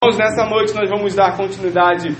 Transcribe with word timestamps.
Irmãos, 0.00 0.16
nessa 0.16 0.44
noite 0.48 0.72
nós 0.74 0.88
vamos 0.88 1.12
dar 1.12 1.36
continuidade 1.36 2.16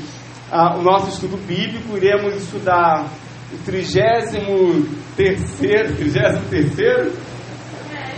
ao 0.51 0.83
nosso 0.83 1.11
estudo 1.11 1.37
bíblico. 1.37 1.97
Iremos 1.97 2.35
estudar 2.35 3.07
o 3.53 3.59
trigésimo 3.59 4.85
terceiro, 5.17 5.95
trigésimo 5.95 6.45
terceiro, 6.51 7.13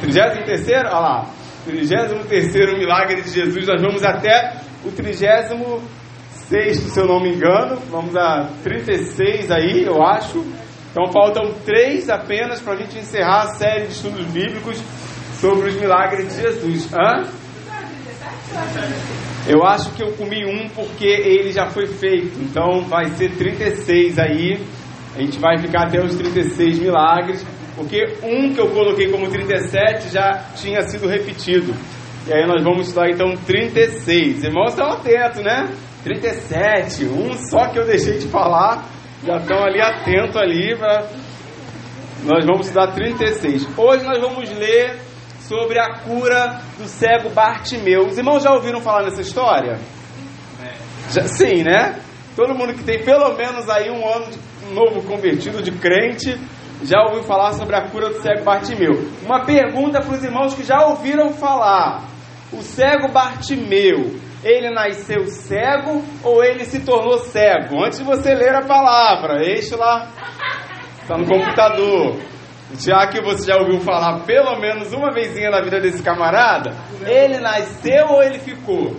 trigésimo 0.01 0.47
terceiro, 0.47 0.89
olha 0.89 0.99
lá, 0.99 1.27
trigésimo 1.67 2.25
terceiro 2.25 2.79
milagre 2.79 3.21
de 3.21 3.29
Jesus. 3.29 3.67
Nós 3.67 3.83
vamos 3.83 4.03
até 4.03 4.63
o 4.83 4.91
trigésimo 4.93 5.83
sexto, 6.49 6.89
se 6.89 6.99
eu 6.99 7.07
não 7.07 7.21
me 7.21 7.35
engano. 7.35 7.77
Vamos 7.91 8.17
a 8.17 8.49
36 8.63 9.51
aí, 9.51 9.85
eu 9.85 10.03
acho. 10.03 10.43
Então 10.91 11.13
faltam 11.13 11.53
três 11.67 12.09
apenas 12.09 12.63
para 12.63 12.73
a 12.73 12.77
gente 12.77 12.99
encerrar 12.99 13.43
a 13.43 13.49
série 13.49 13.89
de 13.89 13.93
estudos 13.93 14.25
bíblicos 14.29 14.83
sobre 15.39 15.69
os 15.69 15.75
milagres 15.75 16.35
de 16.35 16.41
Jesus. 16.41 16.89
Hã? 16.95 17.29
Eu 19.51 19.65
acho 19.65 19.91
que 19.95 20.03
eu 20.03 20.13
comi 20.13 20.47
um 20.47 20.69
porque 20.69 21.05
ele 21.05 21.51
já 21.51 21.67
foi 21.67 21.89
feito. 21.89 22.39
Então 22.41 22.83
vai 22.85 23.07
ser 23.17 23.33
36 23.37 24.17
aí. 24.17 24.61
A 25.17 25.21
gente 25.21 25.41
vai 25.41 25.59
ficar 25.59 25.89
até 25.89 26.01
os 26.01 26.15
36 26.15 26.79
milagres. 26.79 27.45
Porque 27.75 28.17
um 28.23 28.55
que 28.55 28.61
eu 28.61 28.69
coloquei 28.69 29.11
como 29.11 29.29
37 29.29 30.13
já 30.13 30.53
tinha 30.55 30.83
sido 30.83 31.09
repetido. 31.09 31.75
E 32.29 32.33
aí 32.33 32.47
nós 32.47 32.63
vamos 32.63 32.87
estudar 32.87 33.11
então 33.11 33.35
36. 33.45 34.45
Irmãos, 34.45 34.71
estão 34.71 34.89
atentos, 34.89 35.43
né? 35.43 35.69
37. 36.05 37.07
Um 37.07 37.33
só 37.33 37.71
que 37.71 37.79
eu 37.81 37.87
deixei 37.87 38.19
de 38.19 38.29
falar. 38.29 38.89
Já 39.27 39.37
estão 39.39 39.65
ali 39.65 39.81
atentos 39.81 40.37
ali. 40.37 40.77
Pra... 40.77 41.09
Nós 42.23 42.47
vamos 42.47 42.69
estudar 42.69 42.93
36. 42.93 43.67
Hoje 43.77 44.05
nós 44.05 44.21
vamos 44.21 44.49
ler 44.49 45.10
sobre 45.51 45.81
a 45.81 45.99
cura 46.05 46.61
do 46.79 46.87
cego 46.87 47.29
Bartimeu. 47.31 48.07
Os 48.07 48.17
irmãos 48.17 48.45
já 48.45 48.53
ouviram 48.53 48.81
falar 48.81 49.03
nessa 49.03 49.21
história? 49.21 49.81
Já, 51.11 51.25
sim, 51.25 51.65
né? 51.65 51.99
Todo 52.37 52.55
mundo 52.55 52.73
que 52.73 52.85
tem 52.85 53.03
pelo 53.03 53.35
menos 53.35 53.69
aí 53.69 53.91
um 53.91 54.09
ano 54.09 54.27
de 54.31 54.73
novo 54.73 55.03
convertido 55.03 55.61
de 55.61 55.73
crente 55.73 56.39
já 56.85 57.03
ouviu 57.03 57.25
falar 57.25 57.55
sobre 57.55 57.75
a 57.75 57.89
cura 57.89 58.11
do 58.11 58.23
cego 58.23 58.45
Bartimeu. 58.45 58.93
Uma 59.25 59.45
pergunta 59.45 60.01
para 60.01 60.15
os 60.15 60.23
irmãos 60.23 60.55
que 60.55 60.63
já 60.63 60.87
ouviram 60.87 61.33
falar: 61.33 62.05
o 62.53 62.63
cego 62.63 63.11
Bartimeu, 63.11 64.21
ele 64.45 64.71
nasceu 64.71 65.27
cego 65.27 66.01
ou 66.23 66.45
ele 66.45 66.65
se 66.65 66.79
tornou 66.79 67.19
cego? 67.19 67.85
Antes 67.85 67.99
de 67.99 68.05
você 68.05 68.37
ler 68.37 68.55
a 68.55 68.63
palavra, 68.63 69.43
este 69.43 69.75
lá, 69.75 70.13
está 71.03 71.19
no 71.19 71.27
computador. 71.27 72.31
Já 72.79 73.07
que 73.09 73.21
você 73.21 73.51
já 73.51 73.59
ouviu 73.59 73.81
falar 73.81 74.21
pelo 74.21 74.59
menos 74.59 74.93
uma 74.93 75.13
vezinha 75.13 75.51
na 75.51 75.61
vida 75.61 75.81
desse 75.81 76.03
camarada, 76.03 76.75
ele 77.05 77.39
nasceu 77.39 78.07
ou 78.09 78.23
ele 78.23 78.39
ficou? 78.39 78.97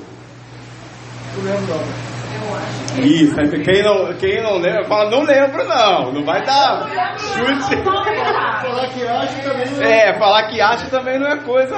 Isso, 2.98 3.36
quem 3.64 3.84
não, 3.84 4.14
quem 4.16 4.44
não 4.44 4.58
lembra, 4.58 4.84
fala, 4.86 5.10
não 5.10 5.24
lembro 5.24 5.64
não, 5.66 6.12
não 6.12 6.26
vai 6.26 6.44
dar 6.44 7.18
chute. 7.18 7.82
Falar 7.84 8.90
que 8.90 9.02
acha 9.08 9.42
também 9.42 9.70
não 9.70 9.82
É, 9.82 10.20
falar 10.20 10.48
que 10.50 10.62
acha 10.62 10.90
também 10.90 11.20
não 11.20 11.28
é 11.28 11.38
coisa. 11.38 11.76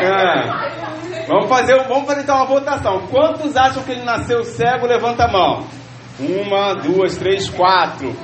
É. 0.00 1.26
Vamos 1.26 1.48
fazer, 1.48 1.82
vamos 1.88 2.06
fazer 2.06 2.22
então 2.22 2.36
uma 2.36 2.46
votação. 2.46 3.06
Quantos 3.08 3.56
acham 3.56 3.82
que 3.82 3.92
ele 3.92 4.04
nasceu 4.04 4.44
cego? 4.44 4.86
Levanta 4.86 5.24
a 5.24 5.28
mão. 5.28 5.66
Uma, 6.20 6.74
duas, 6.74 7.16
três, 7.16 7.48
quatro. 7.50 8.14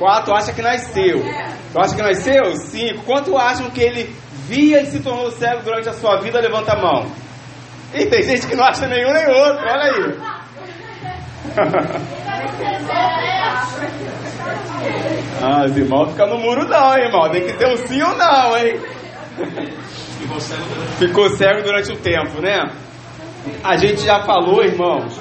Quatro 0.00 0.34
acham 0.34 0.52
que 0.54 0.62
nasceu. 0.62 1.22
Tu 1.72 1.78
acha 1.78 1.94
que 1.94 2.00
nasceu? 2.00 2.56
Cinco. 2.56 3.04
Quanto 3.04 3.36
acham 3.36 3.68
que 3.68 3.82
ele 3.82 4.04
via 4.48 4.80
e 4.80 4.86
se 4.86 5.00
tornou 5.00 5.30
cego 5.30 5.62
durante 5.62 5.90
a 5.90 5.92
sua 5.92 6.18
vida? 6.22 6.40
Levanta 6.40 6.72
a 6.72 6.80
mão. 6.80 7.04
E 7.92 8.06
tem 8.06 8.22
gente 8.22 8.46
que 8.46 8.56
não 8.56 8.64
acha 8.64 8.88
nenhum 8.88 9.12
nem 9.12 9.28
outro, 9.28 9.62
olha 9.62 9.82
aí. 9.82 10.16
ah, 15.42 15.64
os 15.66 15.76
irmãos 15.76 16.12
ficam 16.12 16.28
no 16.28 16.38
muro 16.38 16.66
não, 16.66 16.96
hein, 16.96 17.04
irmão. 17.04 17.28
Tem 17.28 17.44
que 17.44 17.52
ter 17.52 17.68
um 17.68 17.76
sim 17.76 18.00
ou 18.00 18.16
não, 18.16 18.56
hein? 18.56 18.80
Ficou 20.98 21.28
cego 21.28 21.62
durante 21.62 21.92
o 21.92 21.96
tempo, 21.96 22.40
né? 22.40 22.70
A 23.62 23.76
gente 23.76 24.00
já 24.00 24.20
falou, 24.20 24.64
irmãos, 24.64 25.20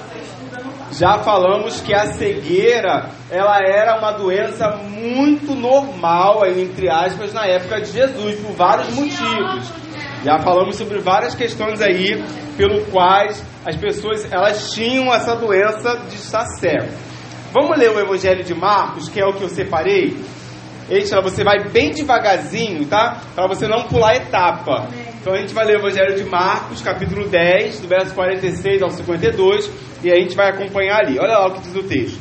já 0.91 1.19
falamos 1.19 1.81
que 1.81 1.94
a 1.94 2.07
cegueira 2.13 3.09
ela 3.29 3.59
era 3.59 3.97
uma 4.00 4.11
doença 4.11 4.69
muito 4.77 5.53
normal, 5.53 6.45
entre 6.47 6.89
aspas, 6.89 7.33
na 7.33 7.45
época 7.45 7.81
de 7.81 7.91
Jesus, 7.91 8.39
por 8.39 8.53
vários 8.53 8.89
motivos. 8.94 9.72
Já 10.23 10.39
falamos 10.39 10.75
sobre 10.75 11.00
várias 11.00 11.35
questões 11.35 11.81
aí 11.81 12.22
pelo 12.57 12.85
quais 12.85 13.44
as 13.66 13.75
pessoas 13.75 14.29
elas 14.31 14.72
tinham 14.72 15.13
essa 15.13 15.35
doença 15.35 15.95
de 16.09 16.16
estar 16.16 16.45
cego. 16.59 16.91
Vamos 17.53 17.77
ler 17.77 17.89
o 17.91 18.00
Evangelho 18.00 18.44
de 18.44 18.53
Marcos, 18.53 19.07
que 19.07 19.19
é 19.19 19.25
o 19.25 19.33
que 19.33 19.44
eu 19.44 19.50
separei. 19.50 20.17
Eita, 20.89 21.21
você 21.21 21.44
vai 21.44 21.69
bem 21.69 21.91
devagarzinho, 21.91 22.85
tá? 22.88 23.21
Para 23.35 23.47
você 23.47 23.67
não 23.67 23.83
pular 23.83 24.16
etapa. 24.16 24.88
Então 25.22 25.34
a 25.34 25.38
gente 25.38 25.53
vai 25.53 25.66
ler 25.66 25.75
o 25.75 25.80
Evangelho 25.80 26.16
de 26.16 26.24
Marcos, 26.24 26.81
capítulo 26.81 27.28
10, 27.28 27.81
do 27.81 27.90
verso 27.90 28.16
46 28.16 28.81
ao 28.81 28.90
52, 28.90 29.69
e 30.02 30.09
a 30.09 30.16
gente 30.16 30.34
vai 30.34 30.50
acompanhar 30.50 31.02
ali. 31.02 31.19
Olha 31.19 31.40
lá 31.40 31.47
o 31.47 31.56
que 31.56 31.62
diz 31.62 31.75
o 31.75 31.84
texto. 31.84 32.19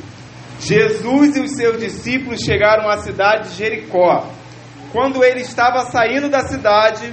Jesus 0.59 1.37
e 1.37 1.41
os 1.41 1.53
seus 1.53 1.79
discípulos 1.79 2.41
chegaram 2.41 2.89
à 2.89 2.97
cidade 2.97 3.51
de 3.51 3.55
Jericó. 3.55 4.29
Quando 4.91 5.23
ele 5.23 5.43
estava 5.43 5.83
saindo 5.83 6.29
da 6.29 6.41
cidade 6.41 7.13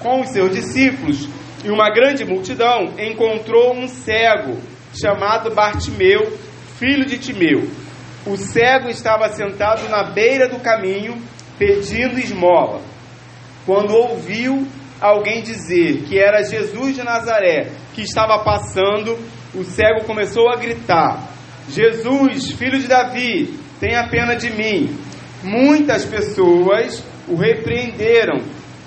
com 0.00 0.20
os 0.20 0.28
seus 0.28 0.52
discípulos 0.52 1.26
e 1.64 1.70
uma 1.70 1.88
grande 1.88 2.26
multidão, 2.26 2.92
encontrou 2.98 3.74
um 3.74 3.88
cego 3.88 4.58
chamado 5.00 5.54
Bartimeu, 5.54 6.36
filho 6.78 7.06
de 7.06 7.16
Timeu. 7.16 7.70
O 8.26 8.36
cego 8.36 8.90
estava 8.90 9.30
sentado 9.30 9.88
na 9.88 10.10
beira 10.10 10.46
do 10.46 10.60
caminho, 10.60 11.16
pedindo 11.58 12.18
esmola. 12.18 12.82
Quando 13.64 13.94
ouviu 13.94 14.66
alguém 15.02 15.42
dizer 15.42 16.04
que 16.04 16.18
era 16.18 16.44
Jesus 16.44 16.94
de 16.94 17.02
Nazaré 17.02 17.72
que 17.92 18.02
estava 18.02 18.42
passando, 18.44 19.18
o 19.54 19.64
cego 19.64 20.04
começou 20.04 20.48
a 20.48 20.56
gritar: 20.56 21.28
Jesus, 21.68 22.52
filho 22.52 22.78
de 22.78 22.86
Davi, 22.86 23.58
tenha 23.80 24.08
pena 24.08 24.34
de 24.34 24.50
mim. 24.50 24.96
Muitas 25.42 26.04
pessoas 26.04 27.04
o 27.28 27.34
repreenderam 27.34 28.40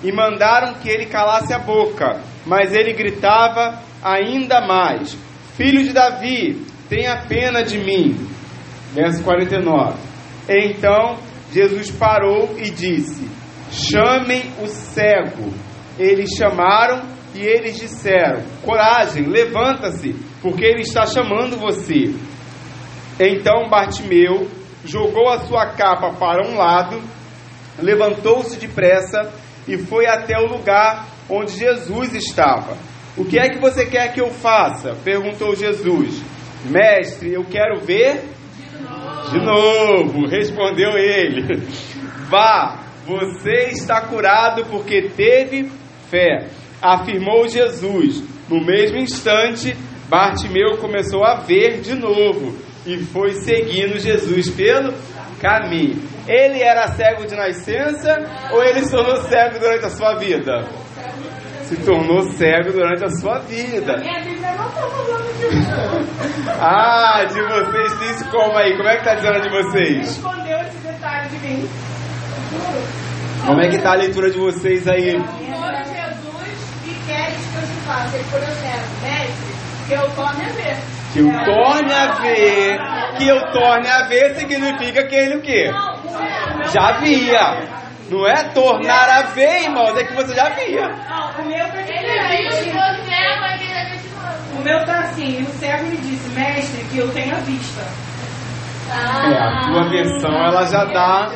e 0.03 0.11
mandaram 0.11 0.75
que 0.75 0.89
ele 0.89 1.05
calasse 1.05 1.53
a 1.53 1.59
boca, 1.59 2.21
mas 2.45 2.73
ele 2.73 2.93
gritava 2.93 3.81
ainda 4.01 4.61
mais: 4.65 5.17
Filho 5.57 5.83
de 5.83 5.93
Davi, 5.93 6.65
tenha 6.89 7.25
pena 7.27 7.61
de 7.63 7.77
mim. 7.77 8.15
Verso 8.93 9.23
49. 9.23 9.97
Então 10.47 11.17
Jesus 11.51 11.91
parou 11.91 12.55
e 12.57 12.69
disse: 12.69 13.27
Chamem 13.71 14.43
o 14.61 14.67
cego. 14.67 15.64
Eles 15.97 16.29
chamaram 16.37 17.03
e 17.33 17.39
eles 17.39 17.77
disseram: 17.77 18.43
Coragem, 18.63 19.27
levanta-se, 19.27 20.13
porque 20.41 20.65
ele 20.65 20.81
está 20.81 21.05
chamando 21.05 21.57
você. 21.57 22.13
Então 23.19 23.69
Bartimeu 23.69 24.49
jogou 24.83 25.29
a 25.29 25.39
sua 25.39 25.67
capa 25.67 26.11
para 26.13 26.47
um 26.47 26.55
lado, 26.55 27.01
levantou-se 27.79 28.57
depressa 28.57 29.31
e 29.67 29.77
foi 29.77 30.05
até 30.05 30.37
o 30.37 30.47
lugar 30.47 31.07
onde 31.29 31.51
Jesus 31.51 32.13
estava. 32.13 32.77
O 33.17 33.23
que 33.23 33.39
é 33.39 33.49
que 33.49 33.59
você 33.59 33.85
quer 33.85 34.13
que 34.13 34.21
eu 34.21 34.29
faça? 34.29 34.95
perguntou 35.03 35.55
Jesus. 35.55 36.21
Mestre, 36.65 37.33
eu 37.33 37.45
quero 37.45 37.79
ver 37.81 38.35
de 39.31 39.39
novo, 39.39 40.27
respondeu 40.27 40.97
ele. 40.97 41.57
Vá, 42.29 42.79
você 43.05 43.69
está 43.71 44.01
curado 44.01 44.65
porque 44.65 45.09
teve 45.09 45.71
fé, 46.15 46.47
afirmou 46.81 47.47
Jesus. 47.49 48.23
No 48.49 48.63
mesmo 48.63 48.97
instante, 48.97 49.75
Bartimeu 50.07 50.77
começou 50.77 51.25
a 51.25 51.35
ver 51.35 51.81
de 51.81 51.95
novo 51.95 52.55
e 52.85 52.97
foi 52.99 53.33
seguindo 53.33 53.99
Jesus 53.99 54.49
pelo 54.49 54.93
caminho. 55.41 56.01
Ele 56.27 56.61
era 56.61 56.87
cego 56.89 57.25
de 57.25 57.35
nascença 57.35 58.15
ou 58.51 58.63
ele 58.63 58.81
se 58.83 58.91
tornou 58.91 59.17
cego 59.17 59.59
durante 59.59 59.85
a 59.85 59.89
sua 59.89 60.15
vida? 60.15 60.67
Se 61.63 61.75
tornou 61.77 62.21
cego 62.31 62.71
durante 62.71 63.03
a 63.03 63.09
sua 63.09 63.39
vida. 63.39 63.95
Ah, 66.57 67.25
de 67.25 67.41
vocês 67.41 67.93
tem 67.99 68.29
como 68.31 68.57
aí? 68.57 68.77
Como 68.77 68.87
é 68.87 68.97
que 68.97 69.03
tá 69.03 69.15
dizendo 69.15 69.41
de 69.41 69.49
vocês? 69.49 69.97
Respondeu 69.97 70.57
esse 70.61 70.77
detalhe 70.77 71.29
de 71.29 71.37
mim. 71.39 71.69
Como 73.45 73.61
é 73.61 73.69
que 73.69 73.77
tá 73.79 73.91
a 73.91 73.95
leitura 73.95 74.31
de 74.31 74.39
vocês 74.39 74.87
aí? 74.87 75.17
Jesus, 77.15 77.47
que 77.51 77.55
eu 77.55 77.61
te 77.61 77.81
faça? 77.85 78.15
Ele 78.15 78.23
falou 78.25 78.47
mestre, 79.01 79.55
que 79.87 79.93
eu 79.93 80.11
torne 80.11 80.43
a 80.43 80.49
ver. 80.49 80.77
Que 81.13 81.19
eu 81.19 81.45
torne 81.45 81.93
a 81.93 82.13
ver, 82.15 82.79
que 83.17 83.27
eu 83.27 83.51
torne 83.51 83.87
a 83.89 84.01
ver 84.03 84.35
significa 84.35 85.07
que 85.07 85.15
ele 85.15 85.35
o 85.37 85.41
quê? 85.41 85.71
Já 86.73 86.91
via. 86.99 87.85
Não 88.09 88.27
é 88.27 88.43
tornar 88.49 89.09
a 89.09 89.21
ver, 89.33 89.63
irmãos, 89.63 89.97
é 89.97 90.03
que 90.03 90.13
você 90.13 90.35
já 90.35 90.49
via. 90.49 90.89
Não, 90.89 91.31
o 91.41 91.45
meu 91.47 91.67
foi 91.69 91.81
Ele 91.81 92.49
viu, 92.49 92.51
ficou 92.51 92.81
cego, 92.81 93.43
aí 93.43 93.59
ele 93.63 93.99
O 94.53 94.61
meu 94.61 94.85
tá 94.85 94.99
assim, 94.99 95.41
o 95.41 95.47
cego 95.59 95.85
me 95.85 95.97
disse, 95.97 96.29
mestre, 96.29 96.83
que 96.91 96.97
eu 96.99 97.11
tenho 97.11 97.35
a 97.35 97.39
vista. 97.39 97.81
É, 98.87 99.37
a 99.37 99.67
tua 99.67 99.89
versão 99.89 100.31
ela 100.31 100.65
já 100.65 100.85
dá. 100.85 101.31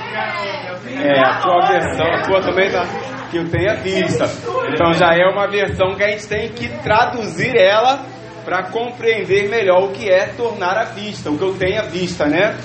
É, 1.02 1.20
a 1.20 1.40
tua 1.40 1.68
versão, 1.68 2.06
a 2.06 2.22
tua 2.24 2.42
também 2.42 2.70
dá. 2.72 2.86
Que 3.32 3.38
eu 3.38 3.50
tenha 3.50 3.76
vista. 3.76 4.26
Então 4.74 4.94
já 4.94 5.14
é 5.14 5.28
uma 5.28 5.48
versão 5.48 5.96
que 5.96 6.04
a 6.04 6.10
gente 6.10 6.28
tem 6.28 6.50
que 6.50 6.68
traduzir 6.84 7.56
ela 7.56 8.04
para 8.44 8.64
compreender 8.64 9.50
melhor 9.50 9.84
o 9.84 9.92
que 9.92 10.10
é 10.10 10.28
tornar 10.28 10.78
a 10.78 10.86
vista, 10.86 11.30
o 11.30 11.38
que 11.38 11.44
eu 11.44 11.56
tenho 11.56 11.80
a 11.80 11.84
vista, 11.84 12.26
né? 12.26 12.58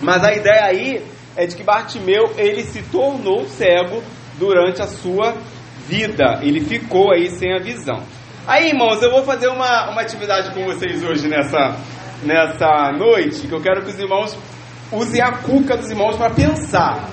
Mas 0.00 0.22
a 0.22 0.32
ideia 0.32 0.64
aí 0.64 1.04
é 1.36 1.46
de 1.46 1.56
que 1.56 1.64
Bartimeu 1.64 2.32
ele 2.36 2.62
se 2.62 2.82
tornou 2.82 3.44
cego 3.46 4.02
durante 4.38 4.80
a 4.82 4.86
sua 4.86 5.34
vida. 5.88 6.40
Ele 6.42 6.60
ficou 6.60 7.12
aí 7.12 7.30
sem 7.30 7.52
a 7.54 7.58
visão. 7.58 8.02
Aí, 8.46 8.68
irmãos, 8.68 9.02
eu 9.02 9.10
vou 9.10 9.24
fazer 9.24 9.48
uma, 9.48 9.90
uma 9.90 10.00
atividade 10.00 10.54
com 10.54 10.64
vocês 10.64 11.04
hoje 11.04 11.28
nessa, 11.28 11.76
nessa 12.22 12.92
noite, 12.92 13.46
que 13.46 13.52
eu 13.52 13.60
quero 13.60 13.82
que 13.82 13.90
os 13.90 13.98
irmãos 13.98 14.36
usem 14.92 15.20
a 15.22 15.32
cuca 15.32 15.76
dos 15.76 15.90
irmãos 15.90 16.16
para 16.16 16.30
pensar. 16.30 17.08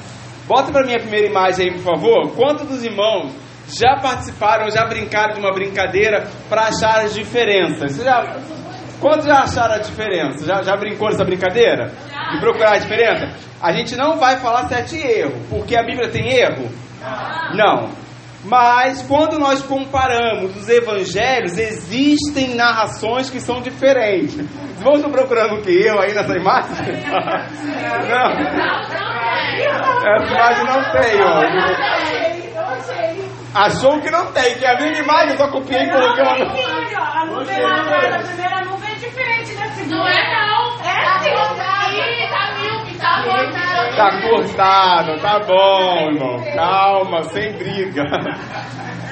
Bota 0.48 0.72
para 0.72 0.86
mim 0.86 0.94
a 0.94 1.00
primeira 1.00 1.28
imagem 1.28 1.70
aí, 1.70 1.74
por 1.74 1.94
favor. 1.96 2.32
Quantos 2.36 2.68
dos 2.68 2.84
irmãos 2.84 3.32
já 3.68 3.96
participaram, 4.02 4.70
já 4.70 4.86
brincaram 4.86 5.34
de 5.34 5.40
uma 5.40 5.52
brincadeira 5.52 6.28
para 6.48 6.68
achar 6.68 7.04
as 7.04 7.14
diferenças? 7.14 7.94
Você 7.94 8.04
já, 8.04 8.38
quantos 9.00 9.26
já 9.26 9.40
acharam 9.40 9.76
a 9.76 9.80
diferença? 9.80 10.46
Já, 10.46 10.62
já 10.62 10.76
brincou 10.78 11.10
dessa 11.10 11.26
brincadeira? 11.26 11.92
De 12.32 12.40
procurar 12.40 12.74
a 12.74 12.78
diferença? 12.78 13.36
A 13.62 13.72
gente 13.72 13.96
não 13.96 14.18
vai 14.18 14.38
falar 14.38 14.68
sete 14.68 14.98
erros, 14.98 15.42
porque 15.50 15.76
a 15.76 15.84
Bíblia 15.84 16.10
tem 16.10 16.32
erro? 16.32 16.70
Não. 17.56 18.05
Mas 18.46 19.02
quando 19.02 19.40
nós 19.40 19.64
comparamos 19.64 20.56
os 20.56 20.70
evangelhos, 20.70 21.58
existem 21.58 22.54
narrações 22.56 23.30
que 23.30 23.40
são 23.40 23.60
diferentes. 23.60 24.36
Irmãos 24.78 24.98
estão 24.98 25.12
procurando 25.12 25.56
o 25.56 25.62
que? 25.62 25.72
Eu 25.72 26.00
aí 26.00 26.14
nessa 26.14 26.34
imagem? 26.38 26.76
Não. 28.08 28.86
Essa 30.06 30.32
imagem 30.32 30.66
não 30.66 30.82
tem, 30.92 31.22
ó. 31.22 31.42
Achou 33.56 34.02
que 34.02 34.12
não 34.12 34.34
tem, 34.34 34.56
que 34.56 34.66
a 34.66 34.76
minha 34.76 35.00
imagem 35.00 35.32
eu 35.32 35.38
só 35.38 35.48
copiei 35.50 35.84
e 35.84 35.90
coloquei 35.90 36.24
uma. 36.24 36.34
A 36.36 37.26
nuvem 37.26 37.62
lá, 37.62 37.82
a 37.82 38.20
primeira 38.20 38.66
nuvem 38.66 38.92
é 38.92 38.96
diferente 38.96 39.56
da 39.56 39.68
segunda. 39.70 39.96
Não 39.96 40.08
é 40.08 40.30
não. 40.30 40.76
É 40.82 41.20
sim. 41.20 41.30
Ih, 41.96 42.28
tá 42.30 42.54
míope, 42.60 42.98
tá 42.98 43.24
cortado. 43.24 43.85
Tá 43.96 44.22
cortado, 44.22 45.22
tá 45.22 45.40
bom, 45.40 46.12
irmão. 46.12 46.44
Calma, 46.54 47.24
sem 47.30 47.54
briga. 47.54 48.04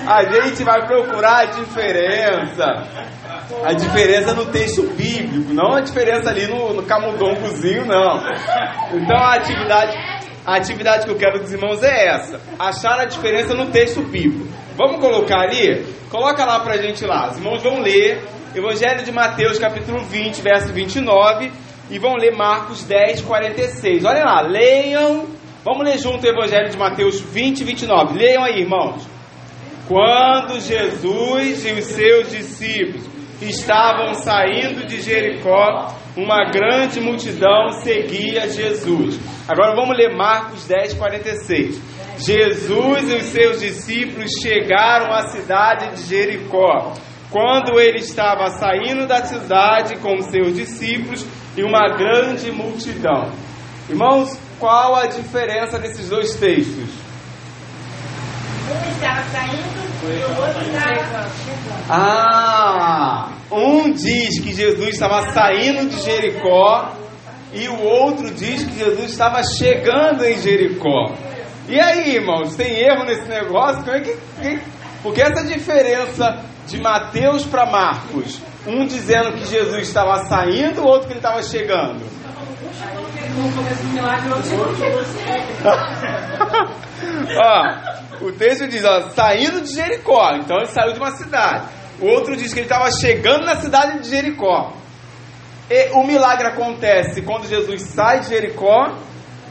A 0.06 0.24
gente 0.26 0.64
vai 0.64 0.86
procurar 0.86 1.40
a 1.40 1.46
diferença. 1.46 2.66
A 3.64 3.74
diferença 3.74 4.34
no 4.34 4.48
texto 4.48 4.84
bíblico, 4.96 5.54
não 5.54 5.74
a 5.74 5.82
diferença 5.82 6.30
ali 6.30 6.48
no, 6.48 6.74
no 6.74 6.84
camundongozinho, 6.84 7.86
não. 7.86 8.18
Então 8.94 9.18
a 9.18 9.36
atividade, 9.36 9.98
a 10.46 10.56
atividade 10.56 11.06
que 11.06 11.12
eu 11.12 11.18
quero 11.18 11.40
dos 11.40 11.54
irmãos 11.54 11.82
é 11.82 12.08
essa: 12.08 12.42
achar 12.60 13.00
a 13.00 13.06
diferença 13.06 13.54
no 13.54 13.68
texto 13.68 14.02
bíblico. 14.02 14.48
Vamos 14.76 15.00
colocar 15.00 15.42
ali? 15.42 15.86
Coloca 16.10 16.44
lá 16.44 16.60
pra 16.60 16.78
gente 16.78 17.06
lá. 17.06 17.30
Os 17.30 17.38
irmãos 17.38 17.64
vão 17.64 17.80
ler 17.80 18.22
Evangelho 18.56 19.04
de 19.04 19.12
Mateus, 19.12 19.58
capítulo 19.58 20.00
20, 20.00 20.42
verso 20.42 20.72
29, 20.72 21.52
e 21.94 22.00
vão 22.00 22.16
ler 22.16 22.36
Marcos 22.36 22.84
10, 22.86 23.22
46. 23.22 24.04
Olha 24.04 24.26
lá, 24.26 24.42
leiam. 24.42 25.28
Vamos 25.64 25.86
ler 25.86 26.00
junto 26.00 26.26
o 26.26 26.28
Evangelho 26.28 26.72
de 26.72 26.76
Mateus 26.76 27.22
20, 27.22 27.64
29. 27.64 28.18
Leiam 28.18 28.44
aí, 28.44 28.62
irmãos. 28.62 29.08
Quando 29.88 30.60
Jesus 30.60 31.64
e 31.64 31.72
os 31.74 31.86
seus 31.86 32.32
discípulos 32.32 33.08
estavam 33.40 34.16
saindo 34.16 34.88
de 34.88 35.02
Jericó, 35.02 35.96
uma 36.18 36.46
grande 36.46 37.00
multidão 37.00 37.70
seguia 37.84 38.50
Jesus. 38.50 39.20
Agora 39.48 39.76
vamos 39.76 39.96
ler 39.96 40.16
Marcos 40.16 40.66
10, 40.66 40.96
46. 40.96 41.80
Jesus 42.18 43.12
e 43.12 43.16
os 43.18 43.26
seus 43.26 43.62
discípulos 43.62 44.32
chegaram 44.42 45.14
à 45.14 45.28
cidade 45.28 45.96
de 45.96 46.10
Jericó. 46.10 46.94
Quando 47.30 47.80
ele 47.80 48.00
estava 48.00 48.48
saindo 48.48 49.06
da 49.06 49.24
cidade 49.26 49.98
com 49.98 50.16
os 50.16 50.26
seus 50.26 50.56
discípulos 50.56 51.24
e 51.56 51.64
uma 51.64 51.90
grande 51.98 52.52
multidão. 52.52 53.32
Irmãos, 53.90 54.38
qual 54.60 54.96
a 54.96 55.08
diferença 55.08 55.78
desses 55.80 56.10
dois 56.10 56.36
textos? 56.36 56.90
Um 58.70 58.92
estava 58.92 59.22
saindo 59.32 59.84
e 60.04 60.24
o 60.24 60.42
outro 60.42 60.62
estava 60.62 61.30
chegando. 61.30 61.84
Ah, 61.90 63.30
um 63.52 63.92
diz 63.92 64.40
que 64.40 64.54
Jesus 64.54 64.90
estava 64.94 65.32
saindo 65.32 65.90
de 65.90 66.00
Jericó 66.02 66.92
e 67.54 67.68
o 67.68 67.82
outro 67.82 68.32
diz 68.32 68.64
que 68.64 68.78
Jesus 68.80 69.12
estava 69.12 69.42
chegando 69.44 70.24
em 70.26 70.38
Jericó. 70.40 71.14
E 71.70 71.80
aí, 71.80 72.16
irmãos, 72.16 72.56
tem 72.56 72.74
erro 72.80 73.06
nesse 73.06 73.28
negócio? 73.28 73.84
Como 73.84 73.96
é 73.96 74.02
que, 74.02 74.18
que- 74.42 74.60
porque 75.02 75.22
essa 75.22 75.44
diferença 75.46 76.40
de 76.68 76.82
Mateus 76.82 77.46
para 77.46 77.66
Marcos, 77.66 78.40
um 78.66 78.86
dizendo 78.86 79.34
que 79.34 79.46
Jesus 79.46 79.88
estava 79.88 80.26
saindo, 80.26 80.82
o 80.82 80.88
outro 80.88 81.08
que 81.08 81.14
ele 81.14 81.20
estava 81.20 81.42
chegando. 81.44 82.02
Ó, 87.36 88.26
o 88.26 88.32
texto 88.32 88.68
diz, 88.68 88.84
ó, 88.86 89.10
saindo 89.10 89.62
de 89.62 89.74
Jericó. 89.74 90.36
Então 90.36 90.58
ele 90.58 90.68
saiu 90.68 90.94
de 90.94 91.00
uma 91.00 91.12
cidade. 91.12 91.66
O 92.00 92.08
outro 92.08 92.36
diz 92.36 92.54
que 92.54 92.60
ele 92.60 92.68
estava 92.68 92.90
chegando 92.92 93.46
na 93.46 93.56
cidade 93.58 94.00
de 94.00 94.10
Jericó. 94.10 94.74
E 95.70 95.90
o 95.94 96.04
milagre 96.06 96.48
acontece 96.48 97.22
quando 97.22 97.48
Jesus 97.48 97.82
sai 97.82 98.22
de 98.22 98.30
Jericó 98.30 98.96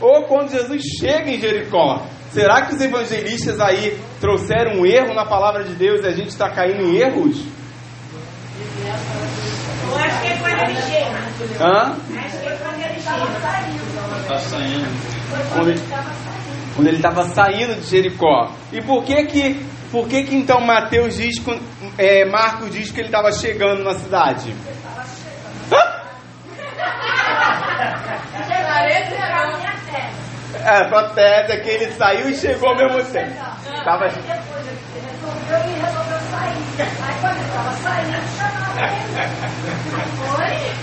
ou 0.01 0.25
quando 0.25 0.51
Jesus 0.51 0.83
chega 1.01 1.31
em 1.31 1.41
Jericó. 1.41 2.07
Será 2.31 2.63
que 2.63 2.75
os 2.75 2.81
evangelistas 2.81 3.61
aí 3.61 3.99
trouxeram 4.21 4.81
um 4.81 4.87
erro 4.87 5.15
na 5.15 5.27
palavra 5.27 5.65
de 5.65 5.75
Deus 5.75 6.05
e 6.05 6.09
a 6.09 6.13
gente 6.13 6.29
está 6.29 6.51
caindo 6.51 6.83
em 6.83 6.97
erros? 6.97 7.43
Eu 8.93 9.99
acho 9.99 10.21
que 10.21 10.27
é 10.27 10.37
quando 10.37 10.61
ele 10.61 10.83
chega. 10.83 11.65
Hã? 11.65 11.97
Acho 12.19 12.39
que 12.39 12.47
é 12.47 12.57
quando 12.57 12.81
ele 12.81 13.01
chega. 13.01 14.29
Tá 14.29 14.39
saindo. 14.39 14.87
Quando 15.55 15.71
ele, 15.71 15.81
quando 16.75 16.87
ele 16.87 16.97
estava 16.97 17.25
saindo 17.25 17.81
de 17.81 17.87
Jericó. 17.87 18.51
E 18.73 18.81
por 18.83 19.05
que 19.05 19.25
que, 19.25 19.67
por 19.91 20.09
que, 20.09 20.25
que 20.25 20.37
então 20.37 20.61
Mateus 20.61 21.17
diz, 21.17 21.37
é, 21.99 22.25
Marcos 22.25 22.71
diz 22.71 22.91
que 22.91 23.01
ele 23.01 23.09
estava 23.09 23.33
chegando 23.33 23.83
na 23.83 23.95
cidade? 23.95 24.55
É, 30.55 30.69
a 30.69 31.09
tese 31.09 31.53
é 31.53 31.61
que 31.61 31.69
ele 31.71 31.93
saiu 31.93 32.29
e 32.29 32.35
chegou 32.37 32.69
ao 32.69 32.77
mesmo 32.77 33.03
tempo. 33.11 33.35
Tava... 33.85 34.07
Depois 34.07 34.67
ele 34.69 34.79
resolveu 35.11 35.59
e 35.59 35.81
resolveu 35.81 36.19
sair. 36.31 36.63
Aí 36.79 37.21
quando 37.21 37.37
ele 37.37 37.47
estava 37.47 37.73
saindo, 37.73 38.32
chamaram 38.73 40.51
ele. 40.51 40.83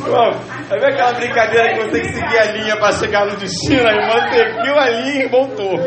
Bom, 0.00 0.32
sabe 0.68 0.86
aquela 0.86 1.12
brincadeira 1.14 1.72
que 1.72 1.80
você 1.80 1.90
tem 1.90 2.02
que 2.02 2.12
seguir 2.12 2.38
a 2.38 2.44
linha 2.52 2.76
para 2.76 2.92
chegar 2.92 3.26
no 3.26 3.36
destino? 3.36 3.88
A 3.88 3.92
irmã 3.92 4.20
seguiu 4.30 4.78
a 4.78 4.90
linha 4.90 5.24
e 5.24 5.28
voltou. 5.28 5.78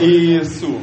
Isso. 0.00 0.80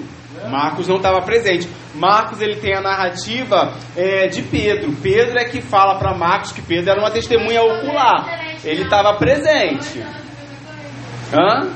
Marcos 0.50 0.88
não 0.88 0.98
estava 0.98 1.22
presente. 1.22 1.70
Marcos 1.94 2.42
ele 2.42 2.56
tem 2.56 2.76
a 2.76 2.82
narrativa 2.82 3.74
é, 3.96 4.28
de 4.28 4.42
Pedro. 4.42 4.92
Pedro 5.02 5.38
é 5.38 5.46
que 5.46 5.62
fala 5.62 5.98
para 6.00 6.18
Marcos 6.18 6.52
que 6.52 6.62
Pedro 6.62 6.92
era 6.92 7.00
uma 7.00 7.12
testemunha 7.12 7.62
ocular. 7.62 8.26
Ele 8.64 8.84
estava 8.84 9.14
presente. 9.18 10.04
Hã? 11.34 11.70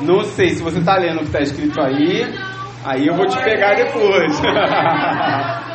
Não 0.00 0.24
sei 0.24 0.50
se 0.50 0.62
você 0.62 0.78
está 0.78 0.96
lendo 0.96 1.16
o 1.16 1.20
que 1.20 1.26
está 1.26 1.40
escrito 1.40 1.80
aí. 1.80 2.24
Aí 2.84 3.06
eu 3.06 3.14
vou 3.14 3.26
te 3.26 3.36
pegar 3.42 3.74
depois. 3.74 4.40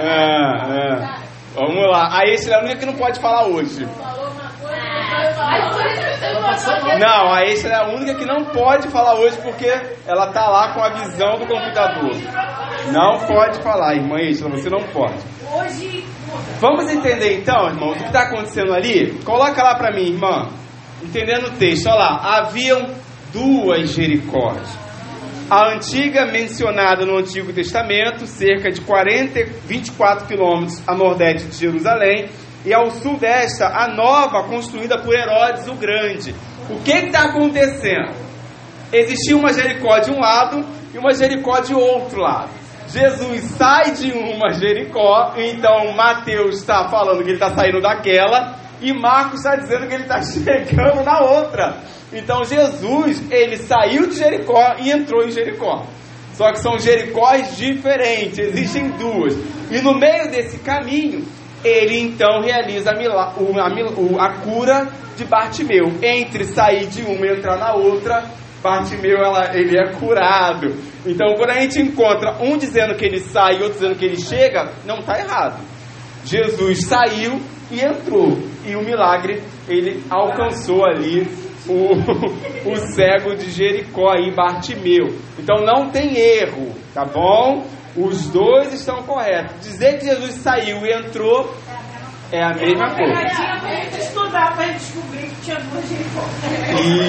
É, 0.00 0.04
é. 0.04 1.18
Vamos 1.56 1.90
lá. 1.90 2.16
A 2.16 2.24
Esther 2.26 2.54
é 2.54 2.56
a 2.56 2.60
única 2.60 2.76
que 2.76 2.86
não 2.86 2.92
pode 2.92 3.18
falar 3.18 3.48
hoje. 3.48 3.84
Não, 7.00 7.32
a 7.32 7.44
Esther 7.44 7.72
é 7.72 7.74
a 7.74 7.88
única 7.88 8.14
que 8.14 8.24
não 8.24 8.44
pode 8.44 8.86
falar 8.90 9.14
hoje 9.14 9.36
porque 9.42 9.66
ela 10.06 10.28
tá 10.28 10.48
lá 10.48 10.72
com 10.72 10.80
a 10.80 10.90
visão 10.90 11.38
do 11.38 11.46
computador. 11.48 12.12
Não 12.92 13.18
pode 13.26 13.60
falar, 13.60 13.96
irmã 13.96 14.20
Esther, 14.20 14.48
você 14.50 14.70
não 14.70 14.84
pode. 14.92 15.18
Vamos 16.60 16.88
entender 16.88 17.38
então, 17.40 17.66
irmãos, 17.66 17.96
o 17.96 17.98
que 17.98 18.04
está 18.04 18.22
acontecendo 18.22 18.72
ali? 18.72 19.18
Coloca 19.24 19.60
lá 19.64 19.74
para 19.74 19.90
mim, 19.96 20.12
irmã. 20.12 20.48
Entendendo 21.02 21.48
o 21.48 21.56
texto, 21.56 21.86
olha 21.88 21.96
lá. 21.96 22.38
Haviam 22.38 22.86
duas 23.32 23.90
Jericós. 23.90 24.62
A 25.50 25.74
antiga 25.74 26.26
mencionada 26.26 27.06
no 27.06 27.16
Antigo 27.18 27.52
Testamento, 27.52 28.26
cerca 28.26 28.70
de 28.70 28.80
40, 28.82 29.44
24 29.66 30.26
quilômetros 30.26 30.82
a 30.86 30.94
nordeste 30.94 31.48
de 31.48 31.56
Jerusalém, 31.56 32.28
e 32.66 32.74
ao 32.74 32.90
sul 32.90 33.16
desta, 33.16 33.66
a 33.68 33.88
nova 33.88 34.44
construída 34.44 34.98
por 34.98 35.14
Herodes 35.14 35.66
o 35.68 35.74
Grande. 35.74 36.34
O 36.68 36.82
que 36.82 36.92
está 36.92 37.24
acontecendo? 37.24 38.28
existia 38.92 39.36
uma 39.36 39.52
Jericó 39.52 39.98
de 39.98 40.10
um 40.10 40.18
lado 40.18 40.64
e 40.94 40.98
uma 40.98 41.12
Jericó 41.14 41.60
de 41.60 41.74
outro 41.74 42.20
lado. 42.20 42.50
Jesus 42.88 43.42
sai 43.42 43.92
de 43.92 44.12
uma 44.12 44.50
Jericó, 44.54 45.34
então 45.36 45.92
Mateus 45.92 46.56
está 46.56 46.88
falando 46.88 47.18
que 47.18 47.30
ele 47.30 47.34
está 47.34 47.50
saindo 47.50 47.80
daquela, 47.82 48.56
e 48.80 48.92
Marcos 48.92 49.40
está 49.40 49.56
dizendo 49.56 49.86
que 49.86 49.94
ele 49.94 50.04
está 50.04 50.20
chegando 50.22 51.02
na 51.04 51.20
outra. 51.20 51.78
Então 52.12 52.44
Jesus, 52.44 53.22
ele 53.30 53.56
saiu 53.58 54.06
de 54.08 54.16
Jericó 54.16 54.76
e 54.78 54.90
entrou 54.90 55.24
em 55.24 55.30
Jericó. 55.30 55.84
Só 56.34 56.52
que 56.52 56.60
são 56.60 56.78
Jericós 56.78 57.56
diferentes, 57.56 58.38
existem 58.38 58.90
duas. 58.90 59.34
E 59.70 59.80
no 59.80 59.98
meio 59.98 60.30
desse 60.30 60.58
caminho, 60.58 61.24
ele 61.64 61.98
então 61.98 62.40
realiza 62.40 62.92
a, 62.92 62.94
mila- 62.94 63.34
a 63.34 64.24
a 64.24 64.32
cura 64.40 64.86
de 65.16 65.24
Bartimeu. 65.24 65.92
Entre 66.00 66.44
sair 66.44 66.86
de 66.86 67.02
uma 67.02 67.26
e 67.26 67.36
entrar 67.36 67.56
na 67.58 67.74
outra, 67.74 68.24
Bartimeu 68.62 69.18
ela- 69.18 69.50
ele 69.52 69.76
é 69.76 69.92
curado. 69.94 70.74
Então, 71.04 71.34
quando 71.36 71.50
a 71.50 71.60
gente 71.60 71.80
encontra 71.80 72.36
um 72.40 72.56
dizendo 72.56 72.94
que 72.94 73.04
ele 73.04 73.18
sai 73.20 73.54
e 73.58 73.62
outro 73.62 73.74
dizendo 73.80 73.96
que 73.96 74.04
ele 74.04 74.20
chega, 74.20 74.70
não 74.86 74.98
está 75.00 75.18
errado. 75.18 75.60
Jesus 76.24 76.86
saiu 76.86 77.40
e 77.70 77.80
entrou. 77.80 78.38
E 78.64 78.74
o 78.76 78.82
milagre, 78.82 79.42
ele 79.68 80.02
alcançou 80.10 80.84
ali 80.84 81.26
o, 81.68 81.92
o 82.70 82.76
cego 82.94 83.34
de 83.36 83.50
Jericó 83.50 84.10
aí, 84.10 84.30
Bartimeu. 84.34 85.08
Então 85.38 85.64
não 85.64 85.90
tem 85.90 86.16
erro, 86.16 86.74
tá 86.94 87.04
bom? 87.04 87.66
Os 87.96 88.28
dois 88.28 88.72
estão 88.72 89.02
corretos. 89.02 89.60
Dizer 89.60 89.98
que 89.98 90.04
Jesus 90.04 90.34
saiu 90.34 90.84
e 90.84 90.92
entrou 90.92 91.52
é 92.30 92.42
a 92.42 92.54
mesma 92.54 92.94
coisa. 92.94 93.14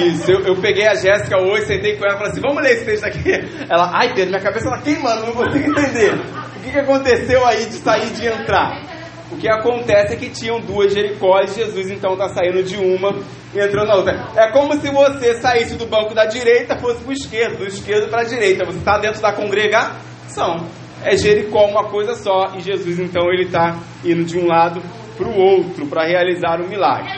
Isso, 0.06 0.32
eu, 0.32 0.40
eu 0.46 0.56
peguei 0.62 0.86
a 0.86 0.94
Jéssica 0.94 1.38
hoje, 1.38 1.66
sentei 1.66 1.96
com 1.96 2.04
ela 2.06 2.14
e 2.14 2.16
falei 2.16 2.32
assim: 2.32 2.40
vamos 2.40 2.62
ler 2.62 2.72
esse 2.72 2.84
texto 2.86 3.04
aqui. 3.04 3.32
Ela, 3.68 3.90
ai 3.92 4.14
Pedro, 4.14 4.30
minha 4.30 4.42
cabeça 4.42 4.68
ela 4.68 4.80
queimando, 4.80 5.26
não 5.26 5.32
consigo 5.34 5.78
entender. 5.78 6.14
O 6.14 6.60
que, 6.62 6.70
que 6.72 6.78
aconteceu 6.78 7.46
aí 7.46 7.66
de 7.66 7.74
sair 7.74 8.06
e 8.06 8.10
de 8.10 8.26
entrar? 8.26 8.99
O 9.30 9.36
que 9.36 9.48
acontece 9.48 10.14
é 10.14 10.16
que 10.16 10.28
tinham 10.28 10.60
duas 10.60 10.92
Jericós, 10.92 11.54
Jesus 11.54 11.90
então 11.90 12.14
está 12.14 12.28
saindo 12.28 12.62
de 12.62 12.76
uma 12.76 13.14
e 13.54 13.60
entrando 13.60 13.88
na 13.88 13.96
outra. 13.96 14.28
É 14.36 14.50
como 14.50 14.74
se 14.74 14.90
você 14.90 15.34
saísse 15.34 15.76
do 15.76 15.86
banco 15.86 16.14
da 16.14 16.26
direita 16.26 16.76
fosse 16.78 17.00
para 17.00 17.10
o 17.10 17.12
esquerdo, 17.12 17.58
do 17.58 17.66
esquerdo 17.66 18.10
para 18.10 18.22
a 18.22 18.24
direita. 18.24 18.64
Você 18.64 18.78
está 18.78 18.98
dentro 18.98 19.22
da 19.22 19.32
congregação. 19.32 20.66
É 21.04 21.16
Jericó 21.16 21.64
uma 21.66 21.84
coisa 21.84 22.14
só 22.14 22.54
e 22.56 22.60
Jesus 22.60 22.98
então 22.98 23.30
ele 23.32 23.44
está 23.44 23.78
indo 24.04 24.24
de 24.24 24.38
um 24.38 24.46
lado 24.46 24.82
para 25.16 25.28
o 25.28 25.38
outro 25.38 25.86
para 25.86 26.06
realizar 26.06 26.60
o 26.60 26.68
milagre. 26.68 27.10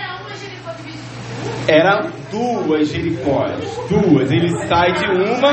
Era 1.66 2.10
duas 2.30 2.88
Jericóias. 2.88 3.76
Duas. 3.88 4.30
Ele 4.30 4.48
sai 4.66 4.92
de 4.92 5.06
uma 5.06 5.52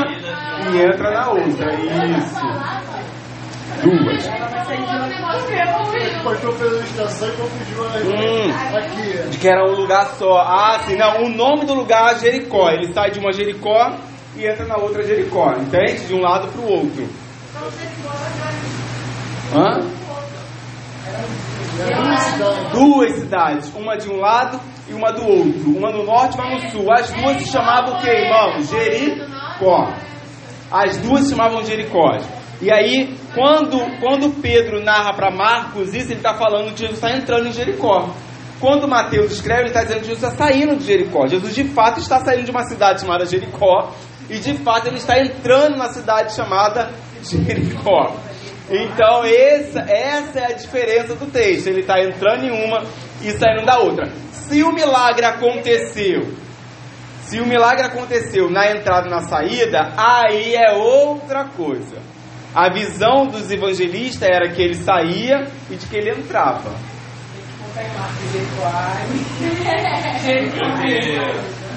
e 0.72 0.82
entra 0.82 1.12
na 1.12 1.30
outra. 1.30 1.74
Isso. 1.74 2.89
Duas. 3.82 4.28
Hum. 8.06 9.30
De 9.30 9.38
que 9.38 9.48
era 9.48 9.64
um 9.66 9.76
lugar 9.76 10.06
só. 10.18 10.40
Ah, 10.40 10.80
sim. 10.86 10.96
Não, 10.96 11.24
o 11.24 11.30
nome 11.30 11.66
do 11.66 11.74
lugar 11.74 12.14
é 12.14 12.20
Jericó. 12.20 12.70
Ele 12.70 12.94
sai 12.94 13.12
de 13.12 13.20
uma 13.20 13.32
Jericó 13.32 13.94
e 14.36 14.46
entra 14.46 14.66
na 14.66 14.78
outra 14.78 15.04
Jericó. 15.04 15.54
Entende? 15.54 16.08
De 16.08 16.14
um 16.14 16.22
lado 16.22 16.48
para 16.52 16.62
o 16.62 16.72
outro. 16.72 17.08
Hã? 19.56 19.80
Duas 21.80 22.20
cidades. 22.20 22.72
Duas 22.72 23.12
cidades. 23.16 23.74
Uma 23.76 23.98
de 23.98 24.10
um 24.10 24.18
lado 24.20 24.60
e 24.88 24.94
uma 24.94 25.12
do 25.12 25.26
outro. 25.26 25.78
Uma 25.78 25.92
no 25.92 26.04
norte 26.04 26.38
e 26.38 26.42
uma 26.42 26.50
no 26.52 26.70
sul. 26.70 26.92
As 26.92 27.12
duas 27.12 27.38
se 27.38 27.52
chamavam 27.52 27.96
o 27.96 28.02
quê, 28.02 28.10
irmão? 28.10 28.62
Jericó. 28.62 29.94
As 30.72 30.98
duas 30.98 31.24
se 31.24 31.30
chamavam 31.32 31.64
Jericó. 31.64 32.18
E 32.62 32.72
aí, 32.72 33.16
quando, 33.34 33.80
quando 34.00 34.42
Pedro 34.42 34.84
narra 34.84 35.14
para 35.14 35.32
Marcos 35.32 35.94
isso, 35.94 36.08
ele 36.08 36.16
está 36.16 36.34
falando 36.34 36.74
que 36.74 36.80
Jesus 36.80 36.96
está 36.96 37.12
entrando 37.12 37.48
em 37.48 37.54
Jericó. 37.54 38.10
Quando 38.60 38.88
Mateus 38.88 39.32
escreve, 39.32 39.62
ele 39.62 39.68
está 39.70 39.84
dizendo 39.84 40.02
que 40.02 40.08
Jesus 40.08 40.24
está 40.24 40.46
saindo 40.46 40.76
de 40.76 40.84
Jericó. 40.84 41.26
Jesus 41.28 41.56
de 41.56 41.64
fato 41.64 42.00
está 42.00 42.20
saindo 42.20 42.44
de 42.44 42.52
uma 42.52 42.64
cidade 42.64 43.00
chamada 43.00 43.26
Jericó. 43.26 43.94
E 44.30 44.38
de 44.38 44.54
fato 44.56 44.88
ele 44.88 44.98
está 44.98 45.18
entrando 45.18 45.78
na 45.78 45.88
cidade 45.94 46.36
chamada 46.36 46.92
Jericó. 47.24 48.16
Então 48.70 49.24
essa, 49.24 49.80
essa 49.80 50.40
é 50.40 50.46
a 50.48 50.54
diferença 50.54 51.16
do 51.16 51.26
texto. 51.28 51.68
Ele 51.68 51.80
está 51.80 52.02
entrando 52.04 52.44
em 52.44 52.66
uma 52.66 52.84
e 53.22 53.32
saindo 53.32 53.66
da 53.66 53.80
outra. 53.80 54.12
Se 54.32 54.62
o 54.62 54.74
milagre 54.74 55.26
aconteceu 55.26 56.38
se 57.30 57.40
o 57.40 57.46
milagre 57.46 57.86
aconteceu 57.86 58.50
na 58.50 58.72
entrada 58.72 59.08
e 59.08 59.12
na 59.12 59.22
saída, 59.22 59.94
aí 59.96 60.56
é 60.56 60.72
outra 60.72 61.46
coisa. 61.46 62.02
A 62.54 62.70
visão 62.70 63.28
dos 63.28 63.52
evangelistas 63.52 64.28
era 64.28 64.50
que 64.50 64.62
ele 64.62 64.76
saía 64.76 65.48
e 65.70 65.76
de 65.76 65.86
que 65.86 65.98
ele 65.98 66.10
entrava. 66.12 66.72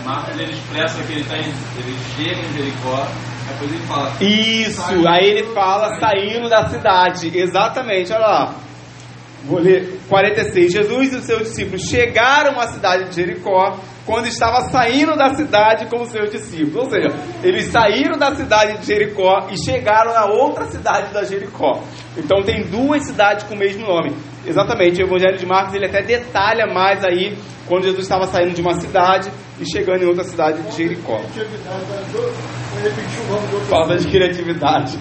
Marcos 0.04 0.40
ele 0.40 0.52
expressa 0.52 1.02
que 1.04 1.12
ele, 1.12 1.24
tá 1.24 1.36
em, 1.36 1.44
ele 1.44 1.96
chega 2.16 2.40
em 2.40 2.52
Jericó, 2.54 3.06
depois 3.48 3.70
ele 3.70 3.86
fala. 3.86 4.12
Isso, 4.20 5.08
aí 5.08 5.26
ele 5.26 5.54
fala 5.54 6.00
saindo 6.00 6.48
da 6.48 6.68
cidade. 6.68 7.30
Exatamente, 7.36 8.12
olha 8.12 8.20
lá. 8.20 8.54
Vou 9.44 9.58
ler 9.58 10.00
46. 10.08 10.72
Jesus 10.72 11.12
e 11.12 11.16
os 11.16 11.24
seus 11.24 11.42
discípulos 11.48 11.82
chegaram 11.82 12.58
à 12.58 12.68
cidade 12.68 13.10
de 13.10 13.16
Jericó 13.16 13.78
quando 14.04 14.26
estava 14.26 14.62
saindo 14.62 15.16
da 15.16 15.34
cidade 15.34 15.86
com 15.86 16.02
os 16.02 16.08
seus 16.10 16.30
discípulos. 16.30 16.84
Ou 16.84 16.90
seja, 16.90 17.08
eles 17.42 17.66
saíram 17.66 18.18
da 18.18 18.34
cidade 18.34 18.78
de 18.78 18.86
Jericó 18.86 19.48
e 19.50 19.56
chegaram 19.62 20.12
na 20.12 20.26
outra 20.26 20.64
cidade 20.66 21.12
da 21.12 21.24
Jericó. 21.24 21.82
Então 22.16 22.42
tem 22.42 22.64
duas 22.64 23.04
cidades 23.04 23.44
com 23.44 23.54
o 23.54 23.58
mesmo 23.58 23.86
nome. 23.86 24.14
Exatamente, 24.44 25.00
o 25.02 25.06
Evangelho 25.06 25.38
de 25.38 25.46
Marcos 25.46 25.74
ele 25.74 25.86
até 25.86 26.02
detalha 26.02 26.66
mais 26.66 27.04
aí 27.04 27.36
quando 27.68 27.84
Jesus 27.84 28.02
estava 28.02 28.26
saindo 28.26 28.54
de 28.54 28.60
uma 28.60 28.74
cidade 28.74 29.30
e 29.60 29.64
chegando 29.70 30.02
em 30.02 30.06
outra 30.06 30.24
cidade 30.24 30.60
de 30.62 30.76
Jericó. 30.76 31.20
Falta 33.68 33.96
de 33.96 34.08
criatividade. 34.08 34.98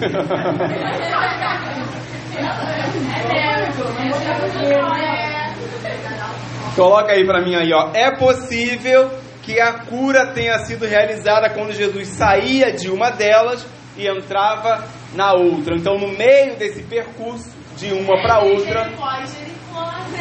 Coloca 6.74 7.12
aí 7.12 7.24
pra 7.24 7.42
mim 7.42 7.54
aí, 7.54 7.72
ó. 7.72 7.90
É 7.94 8.16
possível 8.16 9.10
que 9.42 9.60
a 9.60 9.72
cura 9.84 10.26
tenha 10.32 10.58
sido 10.60 10.86
realizada 10.86 11.50
quando 11.50 11.72
Jesus 11.72 12.08
saía 12.08 12.72
de 12.72 12.88
uma 12.90 13.10
delas 13.10 13.66
e 13.96 14.06
entrava 14.06 14.84
na 15.14 15.32
outra. 15.32 15.76
Então, 15.76 15.98
no 15.98 16.08
meio 16.08 16.56
desse 16.56 16.82
percurso 16.82 17.50
de 17.76 17.92
uma 17.92 18.20
para 18.22 18.40
outra. 18.40 18.90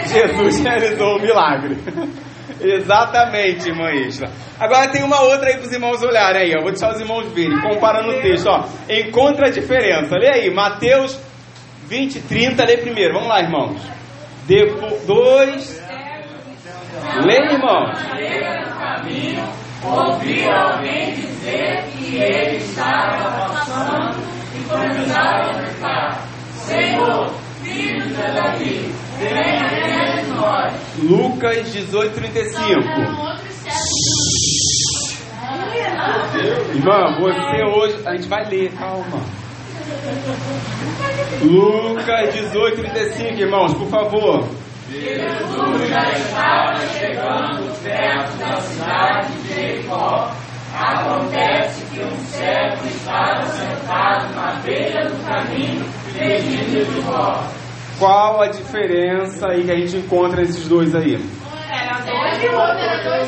Jesus 0.08 0.60
realizou 0.64 1.18
o 1.18 1.22
milagre. 1.22 1.78
Exatamente, 2.60 3.70
irmã 3.70 3.92
Isla. 3.92 4.30
Agora 4.60 4.90
tem 4.90 5.04
uma 5.04 5.22
outra 5.22 5.48
aí 5.48 5.56
para 5.56 5.66
os 5.66 5.72
irmãos 5.72 6.04
olharem 6.04 6.44
aí, 6.44 6.54
ó. 6.58 6.62
Vou 6.62 6.72
deixar 6.72 6.92
os 6.94 7.00
irmãos 7.00 7.32
verem, 7.34 7.60
comparando 7.62 8.10
o 8.10 8.22
texto, 8.22 8.48
ó. 8.48 8.66
Encontra 8.90 9.48
a 9.48 9.52
diferença. 9.52 10.16
Lê 10.16 10.30
aí, 10.30 10.54
Mateus 10.54 11.20
20, 11.88 12.22
30, 12.22 12.64
lê 12.66 12.78
primeiro. 12.78 13.14
Vamos 13.14 13.30
lá, 13.30 13.42
irmãos. 13.42 13.82
Depois. 14.46 15.81
Dois. 17.02 17.26
Lê, 17.26 17.38
irmãos. 17.54 17.98
Ouviu 19.84 20.52
alguém 20.52 21.16
dizer 21.16 21.84
que 21.92 22.16
ele 22.18 22.58
estava 22.58 23.32
passando 23.48 24.16
e 24.56 24.64
começaram 24.70 25.50
a 25.50 25.54
gritar: 25.54 26.22
Senhor, 26.54 27.34
filho 27.64 28.02
de 28.04 28.14
Davi, 28.14 28.94
venha 29.18 30.24
nós. 30.36 30.74
Lucas 31.00 31.72
18, 31.74 32.14
35. 32.14 32.62
Irmã, 36.76 37.18
você 37.20 37.64
hoje. 37.64 38.08
A 38.08 38.16
gente 38.16 38.28
vai 38.28 38.46
ler, 38.50 38.72
calma. 38.74 39.20
Lucas 41.42 42.34
18, 42.34 42.76
35, 42.78 43.40
irmãos, 43.40 43.74
por 43.74 43.88
favor. 43.90 44.48
Jesus 44.92 45.88
já 45.88 46.12
estava 46.12 46.80
chegando 46.88 47.82
perto 47.82 48.38
da 48.38 48.60
cidade 48.60 49.34
de 49.34 49.54
Jericó. 49.54 50.30
Acontece 50.76 51.86
que 51.86 52.04
um 52.04 52.16
cego 52.26 52.88
estava 52.88 53.46
sentado 53.46 54.36
na 54.36 54.52
beira 54.64 55.10
do 55.10 55.26
caminho, 55.26 55.86
pedindo 56.14 56.78
esmola. 56.82 57.48
Qual 57.98 58.42
a 58.42 58.48
diferença 58.48 59.48
aí 59.48 59.64
que 59.64 59.72
a 59.72 59.76
gente 59.76 59.98
encontra 59.98 60.42
esses 60.42 60.68
dois 60.68 60.94
aí? 60.94 61.16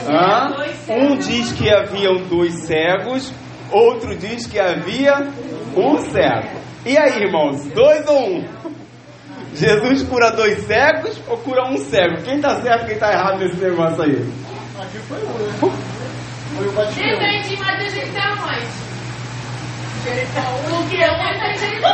Hã? 0.09 0.51
Um 0.89 1.15
diz 1.17 1.53
que 1.53 1.69
haviam 1.69 2.23
dois 2.27 2.53
cegos, 2.65 3.31
outro 3.71 4.17
diz 4.17 4.47
que 4.47 4.59
havia 4.59 5.29
um 5.77 5.97
cego. 5.99 6.59
E 6.85 6.97
aí, 6.97 7.23
irmãos, 7.23 7.65
dois 7.71 8.05
ou 8.07 8.19
um? 8.19 8.62
Jesus 9.55 10.03
cura 10.03 10.31
dois 10.31 10.65
cegos 10.65 11.19
ou 11.27 11.37
cura 11.37 11.63
um 11.65 11.77
cego? 11.77 12.21
Quem 12.23 12.41
tá 12.41 12.61
certo, 12.61 12.87
quem 12.87 12.97
tá 12.97 13.11
errado 13.11 13.39
nesse 13.39 13.57
negócio 13.57 14.03
aí? 14.03 14.15
Aqui 14.79 14.97
foi 15.07 15.17
um, 15.19 15.37
né? 15.37 15.53
Foi 16.55 16.67
o. 16.67 16.71
Depende, 16.71 17.57
Mateus 17.57 17.93
ele 17.93 18.11
tá 18.11 18.35
onde? 18.43 18.83
Porque 20.03 20.95
eu 20.97 21.17
não 21.17 21.31
entendi 21.31 21.59
Jericó. 21.59 21.87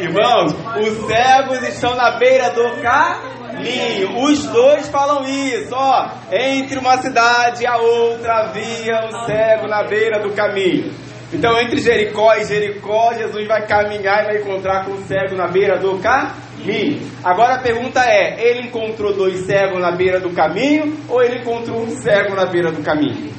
Irmãos, 0.00 0.52
os 0.78 1.06
cegos 1.06 1.62
estão 1.68 1.94
na 1.94 2.18
beira 2.18 2.50
do 2.50 2.82
caminho. 2.82 4.18
Os 4.24 4.46
dois 4.46 4.88
falam 4.88 5.24
isso, 5.24 5.74
ó. 5.74 6.08
Entre 6.32 6.78
uma 6.78 6.96
cidade 6.98 7.62
e 7.62 7.66
a 7.66 7.76
outra 7.76 8.46
havia 8.46 9.06
um 9.06 9.26
cego 9.26 9.68
na 9.68 9.84
beira 9.84 10.20
do 10.20 10.32
caminho. 10.34 10.92
Então, 11.32 11.56
entre 11.60 11.78
Jericó 11.78 12.34
e 12.34 12.44
Jericó, 12.44 13.12
Jesus 13.14 13.46
vai 13.46 13.64
caminhar 13.66 14.24
e 14.24 14.26
vai 14.26 14.36
encontrar 14.38 14.84
com 14.84 14.92
o 14.92 15.02
cego 15.04 15.36
na 15.36 15.46
beira 15.46 15.78
do 15.78 15.98
caminho. 15.98 17.00
Agora 17.22 17.54
a 17.54 17.58
pergunta 17.58 18.00
é: 18.04 18.36
ele 18.38 18.66
encontrou 18.66 19.14
dois 19.14 19.46
cegos 19.46 19.80
na 19.80 19.92
beira 19.92 20.18
do 20.18 20.30
caminho 20.30 20.96
ou 21.08 21.22
ele 21.22 21.38
encontrou 21.38 21.82
um 21.82 21.90
cego 21.90 22.34
na 22.34 22.46
beira 22.46 22.72
do 22.72 22.82
caminho? 22.82 23.30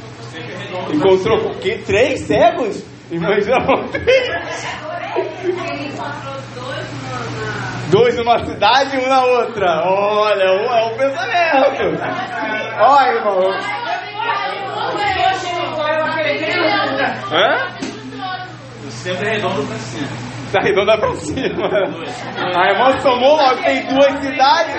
Encontrou 0.93 1.51
o 1.51 1.59
quê? 1.59 1.81
Três 1.85 2.21
cegos? 2.21 2.83
Irmãos, 3.11 3.45
não. 3.45 3.57
Ele 3.93 5.87
encontrou. 5.87 6.41
Dois 7.91 8.15
numa 8.15 8.39
cidade 8.45 8.95
e 8.95 8.99
um 8.99 9.09
na 9.09 9.25
outra. 9.25 9.81
Olha, 9.83 10.45
um 10.45 10.73
é 10.73 10.85
um 10.85 10.97
pensamento. 10.97 12.01
Olha, 12.79 13.11
irmão. 13.17 13.90
Hã? 17.31 17.77
Sempre 18.89 19.29
redondo 19.29 19.63
pra 19.65 19.75
cima. 19.77 20.07
Tá 20.51 20.59
redonda 20.61 20.97
pra 20.97 21.15
cima. 21.15 21.67
A 22.55 22.71
irmã 22.71 22.99
somou 22.99 23.37
logo, 23.37 23.63
tem 23.63 23.85
duas 23.87 24.19
cidades. 24.19 24.75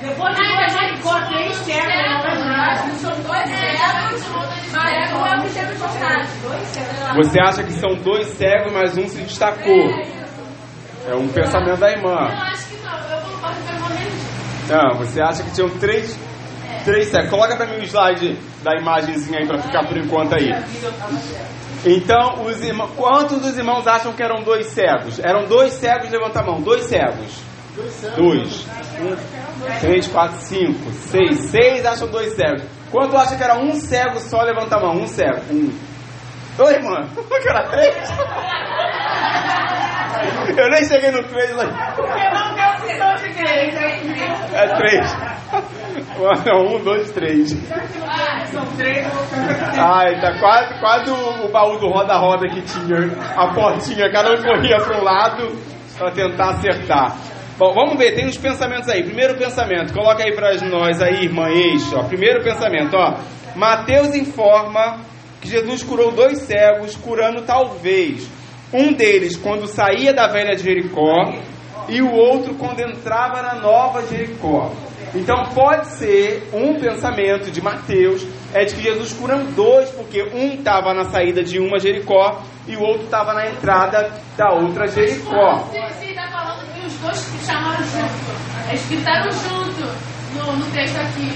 Depois 0.00 0.36
de 0.36 0.42
ir 0.42 0.56
a 0.62 0.68
Jericó, 0.68 1.20
três 1.26 1.56
cegos. 1.56 3.00
São 3.00 3.10
dois 3.22 3.50
cegos. 3.50 4.28
Mas 4.72 5.10
não 5.10 5.26
é 5.26 5.38
o 5.38 5.42
que. 5.42 5.48
Dois 6.42 6.66
cegos. 6.68 7.16
Você 7.16 7.40
acha 7.40 7.64
que 7.64 7.72
são 7.72 7.94
dois 7.96 8.28
cegos, 8.28 8.72
mas 8.72 8.96
um 8.96 9.08
se 9.08 9.20
destacou. 9.22 9.90
É 11.08 11.14
um 11.16 11.26
pensamento 11.28 11.80
da 11.80 11.90
Eu 11.90 11.96
irmã. 11.96 12.14
acho 12.16 12.68
que 12.68 12.76
não, 12.84 12.92
eu 12.92 13.20
concordo 13.22 13.56
com 13.62 13.68
a 13.70 13.74
irmã 13.74 13.88
Não, 14.68 14.98
você 14.98 15.20
acha 15.20 15.42
que 15.42 15.50
tinham 15.52 15.70
três, 15.80 16.16
três 16.84 17.08
cegos. 17.08 17.30
Coloca 17.30 17.56
pra 17.56 17.66
mim 17.66 17.78
o 17.78 17.84
slide 17.84 18.38
da 18.62 18.78
imagenzinha 18.80 19.40
aí 19.40 19.46
pra 19.46 19.58
ficar 19.58 19.86
por 19.86 19.96
enquanto 19.96 20.34
aí. 20.34 20.52
Então, 21.84 22.42
os 22.44 22.62
irmãos, 22.62 22.90
quantos 22.96 23.40
dos 23.40 23.56
irmãos 23.56 23.86
acham 23.86 24.12
que 24.12 24.22
eram 24.22 24.42
dois 24.42 24.66
cegos? 24.66 25.18
Eram 25.18 25.46
dois 25.46 25.74
cegos, 25.74 26.10
levanta 26.10 26.40
a 26.40 26.42
mão. 26.42 26.60
Dois 26.60 26.84
cegos. 26.84 27.40
Dois. 28.16 28.66
Um, 29.00 29.78
três, 29.80 30.08
quatro, 30.08 30.38
cinco, 30.40 30.90
seis. 30.92 31.38
Seis 31.50 31.86
acham 31.86 32.08
dois 32.08 32.34
cegos. 32.34 32.64
Quanto 32.90 33.16
acha 33.16 33.36
que 33.36 33.42
era 33.44 33.56
um 33.56 33.74
cego 33.74 34.18
só? 34.18 34.42
Levanta 34.42 34.76
a 34.76 34.80
mão. 34.80 34.96
Um 34.96 35.06
cego. 35.06 35.40
Um. 35.50 35.70
Oi, 36.58 36.78
mano. 36.80 37.08
Que 37.28 37.48
era 37.48 37.68
três? 37.68 38.08
Eu 40.56 40.70
nem 40.70 40.84
cheguei 40.84 41.10
no 41.10 41.22
três 41.24 41.54
lá. 41.54 41.92
Porque 41.94 42.30
não 42.30 42.54
deu 42.54 42.68
opção 42.68 43.14
de 43.16 43.34
três. 43.34 43.74
É 44.52 44.68
três. 44.76 45.16
Não, 46.46 46.66
um, 46.66 46.82
dois, 46.82 47.10
três. 47.12 47.50
São 48.50 48.66
três. 48.76 49.06
Ai, 49.78 50.20
tá 50.20 50.38
quase, 50.40 50.80
quase 50.80 51.10
o, 51.10 51.46
o 51.46 51.48
baú 51.50 51.78
do 51.78 51.88
roda-roda 51.88 52.48
que 52.48 52.60
tinha. 52.62 53.12
A 53.36 53.54
portinha, 53.54 54.10
cada 54.10 54.32
um 54.32 54.42
corria 54.42 54.78
para 54.78 54.98
um 54.98 55.04
lado 55.04 55.58
para 55.96 56.10
tentar 56.10 56.50
acertar. 56.50 57.16
Bom, 57.56 57.72
vamos 57.74 57.98
ver, 57.98 58.14
tem 58.14 58.26
uns 58.26 58.36
pensamentos 58.36 58.88
aí. 58.88 59.02
Primeiro 59.02 59.36
pensamento, 59.36 59.92
coloca 59.92 60.24
aí 60.24 60.34
para 60.34 60.54
nós 60.68 61.02
aí, 61.02 61.24
irmã 61.24 61.48
Eixo. 61.48 61.96
Ó. 61.96 62.04
Primeiro 62.04 62.42
pensamento, 62.42 62.96
ó. 62.96 63.14
Mateus 63.56 64.14
informa 64.14 64.98
que 65.40 65.48
Jesus 65.48 65.82
curou 65.82 66.12
dois 66.12 66.38
cegos, 66.38 66.96
curando 66.96 67.42
talvez 67.42 68.37
um 68.72 68.92
deles 68.92 69.36
quando 69.36 69.66
saía 69.66 70.12
da 70.12 70.26
velha 70.28 70.56
Jericó 70.56 71.32
e 71.88 72.02
o 72.02 72.12
outro 72.12 72.54
quando 72.54 72.80
entrava 72.80 73.42
na 73.42 73.54
nova 73.54 74.06
Jericó. 74.06 74.70
Então 75.14 75.42
pode 75.54 75.86
ser 75.92 76.50
um 76.52 76.78
pensamento 76.78 77.50
de 77.50 77.62
Mateus 77.62 78.26
é 78.52 78.64
de 78.64 78.74
que 78.74 78.82
Jesus 78.82 79.12
cura 79.12 79.36
dois, 79.54 79.90
porque 79.90 80.22
um 80.22 80.54
estava 80.54 80.92
na 80.94 81.04
saída 81.04 81.42
de 81.42 81.58
uma 81.58 81.78
Jericó 81.78 82.42
e 82.66 82.76
o 82.76 82.82
outro 82.82 83.04
estava 83.04 83.32
na 83.32 83.48
entrada 83.48 84.10
da 84.36 84.52
outra 84.52 84.86
Jericó. 84.86 85.58
Se 85.70 85.78
você 85.78 86.06
está 86.06 86.28
falando 86.28 86.66
que 86.74 86.86
os 86.86 86.94
dois 86.94 87.46
chamaram 87.46 87.84
junto, 87.84 88.68
eles 88.68 88.88
gritaram 88.88 89.30
junto 89.30 90.08
no, 90.34 90.56
no 90.56 90.64
texto 90.72 90.96
aqui. 90.96 91.32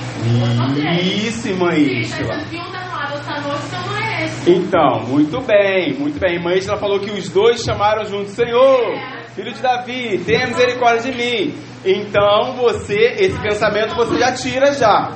Isso, 1.01 1.43
Sim, 1.43 1.53
Isla. 1.53 2.37
mas 2.37 2.49
que 2.49 2.57
um 2.57 2.71
tá 2.71 2.85
no 2.85 2.93
lado, 2.93 3.13
outro 3.15 3.27
tá 3.27 3.41
no 3.41 3.49
outro, 3.49 3.67
então 3.67 3.87
não 3.87 3.97
é. 3.99 4.12
Então, 4.47 5.05
muito 5.07 5.41
bem, 5.41 5.95
muito 5.95 6.19
bem. 6.19 6.35
Irmã 6.35 6.55
Isla 6.55 6.77
falou 6.77 7.01
que 7.01 7.11
os 7.11 7.29
dois 7.29 7.63
chamaram 7.63 8.05
junto, 8.05 8.31
Senhor, 8.31 8.99
filho 9.35 9.53
de 9.53 9.63
Davi, 9.63 10.19
tenha 10.25 10.47
misericórdia 10.47 11.11
de 11.11 11.17
mim. 11.17 11.55
Então, 11.85 12.55
você, 12.57 13.17
esse 13.19 13.39
pensamento 13.41 13.95
você 13.95 14.19
já 14.19 14.33
tira 14.33 14.73
já. 14.73 15.13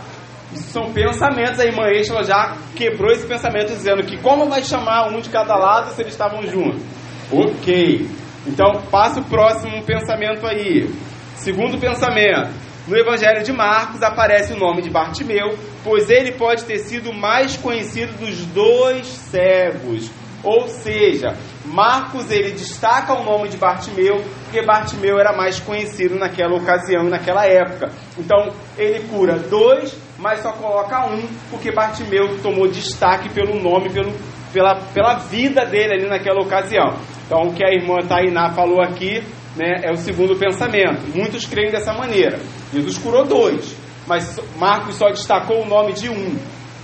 Isso 0.53 0.71
são 0.71 0.93
pensamentos, 0.93 1.61
a 1.61 1.65
irmã 1.65 1.91
Isla 1.91 2.25
já 2.25 2.57
quebrou 2.75 3.13
esse 3.13 3.27
pensamento 3.27 3.69
dizendo 3.69 4.03
que 4.05 4.17
como 4.19 4.49
vai 4.49 4.63
chamar 4.63 5.09
um 5.09 5.21
de 5.21 5.29
cada 5.29 5.57
lado 5.57 5.91
se 5.91 6.01
eles 6.01 6.13
estavam 6.13 6.43
juntos? 6.47 6.83
Ok. 7.31 8.09
Então, 8.47 8.83
passa 8.91 9.21
o 9.21 9.25
próximo 9.25 9.83
pensamento 9.83 10.47
aí. 10.47 10.89
Segundo 11.35 11.79
pensamento. 11.79 12.66
No 12.87 12.97
Evangelho 12.97 13.43
de 13.43 13.53
Marcos 13.53 14.01
aparece 14.01 14.53
o 14.53 14.59
nome 14.59 14.81
de 14.81 14.89
Bartimeu, 14.89 15.59
pois 15.83 16.09
ele 16.09 16.33
pode 16.33 16.65
ter 16.65 16.79
sido 16.79 17.13
mais 17.13 17.57
conhecido 17.57 18.13
dos 18.19 18.47
dois 18.47 19.09
cegos. 19.09 20.09
Ou 20.45 20.69
seja, 20.69 21.35
Marcos 21.65 22.31
ele 22.31 22.53
destaca 22.53 23.13
o 23.13 23.25
nome 23.25 23.49
de 23.49 23.57
Bartimeu, 23.57 24.23
porque 24.45 24.65
Bartimeu 24.65 25.19
era 25.19 25.37
mais 25.37 25.59
conhecido 25.59 26.15
naquela 26.15 26.55
ocasião 26.55 27.03
naquela 27.05 27.45
época. 27.45 27.91
Então, 28.17 28.53
ele 28.79 29.01
cura 29.09 29.37
dois, 29.37 29.97
mas 30.19 30.39
só 30.41 30.53
coloca 30.53 31.07
um, 31.07 31.27
porque 31.51 31.73
Bartimeu 31.73 32.41
tomou 32.41 32.69
destaque 32.69 33.29
pelo 33.31 33.61
nome, 33.61 33.91
pelo, 33.91 34.13
pela, 34.53 34.77
pela 34.95 35.15
vida 35.15 35.65
dele 35.67 35.95
ali 35.95 36.09
naquela 36.09 36.41
ocasião. 36.41 36.95
Então, 37.27 37.49
o 37.49 37.53
que 37.53 37.65
a 37.65 37.73
irmã 37.73 37.97
Tainá 38.07 38.53
falou 38.53 38.81
aqui 38.81 39.25
né, 39.57 39.81
é 39.83 39.91
o 39.91 39.97
segundo 39.97 40.37
pensamento. 40.37 41.03
Muitos 41.15 41.47
creem 41.47 41.71
dessa 41.71 41.93
maneira. 41.93 42.39
Jesus 42.73 42.99
curou 42.99 43.25
dois, 43.25 43.75
mas 44.07 44.39
Marcos 44.59 44.97
só 44.97 45.09
destacou 45.09 45.63
o 45.63 45.67
nome 45.67 45.93
de 45.95 46.09
um. 46.09 46.37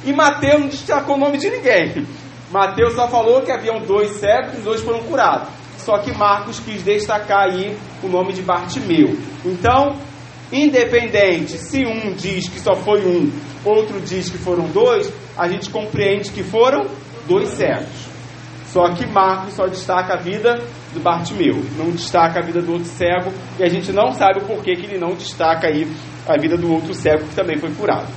E 0.05 0.13
Mateus 0.13 0.61
não 0.61 0.69
destacou 0.69 1.17
o 1.17 1.19
nome 1.19 1.39
de 1.39 1.51
ninguém. 1.51 2.07
Mateus 2.51 2.95
só 2.95 3.09
falou 3.09 3.43
que 3.43 3.53
haviam 3.53 3.81
dois 3.81 4.11
cegos 4.13 4.59
e 4.59 4.61
dois 4.63 4.81
foram 4.81 5.01
curados. 5.05 5.49
Só 5.79 5.99
que 5.99 6.13
Marcos 6.13 6.61
quis 6.61 6.83
destacar 6.83 7.49
aí 7.51 7.77
o 8.03 8.09
nome 8.09 8.33
de 8.33 8.43
Bartimeu. 8.43 9.17
Então, 9.45 9.97
independente 10.53 11.53
se 11.53 11.85
um 11.85 12.13
diz 12.13 12.49
que 12.49 12.61
só 12.61 12.75
foi 12.75 13.05
um, 13.05 13.33
outro 13.65 14.01
diz 14.01 14.31
que 14.31 14.39
foram 14.39 14.67
dois, 14.69 15.13
a 15.37 15.49
gente 15.49 15.71
compreende 15.71 16.31
que 16.31 16.43
foram 16.43 16.87
dois 17.27 17.49
cegos. 17.49 18.12
Só 18.73 18.89
que 18.95 19.07
Marcos 19.07 19.53
só 19.53 19.67
destaca 19.67 20.15
a 20.15 20.17
vida 20.17 20.55
do 20.95 21.01
Bartimeu, 21.01 21.63
não 21.77 21.91
destaca 21.91 22.39
a 22.39 22.43
vida 22.43 22.63
do 22.63 22.73
outro 22.73 22.89
cego, 22.89 23.31
e 23.59 23.63
a 23.63 23.69
gente 23.69 23.93
não 23.93 24.13
sabe 24.13 24.39
o 24.39 24.47
porquê 24.47 24.75
que 24.75 24.87
ele 24.87 24.97
não 24.97 25.11
destaca 25.11 25.67
aí 25.67 25.87
a 26.27 26.41
vida 26.41 26.57
do 26.57 26.73
outro 26.73 26.95
cego 26.95 27.29
que 27.29 27.35
também 27.35 27.59
foi 27.59 27.71
curado. 27.75 28.09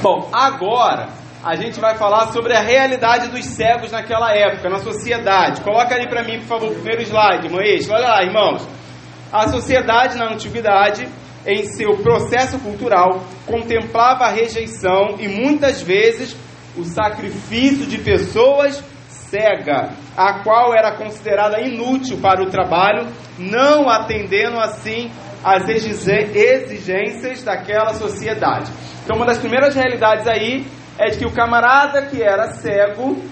Bom, 0.00 0.30
agora 0.32 1.10
a 1.44 1.54
gente 1.56 1.78
vai 1.78 1.94
falar 1.98 2.32
sobre 2.32 2.54
a 2.54 2.60
realidade 2.60 3.28
dos 3.28 3.44
cegos 3.44 3.92
naquela 3.92 4.32
época, 4.32 4.70
na 4.70 4.78
sociedade. 4.78 5.60
Coloca 5.60 5.94
ali 5.94 6.08
para 6.08 6.24
mim, 6.24 6.38
por 6.38 6.46
favor, 6.46 6.70
o 6.70 6.74
primeiro 6.76 7.02
slide, 7.02 7.50
Moisés. 7.50 7.90
Olha 7.90 8.08
lá, 8.08 8.22
irmãos. 8.22 8.66
A 9.30 9.46
sociedade 9.48 10.16
na 10.16 10.32
antiguidade, 10.32 11.06
em 11.46 11.64
seu 11.64 11.98
processo 11.98 12.58
cultural, 12.60 13.24
contemplava 13.44 14.24
a 14.24 14.30
rejeição 14.30 15.16
e 15.18 15.28
muitas 15.28 15.82
vezes 15.82 16.34
o 16.74 16.84
sacrifício 16.84 17.86
de 17.86 17.98
pessoas 17.98 18.82
cega, 19.30 19.90
a 20.16 20.42
qual 20.42 20.74
era 20.74 20.96
considerada 20.96 21.60
inútil 21.60 22.18
para 22.20 22.42
o 22.42 22.50
trabalho, 22.50 23.06
não 23.38 23.88
atendendo 23.88 24.58
assim 24.58 25.10
às 25.44 25.68
exigências 25.68 27.44
daquela 27.44 27.94
sociedade. 27.94 28.70
Então, 29.04 29.16
uma 29.16 29.26
das 29.26 29.38
primeiras 29.38 29.74
realidades 29.74 30.26
aí 30.26 30.66
é 30.98 31.10
de 31.10 31.18
que 31.18 31.26
o 31.26 31.32
camarada 31.32 32.06
que 32.06 32.22
era 32.22 32.48
cego, 32.52 33.22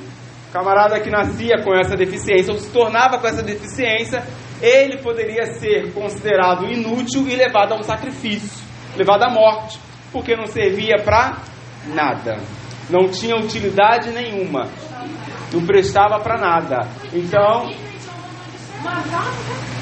camarada 0.53 1.01
que 1.01 1.11
nascia 1.11 1.63
com 1.63 1.75
essa 1.75 1.97
deficiência 1.97 2.53
ou 2.53 2.59
se 2.59 2.71
tornava 2.71 3.19
com 3.19 3.27
essa 3.27 3.43
deficiência, 3.43 4.23
ele 4.63 4.99
poderia 5.03 5.47
ser 5.55 5.93
considerado 5.93 6.65
inútil 6.65 7.29
e 7.29 7.37
levado 7.37 7.73
a 7.73 7.77
um 7.77 7.83
sacrifício, 7.83 8.65
levado 8.97 9.25
à 9.25 9.31
morte, 9.31 9.79
porque 10.13 10.35
não 10.35 10.47
servia 10.47 10.97
para 11.05 11.39
nada, 11.89 12.39
não 12.89 13.09
tinha 13.09 13.37
utilidade 13.37 14.11
nenhuma, 14.11 14.69
não 15.53 15.65
prestava 15.65 16.19
para 16.21 16.39
nada. 16.39 16.89
Então, 17.13 17.71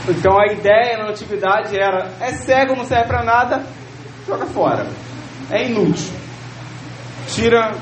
então 0.08 0.38
a 0.38 0.52
ideia 0.52 0.98
na 0.98 1.10
antiguidade 1.10 1.78
era: 1.78 2.10
é 2.20 2.32
cego, 2.32 2.76
não 2.76 2.84
serve 2.84 3.06
para 3.06 3.22
nada, 3.22 3.64
joga 4.26 4.46
fora. 4.46 4.86
É 5.50 5.66
inútil. 5.66 6.12
Tira. 7.28 7.72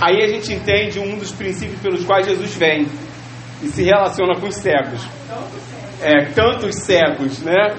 Aí 0.00 0.22
a 0.22 0.28
gente 0.28 0.52
entende 0.52 0.98
um 0.98 1.18
dos 1.18 1.32
princípios 1.32 1.80
pelos 1.80 2.04
quais 2.04 2.26
Jesus 2.26 2.54
vem 2.54 2.86
e 3.62 3.68
se 3.68 3.82
relaciona 3.82 4.38
com 4.38 4.46
os 4.46 4.56
cegos. 4.56 5.02
É, 6.02 6.26
tantos 6.26 6.76
cegos, 6.76 7.40
né? 7.40 7.76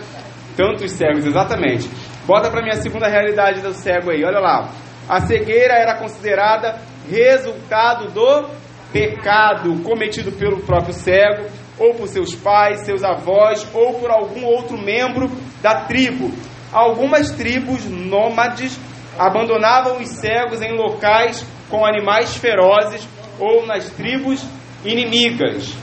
Tantos 0.55 0.91
cegos, 0.91 1.25
exatamente. 1.25 1.88
Bota 2.25 2.49
para 2.49 2.63
mim 2.63 2.69
a 2.69 2.81
segunda 2.81 3.07
realidade 3.07 3.62
do 3.62 3.71
cego 3.73 4.10
aí, 4.10 4.23
olha 4.25 4.39
lá. 4.39 4.71
A 5.07 5.21
cegueira 5.21 5.75
era 5.75 5.99
considerada 5.99 6.81
resultado 7.10 8.12
do 8.12 8.50
pecado 8.91 9.82
cometido 9.84 10.32
pelo 10.32 10.62
próprio 10.62 10.93
cego, 10.93 11.46
ou 11.78 11.93
por 11.93 12.08
seus 12.08 12.34
pais, 12.34 12.82
seus 12.82 13.04
avós, 13.04 13.67
ou 13.74 13.93
por 13.96 14.10
algum 14.10 14.46
outro 14.46 14.78
membro 14.78 15.30
da 15.62 15.82
tribo. 15.82 16.32
Algumas 16.72 17.32
tribos 17.32 17.86
nômades 17.86 18.78
abandonavam 19.17 20.00
os 20.00 20.10
cegos 20.10 20.62
em 20.62 20.76
locais 20.76 21.46
com 21.70 21.86
animais 21.86 22.36
ferozes 22.36 23.08
ou 23.39 23.65
nas 23.65 23.89
tribos 23.91 24.43
inimigas. 24.84 25.76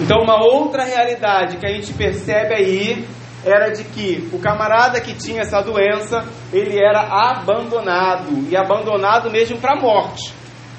Então, 0.00 0.22
uma 0.22 0.42
outra 0.44 0.84
realidade 0.84 1.56
que 1.56 1.66
a 1.66 1.72
gente 1.72 1.92
percebe 1.92 2.54
aí 2.54 3.06
era 3.44 3.70
de 3.70 3.84
que 3.84 4.28
o 4.32 4.38
camarada 4.38 5.00
que 5.00 5.14
tinha 5.14 5.42
essa 5.42 5.60
doença, 5.60 6.24
ele 6.52 6.78
era 6.78 7.00
abandonado, 7.30 8.46
e 8.48 8.56
abandonado 8.56 9.30
mesmo 9.30 9.58
para 9.58 9.74
a 9.74 9.80
morte. 9.80 10.32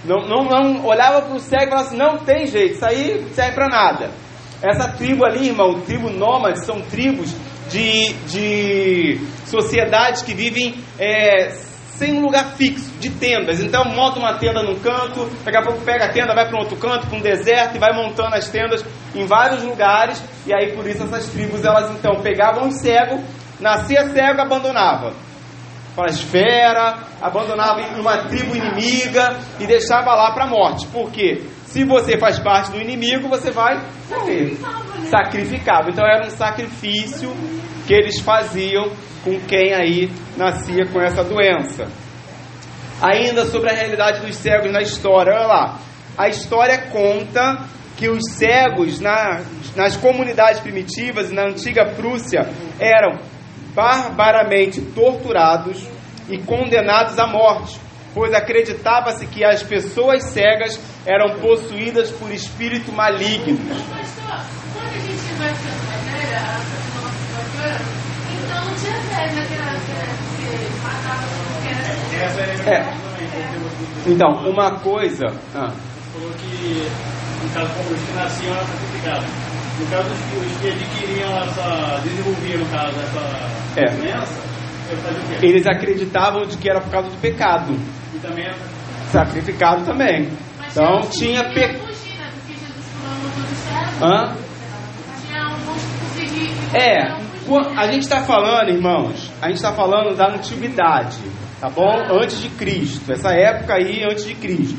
Não, 0.04 0.28
não, 0.28 0.44
não 0.44 0.86
olhava 0.86 1.22
para 1.22 1.36
o 1.36 1.40
cego 1.40 1.64
e 1.64 1.70
falava 1.70 1.88
assim, 1.88 1.98
não 1.98 2.18
tem 2.18 2.48
jeito, 2.48 2.76
isso 2.76 2.86
aí 2.86 3.26
serve 3.34 3.54
para 3.54 3.68
nada. 3.68 4.12
Essa 4.62 4.90
tribo 4.90 5.26
ali, 5.26 5.48
irmão, 5.48 5.82
tribo 5.82 6.10
nômade, 6.10 6.66
são 6.66 6.82
tribos 6.82 7.36
de, 7.70 8.14
de 8.28 9.20
sociedades 9.46 10.22
que 10.22 10.34
vivem 10.34 10.76
é, 11.00 11.50
sem 11.96 12.14
um 12.14 12.22
lugar 12.22 12.56
fixo, 12.56 12.92
de 13.00 13.10
tendas. 13.10 13.60
Então 13.60 13.86
monta 13.86 14.20
uma 14.20 14.38
tenda 14.38 14.62
num 14.62 14.80
canto, 14.80 15.30
daqui 15.44 15.58
a 15.58 15.62
pouco 15.62 15.82
pega 15.82 16.06
a 16.06 16.10
tenda, 16.10 16.34
vai 16.34 16.48
para 16.48 16.58
um 16.58 16.62
outro 16.62 16.78
canto, 16.78 17.08
para 17.08 17.18
um 17.18 17.22
deserto, 17.22 17.76
e 17.76 17.80
vai 17.80 17.94
montando 17.94 18.36
as 18.36 18.50
tendas 18.50 18.86
em 19.14 19.26
vários 19.26 19.64
lugares, 19.64 20.22
e 20.46 20.54
aí 20.54 20.74
por 20.74 20.86
isso 20.88 21.04
essas 21.04 21.28
tribos, 21.30 21.64
elas 21.64 21.90
então 21.92 22.22
pegavam 22.22 22.70
cego, 22.70 23.24
nascia 23.60 24.10
cego, 24.10 24.42
abandonava 24.42 25.14
para 25.96 26.10
a 26.10 26.14
esfera, 26.14 26.98
abandonava 27.22 27.80
uma 27.98 28.26
tribo 28.26 28.54
inimiga 28.54 29.38
e 29.60 29.66
deixava 29.66 30.14
lá 30.14 30.34
para 30.34 30.44
a 30.44 30.48
morte. 30.48 30.86
Porque 30.88 31.42
se 31.66 31.86
você 31.86 32.18
faz 32.18 32.38
parte 32.38 32.72
do 32.72 32.82
inimigo, 32.82 33.30
você 33.30 33.50
vai 33.50 33.82
morrer. 34.10 34.58
Sacrificado. 35.10 35.90
Então 35.90 36.06
era 36.06 36.28
um 36.28 36.30
sacrifício 36.30 37.32
que 37.86 37.94
eles 37.94 38.20
faziam 38.20 38.92
com 39.24 39.40
quem 39.42 39.74
aí 39.74 40.12
nascia 40.38 40.86
com 40.92 41.02
essa 41.02 41.24
doença. 41.24 41.88
Ainda 43.02 43.46
sobre 43.46 43.70
a 43.70 43.74
realidade 43.74 44.26
dos 44.26 44.36
cegos 44.36 44.72
na 44.72 44.82
história, 44.82 45.34
olha 45.34 45.48
lá. 45.48 45.80
A 46.18 46.30
história 46.30 46.78
conta 46.90 47.66
que 47.98 48.10
os 48.10 48.32
cegos 48.34 49.00
na, 49.00 49.42
nas 49.76 49.96
comunidades 49.98 50.60
primitivas 50.60 51.32
na 51.32 51.44
antiga 51.44 51.86
Prússia 51.96 52.50
eram 52.80 53.20
barbaramente 53.74 54.82
torturados 54.82 55.86
e 56.30 56.38
condenados 56.40 57.20
à 57.20 57.28
morte, 57.28 57.80
pois 58.14 58.34
acreditava-se 58.34 59.28
que 59.28 59.44
as 59.44 59.62
pessoas 59.62 60.24
cegas 60.24 60.80
eram 61.06 61.40
possuídas 61.40 62.10
por 62.12 62.32
espírito 62.32 62.92
malignos. 62.92 63.60
Pastor, 63.60 64.46
quando 64.74 64.88
a 64.88 65.00
gente 65.00 65.34
vai 65.38 65.54
ficando 65.54 65.88
mais 65.88 66.04
velha, 66.06 66.38
a 66.40 66.54
nossa 66.54 66.86
doutora, 66.96 67.55
então 67.68 68.66
não 68.66 68.74
tinha 68.76 68.96
cego 69.02 69.36
naquela 69.36 69.72
época 69.72 69.94
que 70.38 70.84
matava 70.84 71.26
porque 71.54 71.70
era 71.70 72.26
Essa 72.26 72.42
é 72.42 72.96
Então, 74.08 74.30
uma 74.50 74.80
coisa. 74.80 75.26
ah, 75.56 75.72
falou 76.14 76.32
que, 76.34 76.88
no 77.44 77.50
caso, 77.50 77.74
como 77.76 77.90
os 77.94 78.02
que 78.02 78.14
nasciam 78.14 78.54
eram 78.56 78.66
sacrificados. 78.68 79.26
No 79.80 79.86
caso, 79.88 80.10
os 80.14 80.20
que, 80.22 80.36
os 80.38 80.58
que 80.62 80.68
adquiriam 80.70 81.38
essa. 81.44 82.00
desenvolviam, 82.04 82.60
no 82.60 82.66
caso, 82.70 82.98
essa 83.00 83.82
É. 83.82 83.86
doença, 83.96 84.42
eu 84.90 84.98
fazia 84.98 85.20
o 85.20 85.40
quê? 85.40 85.46
eles 85.46 85.68
acreditavam 85.68 86.46
de 86.46 86.58
que 86.58 86.70
era 86.70 86.80
por 86.82 86.92
causa 86.92 87.10
do 87.10 87.18
pecado, 87.20 87.74
E 88.14 88.20
também 88.20 88.46
era 88.46 88.56
sacrificado 89.12 89.84
também. 89.86 90.30
Mas 90.60 90.72
Então 90.78 91.02
tinha 91.10 91.44
pecado. 91.54 91.80
né? 91.80 91.90
Hã? 94.02 94.36
Tinha 95.26 95.44
alguns 95.44 95.82
que 95.84 96.00
conseguiam. 96.00 96.54
que 96.70 96.78
É, 96.78 97.35
a 97.76 97.88
gente 97.92 98.04
está 98.04 98.22
falando, 98.22 98.70
irmãos, 98.70 99.32
a 99.42 99.48
gente 99.48 99.58
está 99.58 99.72
falando 99.72 100.16
da 100.16 100.34
antiguidade, 100.34 101.18
tá 101.60 101.70
bom? 101.70 101.94
Antes 102.22 102.42
de 102.42 102.50
Cristo, 102.50 103.12
essa 103.12 103.32
época 103.32 103.76
aí 103.76 104.04
antes 104.04 104.26
de 104.26 104.34
Cristo. 104.34 104.78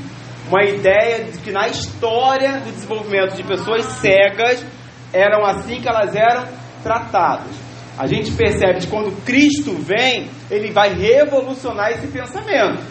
Uma 0.48 0.64
ideia 0.64 1.24
de 1.24 1.38
que 1.38 1.50
na 1.50 1.68
história 1.68 2.60
do 2.60 2.72
desenvolvimento 2.72 3.36
de 3.36 3.42
pessoas 3.42 3.84
cegas 3.84 4.64
eram 5.12 5.44
assim 5.44 5.80
que 5.80 5.88
elas 5.88 6.14
eram 6.14 6.46
tratadas. 6.82 7.54
A 7.98 8.06
gente 8.06 8.30
percebe 8.32 8.80
que 8.80 8.86
quando 8.88 9.24
Cristo 9.24 9.72
vem, 9.72 10.28
ele 10.50 10.70
vai 10.70 10.92
revolucionar 10.92 11.92
esse 11.92 12.06
pensamento. 12.08 12.82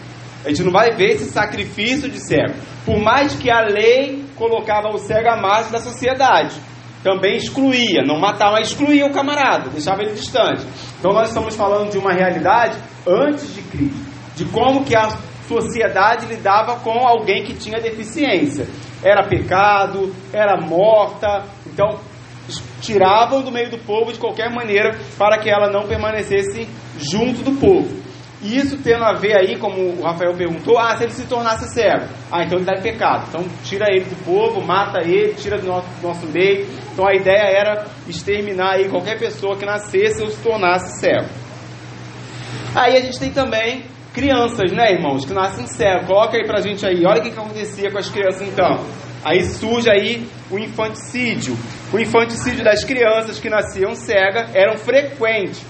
A 0.43 0.49
gente 0.49 0.63
não 0.63 0.71
vai 0.71 0.91
ver 0.91 1.11
esse 1.11 1.25
sacrifício 1.25 2.09
de 2.09 2.19
cego. 2.19 2.53
Por 2.85 2.99
mais 2.99 3.35
que 3.35 3.49
a 3.49 3.61
lei 3.61 4.25
colocava 4.35 4.89
o 4.89 4.97
cego 4.97 5.29
à 5.29 5.38
margem 5.38 5.71
da 5.71 5.79
sociedade 5.79 6.55
também 7.06 7.38
excluía, 7.38 8.02
não 8.04 8.20
matava, 8.20 8.60
excluía 8.60 9.06
o 9.06 9.13
camarada, 9.13 9.70
deixava 9.70 10.02
ele 10.02 10.13
distante. 10.13 10.65
Então 10.98 11.13
nós 11.13 11.28
estamos 11.28 11.56
falando 11.56 11.91
de 11.91 12.00
uma 12.00 12.12
realidade 12.12 12.80
antes 13.08 13.54
de 13.54 13.62
Cristo, 13.62 14.12
de 14.36 14.46
como 14.46 14.84
que 14.84 14.96
a 14.96 15.10
sociedade 15.48 16.26
lidava 16.26 16.80
com 16.80 17.08
alguém 17.08 17.44
que 17.44 17.54
tinha 17.54 17.80
deficiência. 17.80 18.65
Era 19.04 19.28
pecado, 19.28 20.12
era 20.34 20.60
morta, 20.60 21.46
então 21.68 22.00
tiravam 22.82 23.44
do 23.44 23.52
meio 23.52 23.70
do 23.70 23.78
povo 23.78 24.12
de 24.12 24.18
qualquer 24.18 24.50
maneira 24.50 24.98
para 25.15 25.38
que 25.38 25.48
ela 25.48 25.70
não 25.70 25.88
permanecesse 25.88 26.68
junto 26.98 27.44
do 27.44 27.52
povo. 27.60 28.05
E 28.45 28.58
isso 28.58 28.77
tendo 28.77 29.03
a 29.03 29.13
ver 29.13 29.36
aí, 29.36 29.58
como 29.58 29.81
o 29.81 30.03
Rafael 30.03 30.36
perguntou, 30.36 30.77
ah, 30.77 30.95
se 30.95 31.03
ele 31.03 31.13
se 31.13 31.25
tornasse 31.25 31.67
cego, 31.73 32.05
ah, 32.31 32.43
então 32.43 32.60
ele 32.60 32.65
dá 32.65 32.79
pecado. 32.79 33.25
Então 33.27 33.43
tira 33.63 33.88
ele 33.89 34.05
do 34.05 34.23
povo, 34.23 34.62
mata 34.62 34.99
ele, 35.01 35.34
tira 35.34 35.58
do 35.58 35.65
nosso, 35.65 35.88
do 35.99 36.08
nosso 36.08 36.27
meio. 36.27 36.67
Então 36.93 37.08
a 37.08 37.15
ideia 37.15 37.41
era 37.41 37.88
exterminar 38.08 38.75
aí 38.75 38.88
qualquer 38.88 39.17
pessoa 39.17 39.58
que 39.58 39.65
nascesse 39.65 40.21
ou 40.21 40.29
se 40.29 40.39
tornasse 40.43 40.99
cego. 40.99 41.27
Aí 42.75 42.95
a 42.95 43.01
gente 43.01 43.19
tem 43.19 43.31
também 43.31 43.84
crianças, 44.13 44.71
né, 44.71 44.91
irmãos, 44.91 45.25
que 45.25 45.34
nascem 45.34 45.65
cegos. 45.65 46.05
Coloca 46.05 46.38
aí 46.38 46.45
pra 46.45 46.62
gente 46.62 46.86
aí, 46.86 47.03
olha 47.03 47.21
o 47.21 47.23
que, 47.23 47.31
que 47.31 47.39
acontecia 47.39 47.91
com 47.91 47.97
as 47.97 48.10
crianças 48.12 48.43
então. 48.43 48.86
Aí 49.23 49.43
surge 49.43 49.89
aí 49.89 50.27
o 50.51 50.60
infanticídio. 50.60 51.58
O 51.91 51.97
infanticídio 51.97 52.63
das 52.63 52.84
crianças 52.84 53.39
que 53.39 53.49
nasciam 53.49 53.95
cegas 53.95 54.53
eram 54.53 54.77
frequentes, 54.77 55.65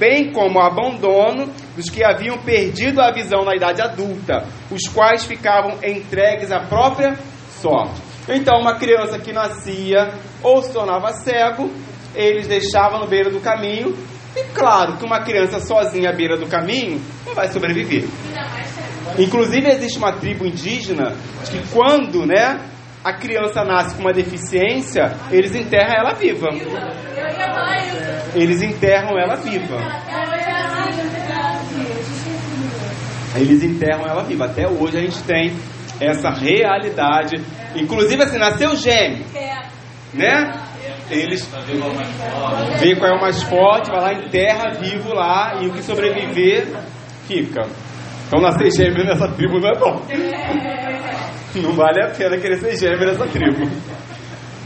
bem 0.00 0.32
como 0.32 0.58
o 0.58 0.62
abandono 0.62 1.52
dos 1.76 1.90
que 1.90 2.02
haviam 2.02 2.38
perdido 2.38 3.02
a 3.02 3.12
visão 3.12 3.44
na 3.44 3.54
idade 3.54 3.82
adulta, 3.82 4.46
os 4.70 4.88
quais 4.88 5.26
ficavam 5.26 5.78
entregues 5.84 6.50
à 6.50 6.60
própria 6.60 7.18
sorte. 7.60 8.00
Então, 8.26 8.58
uma 8.58 8.76
criança 8.76 9.18
que 9.18 9.32
nascia 9.32 10.14
ou 10.42 10.62
se 10.62 10.72
tornava 10.72 11.12
cego, 11.12 11.70
eles 12.14 12.48
deixavam 12.48 13.00
no 13.00 13.06
beira 13.06 13.30
do 13.30 13.40
caminho. 13.40 13.94
E 14.34 14.44
claro 14.54 14.96
que 14.96 15.04
uma 15.04 15.20
criança 15.20 15.60
sozinha 15.60 16.10
à 16.10 16.12
beira 16.12 16.38
do 16.38 16.46
caminho 16.46 17.00
não 17.26 17.34
vai 17.34 17.48
sobreviver. 17.48 18.08
Inclusive 19.18 19.68
existe 19.68 19.98
uma 19.98 20.12
tribo 20.12 20.46
indígena 20.46 21.14
que 21.50 21.60
quando, 21.72 22.24
né, 22.24 22.60
a 23.02 23.12
criança 23.12 23.64
nasce 23.64 23.96
com 23.96 24.02
uma 24.02 24.12
deficiência, 24.12 25.12
eles 25.30 25.54
enterram 25.54 25.92
ela 25.92 26.14
viva. 26.14 26.48
Eles 28.34 28.62
enterram 28.62 29.18
ela 29.18 29.36
viva. 29.36 29.76
Eles 33.36 33.62
enterram 33.62 34.06
ela 34.06 34.22
viva. 34.22 34.44
Até 34.46 34.68
hoje 34.68 34.98
a 34.98 35.00
gente 35.00 35.22
tem 35.22 35.56
essa 36.00 36.30
realidade. 36.30 37.36
Inclusive 37.76 38.22
assim, 38.22 38.38
nasceu 38.38 38.74
gêmeo, 38.76 39.24
né? 40.14 40.52
Eles 41.10 41.48
vê 42.78 42.96
qual 42.96 43.10
é 43.10 43.16
o 43.16 43.20
mais 43.20 43.42
forte, 43.42 43.90
vai 43.90 44.00
lá, 44.00 44.12
enterra 44.12 44.70
vivo 44.80 45.12
lá 45.12 45.58
e 45.60 45.66
o 45.66 45.72
que 45.72 45.82
sobreviver 45.82 46.68
fica. 47.26 47.62
Então 48.26 48.40
nascer 48.40 48.70
gêmeo 48.70 49.04
nessa 49.04 49.28
tribo 49.28 49.58
não 49.58 49.68
é 49.68 49.78
bom. 49.78 50.02
Não 51.52 51.72
vale 51.72 52.00
a 52.00 52.10
pena 52.10 52.38
querer 52.38 52.58
ser 52.58 52.76
gêmeo 52.76 53.08
nessa 53.08 53.26
tribo. 53.26 53.68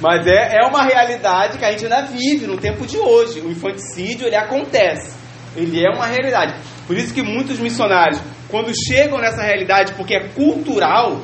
Mas 0.04 0.26
é, 0.26 0.58
é 0.58 0.66
uma 0.66 0.82
realidade 0.82 1.56
que 1.56 1.64
a 1.64 1.70
gente 1.70 1.84
ainda 1.84 2.02
vive 2.02 2.46
no 2.46 2.58
tempo 2.58 2.86
de 2.86 2.98
hoje. 2.98 3.40
O 3.40 3.50
infanticídio 3.50 4.26
ele 4.26 4.36
acontece. 4.36 5.16
Ele 5.56 5.82
é 5.82 5.88
uma 5.88 6.04
realidade. 6.04 6.54
Por 6.86 6.94
isso 6.94 7.14
que 7.14 7.22
muitos 7.22 7.58
missionários, 7.58 8.20
quando 8.50 8.70
chegam 8.86 9.18
nessa 9.18 9.42
realidade, 9.42 9.94
porque 9.94 10.14
é 10.14 10.28
cultural, 10.28 11.22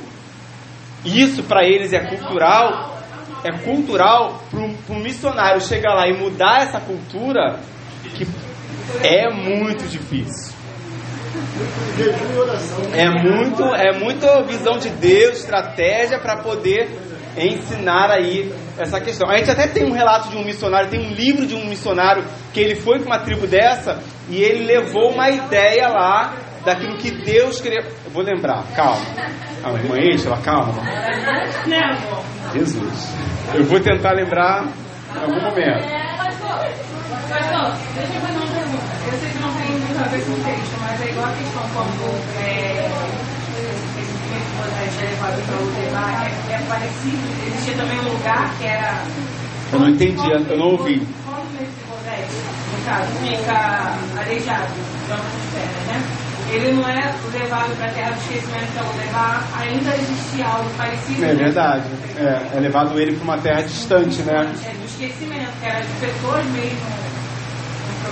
isso 1.04 1.42
para 1.42 1.62
eles 1.62 1.92
é 1.92 2.00
cultural, 2.00 2.98
é 3.44 3.52
cultural 3.58 4.42
para 4.50 4.60
um 4.60 4.98
missionário 4.98 5.60
chegar 5.60 5.92
lá 5.92 6.08
e 6.08 6.16
mudar 6.16 6.62
essa 6.62 6.80
cultura, 6.80 7.60
que 8.14 8.26
é 9.02 9.28
muito 9.28 9.86
difícil. 9.90 10.54
É 12.94 13.10
muito, 13.10 13.62
é 13.74 13.92
muita 13.92 14.42
visão 14.44 14.78
de 14.78 14.88
Deus, 14.88 15.40
estratégia 15.40 16.18
para 16.18 16.38
poder 16.38 16.88
ensinar 17.36 18.10
aí 18.10 18.52
essa 18.78 19.00
questão. 19.00 19.28
A 19.30 19.36
gente 19.36 19.50
até 19.50 19.66
tem 19.66 19.84
um 19.84 19.92
relato 19.92 20.28
de 20.28 20.36
um 20.36 20.44
missionário, 20.44 20.90
tem 20.90 21.00
um 21.00 21.12
livro 21.12 21.46
de 21.46 21.54
um 21.54 21.64
missionário 21.66 22.24
que 22.52 22.60
ele 22.60 22.74
foi 22.74 22.98
para 22.98 23.06
uma 23.06 23.18
tribo 23.18 23.46
dessa 23.46 24.02
e 24.28 24.42
ele 24.42 24.64
levou 24.64 25.10
uma 25.12 25.28
ideia 25.30 25.88
lá 25.88 26.34
daquilo 26.64 26.96
que 26.96 27.10
Deus 27.10 27.60
queria. 27.60 27.80
Eu 27.80 28.10
vou 28.10 28.22
lembrar, 28.22 28.64
calma. 28.74 29.04
A 29.64 29.72
irmã 29.72 29.96
Eixla, 29.98 30.38
calma. 30.38 30.74
Jesus. 32.52 33.14
Eu 33.54 33.64
vou 33.64 33.80
tentar 33.80 34.12
lembrar 34.12 34.64
em 34.64 35.20
algum 35.20 35.40
momento. 35.40 35.88
Pastor, 36.16 36.60
deixa 37.94 38.12
eu 38.14 38.20
fazer 38.20 38.38
uma 38.38 38.46
pergunta. 38.46 38.90
Eu 39.06 39.18
sei 39.18 39.30
que 39.30 39.38
não 39.38 39.52
tem 39.54 39.70
muito 39.70 39.98
a 39.98 40.08
ver 40.08 40.24
com 40.24 40.32
o 40.32 40.44
texto, 40.44 40.80
mas 40.80 41.00
é 41.00 41.10
igual 41.10 41.26
a 41.26 41.32
questão 41.32 41.60
esse 41.64 42.59
esse 44.90 45.04
é 45.04 45.08
levado 45.10 45.40
para 45.46 45.56
o 45.56 45.70
debate, 45.70 46.50
é, 46.50 46.54
é 46.54 46.58
parecido. 46.68 47.46
Existia 47.46 47.74
também 47.74 47.98
um 48.00 48.12
lugar 48.12 48.54
que 48.58 48.66
era. 48.66 49.02
Eu 49.72 49.78
não 49.78 49.88
entendi, 49.88 50.30
eu 50.30 50.58
não 50.58 50.66
ouvi. 50.72 51.06
Quando 51.24 51.54
esse 51.62 51.80
Rodés, 51.88 52.28
no 52.72 52.84
caso, 52.84 53.12
fica 53.22 54.20
aleijado, 54.20 54.72
digamos 55.02 55.26
de 55.30 55.92
né? 55.92 56.02
Ele 56.52 56.72
não 56.72 56.88
é 56.88 57.14
levado 57.32 57.76
para 57.76 57.86
a 57.86 57.92
terra 57.92 58.10
do 58.10 58.20
esquecimento, 58.22 58.66
então 58.72 58.84
levar, 58.98 59.48
ainda 59.56 59.94
existia 59.94 60.46
algo 60.46 60.68
parecido. 60.76 61.24
É 61.24 61.34
verdade. 61.34 61.84
É, 62.16 62.56
é 62.56 62.60
levado 62.60 62.98
ele 62.98 63.14
para 63.14 63.22
uma 63.22 63.38
terra 63.38 63.62
distante, 63.62 64.20
né? 64.22 64.52
É 64.64 64.72
do 64.74 64.84
esquecimento, 64.84 65.52
que 65.60 65.66
era 65.66 65.80
de 65.80 65.92
pessoas 66.00 66.44
mesmo. 66.46 67.00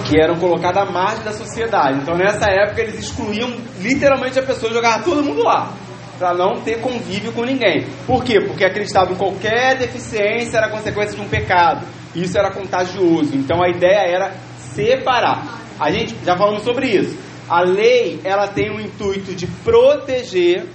que 0.04 0.20
eram 0.20 0.36
colocadas 0.36 0.88
à 0.88 0.92
margem 0.92 1.24
da 1.24 1.32
sociedade. 1.32 1.98
Então, 2.00 2.16
nessa 2.16 2.46
época, 2.48 2.80
eles 2.82 3.00
excluíam 3.00 3.50
literalmente 3.80 4.38
a 4.38 4.42
pessoa, 4.42 4.72
jogavam 4.72 5.02
todo 5.02 5.24
mundo 5.24 5.42
lá, 5.42 5.72
para 6.18 6.34
não 6.34 6.60
ter 6.60 6.80
convívio 6.80 7.32
com 7.32 7.44
ninguém. 7.44 7.86
Por 8.06 8.24
quê? 8.24 8.40
Porque 8.40 8.64
acreditavam 8.64 9.14
que 9.14 9.18
qualquer 9.18 9.78
deficiência 9.78 10.58
era 10.58 10.68
consequência 10.68 11.14
de 11.14 11.22
um 11.22 11.28
pecado. 11.28 11.86
Isso 12.14 12.36
era 12.36 12.50
contagioso. 12.50 13.34
Então, 13.34 13.62
a 13.62 13.68
ideia 13.68 14.00
era 14.00 14.34
separar. 14.58 15.60
A 15.78 15.90
gente 15.90 16.14
já 16.24 16.36
falamos 16.36 16.62
sobre 16.62 16.88
isso. 16.88 17.16
A 17.48 17.62
lei, 17.62 18.20
ela 18.24 18.48
tem 18.48 18.70
o 18.70 18.80
intuito 18.80 19.34
de 19.34 19.46
proteger 19.46 20.66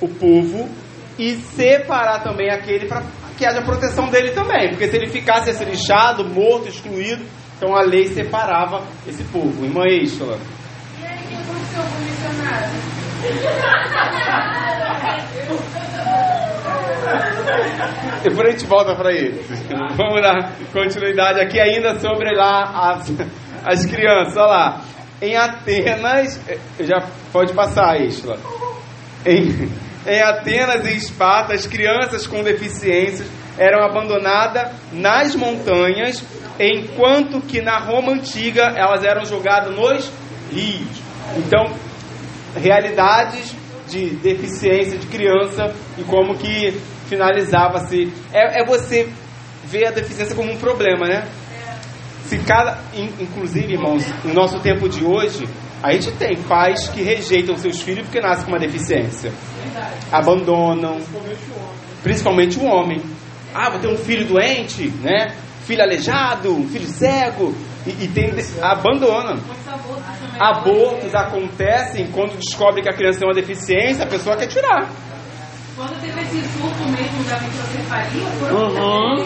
o 0.00 0.08
povo 0.08 0.68
e 1.18 1.36
separar 1.36 2.22
também 2.22 2.50
aquele 2.50 2.86
para 2.86 3.02
que 3.38 3.46
haja 3.46 3.62
proteção 3.62 4.08
dele 4.10 4.32
também. 4.32 4.70
Porque 4.70 4.88
se 4.88 4.96
ele 4.96 5.08
ficasse 5.08 5.52
ser 5.54 5.64
lixado, 5.64 6.24
morto, 6.28 6.68
excluído, 6.68 7.24
então 7.56 7.74
a 7.74 7.82
lei 7.82 8.08
separava 8.08 8.84
esse 9.06 9.22
povo. 9.24 9.64
Irmã 9.64 9.84
Eixla. 9.86 10.38
E 11.00 11.06
aí, 11.06 11.24
o 11.24 11.28
que 11.28 11.34
aconteceu 11.34 11.82
com 11.82 11.98
o 11.98 12.04
missionário? 12.04 13.01
Depois 18.22 18.48
a 18.48 18.50
gente 18.52 18.66
volta 18.66 18.94
para 18.94 19.12
ele. 19.12 19.44
Vamos 19.96 20.22
dar 20.22 20.52
continuidade 20.72 21.40
aqui 21.40 21.58
ainda 21.60 21.98
sobre 21.98 22.34
lá 22.34 22.92
as, 22.92 23.12
as 23.64 23.86
crianças. 23.86 24.36
Olha 24.36 24.46
lá. 24.46 24.80
Em 25.20 25.36
Atenas, 25.36 26.40
já 26.80 27.06
pode 27.32 27.52
passar, 27.52 28.00
Isla. 28.00 28.38
Em, 29.24 29.70
em 30.04 30.20
Atenas 30.20 30.84
e 30.86 30.96
Esparta, 30.96 31.54
as 31.54 31.64
crianças 31.66 32.26
com 32.26 32.42
deficiências 32.42 33.28
eram 33.56 33.84
abandonadas 33.84 34.72
nas 34.92 35.36
montanhas, 35.36 36.24
enquanto 36.58 37.40
que 37.40 37.60
na 37.60 37.78
Roma 37.78 38.12
antiga 38.12 38.72
elas 38.76 39.04
eram 39.04 39.24
jogadas 39.24 39.74
nos 39.76 40.10
rios. 40.50 41.02
Então, 41.36 41.72
realidades 42.56 43.54
de 43.88 44.10
deficiência 44.16 44.98
de 44.98 45.06
criança 45.06 45.74
e 45.98 46.02
como 46.04 46.36
que 46.36 46.72
finalizava-se. 47.08 48.12
É, 48.32 48.62
é 48.62 48.64
você 48.64 49.08
ver 49.64 49.86
a 49.86 49.90
deficiência 49.90 50.34
como 50.34 50.52
um 50.52 50.56
problema, 50.56 51.06
né? 51.06 51.28
Se 52.24 52.38
cada, 52.38 52.78
inclusive, 52.94 53.74
irmãos, 53.74 54.04
no 54.24 54.32
nosso 54.32 54.58
tempo 54.60 54.88
de 54.88 55.04
hoje, 55.04 55.46
a 55.82 55.92
gente 55.92 56.12
tem 56.12 56.36
pais 56.44 56.88
que 56.88 57.02
rejeitam 57.02 57.56
seus 57.56 57.80
filhos 57.82 58.04
porque 58.04 58.20
nascem 58.20 58.44
com 58.44 58.52
uma 58.52 58.58
deficiência. 58.58 59.32
Abandonam. 60.10 61.00
Principalmente 62.02 62.58
o 62.58 62.64
homem. 62.64 63.02
Ah, 63.54 63.68
vou 63.70 63.80
ter 63.80 63.88
um 63.88 63.98
filho 63.98 64.26
doente, 64.26 64.88
né? 65.02 65.34
Filho 65.66 65.82
aleijado, 65.82 66.66
filho 66.68 66.86
cego. 66.86 67.54
E, 67.86 68.04
e 68.04 68.08
tem, 68.08 68.32
abandona. 68.62 69.38
Abortos 70.40 71.14
acontecem 71.14 72.10
quando 72.10 72.36
descobre 72.38 72.82
que 72.82 72.88
a 72.88 72.94
criança 72.94 73.20
tem 73.20 73.28
uma 73.28 73.34
deficiência, 73.34 74.04
a 74.04 74.08
pessoa 74.08 74.36
quer 74.36 74.46
tirar. 74.46 74.88
Quando 75.76 76.00
teve 76.00 76.20
esse 76.20 76.40
surto 76.58 76.84
mesmo 76.90 77.24
da 77.24 77.40
microcefalia, 77.40 78.26
foram 78.38 78.56
Uhum. 78.56 79.24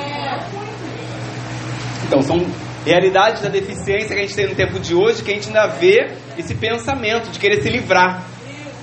Então, 2.07 2.23
são 2.23 2.37
realidades 2.85 3.43
da 3.43 3.49
deficiência 3.49 4.15
que 4.15 4.21
a 4.21 4.23
gente 4.23 4.37
tem 4.37 4.47
no 4.47 4.55
tempo 4.55 4.79
de 4.79 4.95
hoje 4.95 5.23
que 5.23 5.33
a 5.33 5.35
gente 5.35 5.49
ainda 5.49 5.67
vê 5.67 6.07
esse 6.39 6.55
pensamento 6.55 7.31
de 7.31 7.39
querer 7.39 7.61
se 7.61 7.69
livrar. 7.69 8.23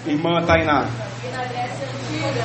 Irmã 0.05 0.41
Tainá. 0.45 0.85
E 1.23 1.31
na 1.31 1.43
Grécia 1.45 1.87
Antiga, 1.87 2.43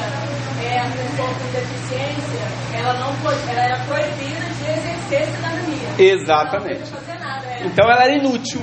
é, 0.63 0.79
a 0.79 0.85
pessoa 0.85 1.29
com 1.29 1.51
deficiência, 1.51 2.79
ela, 2.79 2.95
não 3.01 3.13
pode, 3.17 3.39
ela 3.51 3.61
era 3.61 3.79
proibida 3.87 4.47
de 4.47 4.71
exercer 4.71 5.27
cidadania. 5.35 6.13
Exatamente. 6.13 6.83
Ela 6.83 7.01
não 7.01 7.01
podia 7.01 7.01
fazer 7.01 7.19
nada. 7.19 7.47
Era, 7.49 7.67
Então 7.67 7.91
ela 7.91 8.05
era 8.05 8.13
inútil. 8.15 8.61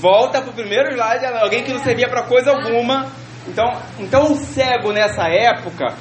Volta 0.00 0.40
pro 0.40 0.52
primeiro 0.52 0.92
slide, 0.92 1.24
ela- 1.24 1.42
alguém 1.42 1.62
que 1.64 1.72
não 1.72 1.82
servia 1.82 2.08
para 2.08 2.22
coisa 2.22 2.50
alguma. 2.52 3.06
Então, 3.46 3.64
então 3.98 4.32
o 4.32 4.36
cego 4.36 4.92
nessa 4.92 5.24
época, 5.28 5.94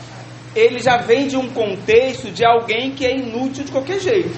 ele 0.56 0.80
já 0.80 0.98
vem 0.98 1.28
de 1.28 1.38
um 1.38 1.50
contexto 1.50 2.30
de 2.32 2.46
alguém 2.46 2.92
que 2.92 3.06
é 3.06 3.16
inútil 3.16 3.64
de 3.64 3.72
qualquer 3.72 4.00
jeito. 4.00 4.38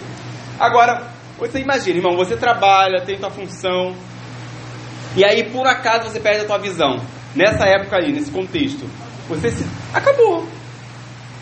Agora, 0.59 1.07
você 1.37 1.59
imagina, 1.59 1.97
irmão, 1.97 2.15
você 2.15 2.35
trabalha, 2.37 3.01
tem 3.01 3.17
tua 3.17 3.31
função, 3.31 3.95
e 5.15 5.25
aí 5.25 5.43
por 5.49 5.65
acaso 5.65 6.09
você 6.09 6.19
perde 6.19 6.41
a 6.41 6.45
tua 6.45 6.57
visão. 6.59 6.97
Nessa 7.35 7.65
época 7.65 7.97
aí, 7.97 8.11
nesse 8.11 8.31
contexto, 8.31 8.85
você 9.27 9.51
se 9.51 9.65
acabou. 9.93 10.47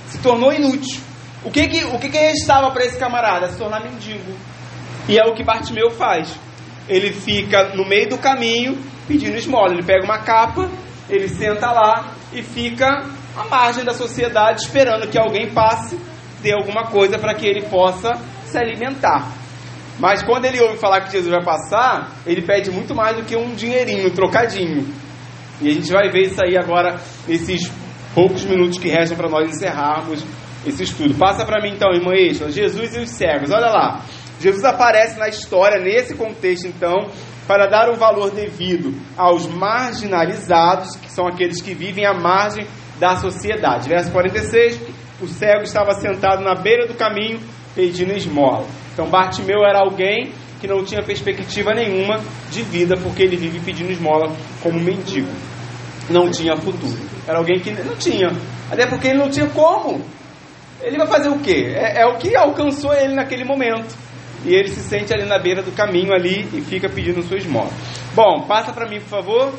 Se 0.07 0.17
tornou 0.19 0.53
inútil. 0.53 1.01
O 1.43 1.51
que 1.51 1.67
que, 1.67 1.83
o 1.85 1.99
que, 1.99 2.09
que 2.09 2.17
restava 2.17 2.71
para 2.71 2.85
esse 2.85 2.97
camarada? 2.97 3.49
Se 3.49 3.57
tornar 3.57 3.81
mendigo. 3.81 4.33
E 5.07 5.17
é 5.17 5.25
o 5.25 5.33
que 5.33 5.43
Bartimeu 5.43 5.91
faz. 5.91 6.29
Ele 6.87 7.11
fica 7.11 7.75
no 7.75 7.87
meio 7.87 8.09
do 8.09 8.17
caminho 8.17 8.77
pedindo 9.07 9.35
esmola. 9.35 9.73
Ele 9.73 9.83
pega 9.83 10.03
uma 10.03 10.19
capa, 10.19 10.69
ele 11.09 11.27
senta 11.27 11.71
lá 11.71 12.13
e 12.33 12.41
fica 12.41 13.05
à 13.35 13.45
margem 13.45 13.83
da 13.83 13.93
sociedade 13.93 14.61
esperando 14.61 15.07
que 15.07 15.17
alguém 15.17 15.51
passe, 15.51 15.97
dê 16.41 16.53
alguma 16.53 16.87
coisa 16.87 17.17
para 17.17 17.33
que 17.33 17.45
ele 17.45 17.63
possa 17.63 18.13
se 18.45 18.57
alimentar. 18.57 19.31
Mas 19.99 20.23
quando 20.23 20.45
ele 20.45 20.61
ouve 20.61 20.77
falar 20.77 21.01
que 21.01 21.11
Jesus 21.11 21.31
vai 21.31 21.43
passar, 21.43 22.11
ele 22.25 22.41
pede 22.41 22.69
muito 22.69 22.93
mais 22.93 23.15
do 23.15 23.23
que 23.23 23.35
um 23.35 23.55
dinheirinho, 23.55 24.07
um 24.07 24.11
trocadinho. 24.11 24.87
E 25.59 25.69
a 25.69 25.73
gente 25.73 25.91
vai 25.91 26.09
ver 26.09 26.27
isso 26.27 26.39
aí 26.43 26.55
agora 26.55 26.99
nesses 27.27 27.71
poucos 28.13 28.45
minutos 28.45 28.77
que 28.77 28.89
restam 28.89 29.17
para 29.17 29.29
nós 29.29 29.49
encerrarmos 29.49 30.23
esse 30.65 30.83
estudo. 30.83 31.15
Passa 31.15 31.45
para 31.45 31.61
mim 31.61 31.73
então, 31.73 31.91
irmã 31.91 32.13
Eixla, 32.13 32.51
Jesus 32.51 32.95
e 32.95 32.99
os 32.99 33.09
cegos. 33.09 33.49
Olha 33.49 33.67
lá. 33.67 34.01
Jesus 34.39 34.63
aparece 34.63 35.17
na 35.17 35.27
história, 35.27 35.81
nesse 35.81 36.15
contexto 36.15 36.67
então, 36.67 37.09
para 37.47 37.67
dar 37.67 37.89
o 37.89 37.95
valor 37.95 38.31
devido 38.31 38.93
aos 39.17 39.47
marginalizados, 39.47 40.95
que 40.97 41.11
são 41.11 41.27
aqueles 41.27 41.61
que 41.61 41.73
vivem 41.73 42.05
à 42.05 42.13
margem 42.13 42.67
da 42.99 43.15
sociedade. 43.15 43.87
Verso 43.87 44.11
46, 44.11 44.79
o 45.21 45.27
cego 45.27 45.63
estava 45.63 45.93
sentado 45.93 46.43
na 46.43 46.55
beira 46.55 46.87
do 46.87 46.93
caminho 46.93 47.39
pedindo 47.73 48.11
esmola. 48.11 48.65
Então 48.93 49.09
Bartimeu 49.09 49.63
era 49.63 49.79
alguém 49.79 50.31
que 50.59 50.67
não 50.67 50.83
tinha 50.83 51.03
perspectiva 51.03 51.73
nenhuma 51.73 52.19
de 52.49 52.63
vida, 52.63 52.95
porque 52.97 53.23
ele 53.23 53.37
vive 53.37 53.59
pedindo 53.59 53.91
esmola 53.91 54.35
como 54.61 54.79
mendigo. 54.79 55.29
Não 56.09 56.29
tinha 56.31 56.55
futuro. 56.55 56.97
Era 57.27 57.37
alguém 57.37 57.59
que 57.59 57.71
não 57.71 57.95
tinha. 57.95 58.31
Até 58.71 58.85
porque 58.85 59.09
ele 59.09 59.19
não 59.19 59.29
tinha 59.29 59.47
como. 59.47 60.01
Ele 60.81 60.97
vai 60.97 61.07
fazer 61.07 61.29
o 61.29 61.39
quê? 61.39 61.73
É, 61.75 62.01
é 62.01 62.05
o 62.05 62.17
que 62.17 62.35
alcançou 62.35 62.93
ele 62.93 63.13
naquele 63.13 63.43
momento. 63.43 63.95
E 64.47 64.55
ele 64.55 64.69
se 64.69 64.79
sente 64.79 65.13
ali 65.13 65.25
na 65.25 65.37
beira 65.37 65.61
do 65.61 65.73
caminho 65.73 66.13
ali 66.13 66.47
e 66.53 66.61
fica 66.61 66.87
pedindo 66.87 67.21
sua 67.21 67.37
esmola. 67.37 67.69
Bom, 68.15 68.45
passa 68.47 68.71
para 68.71 68.87
mim, 68.87 69.01
por 69.01 69.09
favor. 69.09 69.53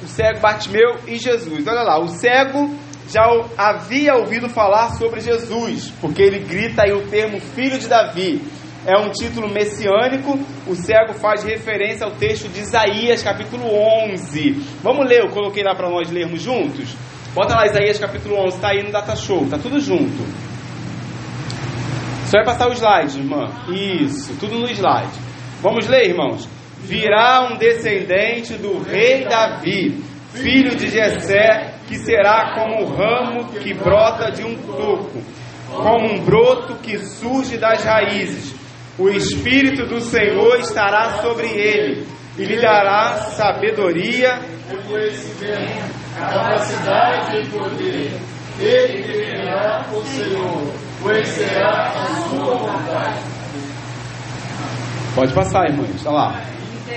O 0.00 0.06
cego 0.06 0.38
Bartimeu 0.38 1.00
e 1.08 1.18
Jesus. 1.18 1.66
Olha 1.66 1.82
lá, 1.82 1.98
o 1.98 2.06
cego 2.06 2.70
já 3.08 3.24
havia 3.58 4.14
ouvido 4.14 4.48
falar 4.48 4.90
sobre 4.90 5.20
Jesus, 5.20 5.92
porque 6.00 6.22
ele 6.22 6.38
grita 6.38 6.82
aí 6.82 6.92
o 6.92 7.08
termo 7.08 7.40
filho 7.40 7.78
de 7.78 7.88
Davi. 7.88 8.40
É 8.86 8.96
um 8.96 9.10
título 9.10 9.48
messiânico. 9.48 10.38
O 10.68 10.76
cego 10.76 11.14
faz 11.14 11.42
referência 11.42 12.06
ao 12.06 12.12
texto 12.12 12.48
de 12.48 12.60
Isaías, 12.60 13.22
capítulo 13.24 13.64
11. 14.12 14.52
Vamos 14.82 15.08
ler, 15.08 15.22
eu 15.22 15.30
coloquei 15.30 15.64
lá 15.64 15.74
para 15.74 15.90
nós 15.90 16.10
lermos 16.10 16.40
juntos. 16.40 16.94
Bota 17.34 17.54
lá 17.54 17.66
Isaías 17.66 17.98
capítulo 17.98 18.36
11, 18.44 18.56
está 18.56 18.68
aí 18.68 18.82
no 18.84 18.92
Data 18.92 19.16
Show, 19.16 19.46
tá 19.48 19.58
tudo 19.58 19.80
junto. 19.80 20.51
Só 22.32 22.38
vai 22.38 22.46
passar 22.46 22.70
o 22.70 22.72
slide, 22.72 23.18
irmã. 23.18 23.46
Isso, 23.68 24.34
tudo 24.40 24.58
no 24.58 24.66
slide. 24.70 25.12
Vamos 25.60 25.86
ler, 25.86 26.08
irmãos. 26.08 26.48
virá 26.78 27.46
um 27.52 27.58
descendente 27.58 28.54
do 28.54 28.78
rei 28.82 29.26
Davi, 29.26 30.02
filho 30.32 30.74
de 30.74 30.88
Jessé, 30.88 31.74
que 31.86 31.98
será 31.98 32.54
como 32.54 32.84
o 32.84 32.96
ramo 32.96 33.52
que 33.52 33.74
brota 33.74 34.32
de 34.32 34.44
um 34.44 34.56
toco, 34.56 35.22
como 35.68 36.10
um 36.10 36.24
broto 36.24 36.76
que 36.76 36.96
surge 37.00 37.58
das 37.58 37.84
raízes. 37.84 38.54
O 38.98 39.10
Espírito 39.10 39.84
do 39.84 40.00
Senhor 40.00 40.58
estará 40.58 41.20
sobre 41.20 41.48
ele 41.48 42.06
e 42.38 42.44
lhe 42.44 42.58
dará 42.62 43.12
sabedoria 43.36 44.40
e 44.72 44.76
conhecimento, 44.88 45.94
capacidade 46.18 47.42
e 47.42 47.46
poder. 47.48 48.10
Ele 48.58 49.02
temerá 49.02 49.86
o 49.92 50.02
Senhor, 50.02 50.91
conhecerá 51.02 51.88
a 51.88 52.06
sua 52.28 52.54
vontade. 52.54 53.18
Pode 55.14 55.34
passar, 55.34 55.68
irmãos. 55.68 56.06
Olha 56.06 56.14
lá. 56.14 56.40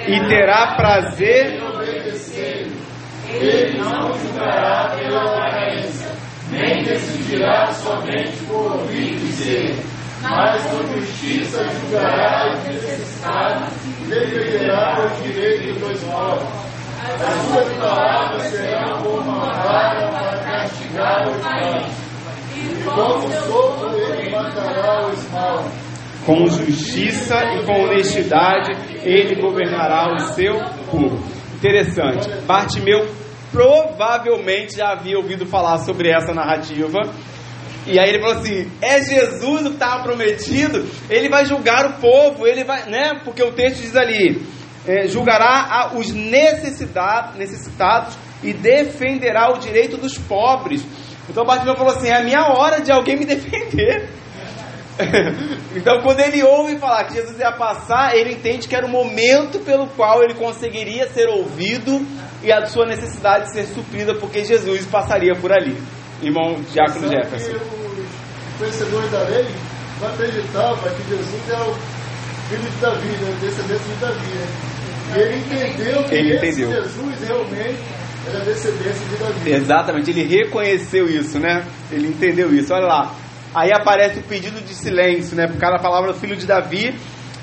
E 0.07 0.19
terá 0.27 0.75
prazer 0.75 1.55
Em 1.55 1.61
obedecer, 1.61 2.71
ele 3.29 3.77
não 3.79 4.13
julgará 4.13 4.95
pela 4.95 5.23
aparência, 5.23 6.11
nem 6.51 6.83
decidirá 6.83 7.71
somente 7.71 8.37
por 8.47 8.73
ouvir 8.73 9.15
dizer, 9.15 9.75
mas 10.21 10.63
com 10.65 10.83
justiça 10.99 11.63
julgará 11.63 12.53
os 12.53 12.63
necessitados, 12.65 13.73
defenderá 14.07 15.05
os 15.05 15.23
direitos 15.23 15.77
dos 15.79 16.03
pobres. 16.03 16.47
As 17.05 17.41
suas 17.43 17.73
palavras 17.77 18.41
serão 18.43 19.03
como 19.03 19.21
uma 19.21 19.53
vara 19.53 20.07
para 20.09 20.37
castigar 20.39 21.27
os 21.27 21.37
maus, 21.43 22.04
e 22.71 22.83
como 22.83 23.31
sopro 23.31 23.97
ele 23.97 24.31
matará 24.31 25.05
com 26.25 26.47
justiça 26.47 27.35
e 27.53 27.63
com 27.65 27.83
honestidade, 27.83 28.71
ele 29.03 29.39
governará 29.39 30.11
o 30.11 30.19
seu 30.33 30.55
povo. 30.89 31.23
Interessante. 31.55 32.27
Bartimeu 32.45 33.07
provavelmente 33.51 34.75
já 34.75 34.91
havia 34.91 35.17
ouvido 35.17 35.45
falar 35.45 35.77
sobre 35.77 36.09
essa 36.09 36.33
narrativa. 36.33 36.99
E 37.85 37.99
aí 37.99 38.09
ele 38.09 38.19
falou 38.19 38.37
assim: 38.37 38.71
é 38.81 39.03
Jesus 39.03 39.61
o 39.61 39.69
que 39.69 39.75
estava 39.75 40.01
prometido, 40.03 40.83
ele 41.09 41.29
vai 41.29 41.45
julgar 41.45 41.85
o 41.85 41.93
povo, 42.01 42.47
ele 42.47 42.63
vai, 42.63 42.89
né? 42.89 43.21
Porque 43.23 43.43
o 43.43 43.51
texto 43.51 43.81
diz 43.81 43.95
ali: 43.95 44.41
é, 44.87 45.07
julgará 45.07 45.91
os 45.93 46.11
necessitados 46.11 48.17
e 48.43 48.51
defenderá 48.53 49.53
o 49.53 49.59
direito 49.59 49.97
dos 49.97 50.17
pobres. 50.17 50.83
Então 51.29 51.45
Bartimeu 51.45 51.75
falou 51.75 51.93
assim: 51.93 52.07
é 52.07 52.17
a 52.17 52.23
minha 52.23 52.47
hora 52.47 52.81
de 52.81 52.91
alguém 52.91 53.17
me 53.17 53.25
defender. 53.25 54.09
então, 55.75 56.01
quando 56.01 56.21
ele 56.21 56.41
ouve 56.43 56.77
falar 56.77 57.03
que 57.05 57.15
Jesus 57.15 57.37
ia 57.37 57.51
passar, 57.51 58.15
ele 58.15 58.33
entende 58.33 58.67
que 58.67 58.75
era 58.75 58.85
o 58.85 58.89
momento 58.89 59.59
pelo 59.59 59.87
qual 59.87 60.23
ele 60.23 60.33
conseguiria 60.33 61.07
ser 61.09 61.27
ouvido 61.27 62.05
e 62.41 62.51
a 62.51 62.65
sua 62.65 62.85
necessidade 62.85 63.51
ser 63.51 63.65
suprida, 63.65 64.15
porque 64.15 64.45
Jesus 64.45 64.85
passaria 64.85 65.35
por 65.35 65.51
ali. 65.51 65.77
Irmão 66.21 66.61
Diácono 66.71 67.09
Jefferson. 67.09 67.57
os 67.57 68.57
conhecedores 68.57 69.11
da 69.11 69.23
lei 69.23 69.45
não 69.99 70.07
acreditavam 70.07 70.77
que 70.77 71.09
Jesus 71.09 71.49
era 71.49 71.63
o 71.63 71.75
filho 72.49 72.61
de 72.61 72.77
Davi, 72.77 73.07
né? 73.07 73.37
descendente 73.41 73.83
de 73.83 73.95
Davi. 73.99 74.25
Né? 74.27 74.47
E 75.13 75.19
ele 75.19 75.37
entendeu 75.37 76.03
que 76.03 76.15
Ele 76.15 76.37
entendeu. 76.37 76.71
Jesus 76.71 77.27
realmente 77.27 77.79
era 78.27 78.39
descendência 78.43 79.07
de 79.09 79.15
Davi. 79.17 79.51
Exatamente, 79.51 80.09
ele 80.09 80.23
reconheceu 80.23 81.07
isso, 81.07 81.39
né? 81.39 81.65
Ele 81.91 82.07
entendeu 82.07 82.53
isso. 82.53 82.73
Olha 82.73 82.85
lá. 82.85 83.15
Aí 83.53 83.71
aparece 83.71 84.19
o 84.19 84.23
pedido 84.23 84.59
de 84.61 84.73
silêncio, 84.73 85.35
né? 85.35 85.47
Por 85.47 85.57
causa 85.57 85.77
da 85.77 85.83
palavra 85.83 86.13
filho 86.13 86.35
de 86.35 86.45
Davi, 86.45 86.93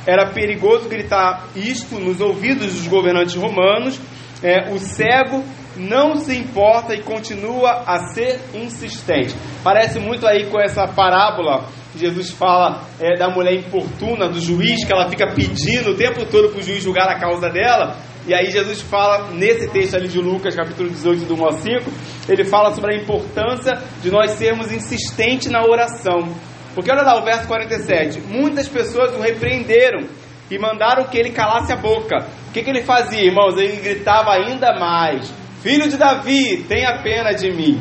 era 0.07 0.27
perigoso 0.27 0.89
gritar 0.89 1.49
isto 1.57 1.99
nos 1.99 2.21
ouvidos 2.21 2.75
dos 2.75 2.87
governantes 2.87 3.35
romanos. 3.35 3.99
É, 4.43 4.71
o 4.73 4.79
cego 4.79 5.43
não 5.77 6.17
se 6.17 6.37
importa 6.37 6.95
e 6.95 7.03
continua 7.03 7.85
a 7.87 8.13
ser 8.13 8.41
insistente. 8.53 9.35
Parece 9.65 9.99
muito 9.99 10.27
aí 10.27 10.47
com 10.51 10.61
essa 10.61 10.87
parábola 10.87 11.67
Jesus 11.95 12.31
fala 12.31 12.85
é, 12.99 13.19
da 13.19 13.29
mulher 13.29 13.55
importuna, 13.55 14.29
do 14.29 14.41
juiz, 14.41 14.85
que 14.85 14.93
ela 14.93 15.09
fica 15.09 15.27
pedindo 15.35 15.91
o 15.91 15.95
tempo 15.95 16.25
todo 16.25 16.49
para 16.49 16.61
o 16.61 16.63
juiz 16.63 16.83
julgar 16.83 17.09
a 17.09 17.19
causa 17.19 17.51
dela. 17.51 17.97
E 18.27 18.33
aí 18.33 18.51
Jesus 18.51 18.81
fala, 18.81 19.31
nesse 19.33 19.69
texto 19.69 19.97
ali 19.97 20.07
de 20.07 20.21
Lucas, 20.21 20.55
capítulo 20.55 20.89
18, 20.89 21.25
do 21.25 21.35
1 21.35 21.45
ao 21.45 21.53
5, 21.53 21.91
ele 22.29 22.45
fala 22.45 22.73
sobre 22.73 22.95
a 22.95 22.99
importância 23.03 23.83
de 24.01 24.11
nós 24.11 24.33
sermos 24.33 24.71
insistentes 24.71 25.51
na 25.51 25.63
oração. 25.65 26.33
Porque 26.75 26.91
olha 26.91 27.03
lá 27.03 27.21
o 27.21 27.25
verso 27.25 27.49
47, 27.49 28.21
muitas 28.29 28.69
pessoas 28.69 29.15
o 29.17 29.21
repreenderam 29.21 30.07
e 30.49 30.59
mandaram 30.59 31.05
que 31.05 31.19
ele 31.19 31.31
calasse 31.31 31.73
a 31.73 31.77
boca. 31.77 32.27
O 32.49 32.53
que, 32.53 32.63
que 32.63 32.71
ele 32.71 32.83
fazia, 32.83 33.25
irmãos? 33.25 33.59
Ele 33.59 33.77
gritava 33.77 34.31
ainda 34.33 34.79
mais, 34.79 35.33
Filho 35.63 35.89
de 35.89 35.97
Davi, 35.97 36.65
tenha 36.69 37.03
pena 37.03 37.33
de 37.33 37.51
mim. 37.53 37.81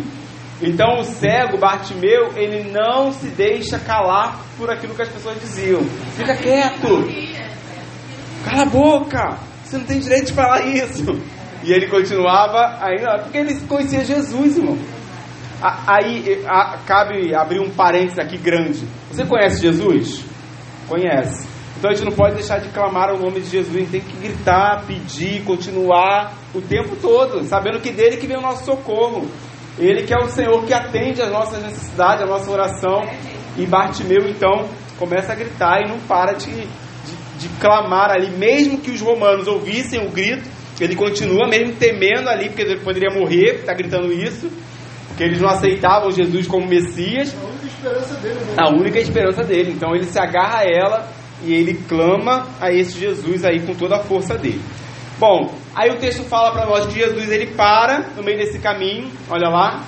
Então 0.62 0.99
o 0.99 1.04
cego, 1.04 1.58
Bartimeu, 1.58 2.32
ele 2.36 2.71
não 2.71 3.12
se 3.12 3.27
deixa 3.30 3.80
calar 3.80 4.39
por 4.58 4.69
aquilo 4.69 4.93
que 4.93 5.01
as 5.01 5.10
pessoas 5.10 5.39
diziam. 5.39 5.84
Fica 6.15 6.36
quieto. 6.36 7.08
Cala 8.45 8.62
a 8.62 8.65
boca! 8.65 9.50
Você 9.71 9.77
não 9.77 9.86
tem 9.86 9.99
direito 9.99 10.25
de 10.25 10.34
falar 10.34 10.65
isso. 10.67 11.05
E 11.63 11.71
ele 11.71 11.88
continuava 11.88 12.77
ainda, 12.81 13.19
porque 13.19 13.38
ele 13.38 13.55
conhecia 13.62 14.03
Jesus, 14.03 14.57
irmão. 14.57 14.77
Aí 15.62 16.43
a- 16.45 16.77
cabe 16.86 17.34
abrir 17.34 17.60
um 17.62 17.69
parênteses 17.69 18.19
aqui 18.19 18.38
grande. 18.38 18.84
Você 19.10 19.23
conhece 19.25 19.62
Jesus? 19.62 20.25
Conhece. 20.89 21.47
Então 21.77 21.89
a 21.89 21.93
gente 21.93 22.03
não 22.05 22.12
pode 22.12 22.36
deixar 22.36 22.60
de 22.60 22.67
clamar 22.69 23.13
o 23.13 23.17
nome 23.17 23.39
de 23.39 23.49
Jesus. 23.49 23.75
A 23.75 23.79
gente 23.79 23.91
tem 23.91 24.01
que 24.01 24.17
gritar, 24.17 24.84
pedir, 24.86 25.43
continuar 25.45 26.34
o 26.53 26.62
tempo 26.62 26.95
todo, 26.97 27.43
sabendo 27.45 27.79
que 27.79 27.91
dele 27.91 28.17
que 28.17 28.27
vem 28.27 28.38
o 28.38 28.41
nosso 28.41 28.65
socorro. 28.65 29.25
Ele 29.79 30.03
que 30.03 30.13
é 30.13 30.17
o 30.17 30.27
Senhor 30.27 30.65
que 30.65 30.73
atende 30.73 31.21
às 31.21 31.31
nossas 31.31 31.63
necessidades, 31.63 32.23
a 32.23 32.25
nossa 32.27 32.51
oração. 32.51 33.03
E 33.57 33.65
Bartimeu 33.65 34.27
então 34.27 34.67
começa 34.99 35.31
a 35.31 35.36
gritar 35.36 35.81
e 35.81 35.88
não 35.89 35.99
para 36.01 36.34
de, 36.34 36.67
de, 37.41 37.49
clamar 37.60 38.12
ali, 38.12 38.30
mesmo 38.32 38.77
que 38.77 38.91
os 38.91 39.01
romanos 39.01 39.47
ouvissem 39.47 40.06
o 40.06 40.10
grito, 40.10 40.47
ele 40.80 40.95
continua 40.95 41.47
mesmo 41.47 41.75
temendo 41.75 42.30
ali, 42.30 42.49
porque 42.49 42.62
ele 42.62 42.80
poderia 42.80 43.10
morrer, 43.13 43.60
está 43.60 43.73
gritando 43.73 44.12
isso, 44.12 44.49
porque 45.08 45.23
eles 45.23 45.39
não 45.39 45.49
aceitavam 45.49 46.12
Jesus 46.12 46.47
como 46.47 46.67
Messias, 46.67 47.36
A 47.36 47.47
única 47.47 47.67
esperança 47.67 48.15
dele, 48.15 48.39
né? 48.39 48.56
a 48.58 48.69
única 48.69 48.99
esperança 48.99 49.43
dele. 49.43 49.71
Então 49.73 49.95
ele 49.95 50.06
se 50.06 50.17
agarra 50.17 50.60
a 50.60 50.63
ela 50.63 51.08
e 51.43 51.54
ele 51.54 51.73
clama 51.88 52.47
a 52.60 52.71
esse 52.71 52.99
Jesus 52.99 53.43
aí 53.43 53.60
com 53.60 53.73
toda 53.73 53.97
a 53.97 53.99
força 53.99 54.38
dele. 54.38 54.62
Bom, 55.19 55.54
aí 55.75 55.91
o 55.91 55.97
texto 55.97 56.23
fala 56.23 56.51
para 56.51 56.65
nós 56.65 56.88
que 56.88 56.99
Jesus 56.99 57.30
ele 57.30 57.47
para 57.47 58.10
no 58.15 58.23
meio 58.23 58.38
desse 58.38 58.60
caminho, 58.60 59.12
olha 59.30 59.49
lá. 59.49 59.84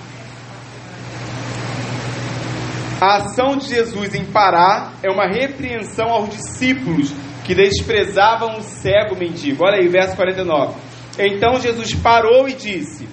A 3.01 3.17
ação 3.17 3.57
de 3.57 3.67
Jesus 3.67 4.13
em 4.15 4.25
parar 4.25 4.93
é 5.01 5.09
uma 5.09 5.27
repreensão 5.27 6.09
aos 6.09 6.29
discípulos 6.29 7.11
que 7.43 7.53
desprezavam 7.53 8.57
o 8.57 8.61
cego 8.61 9.15
mendigo. 9.15 9.65
Olha 9.65 9.77
aí, 9.77 9.87
verso 9.87 10.15
49. 10.15 10.75
Então 11.19 11.59
Jesus 11.59 11.93
parou 11.95 12.47
e 12.47 12.53
disse: 12.53 13.07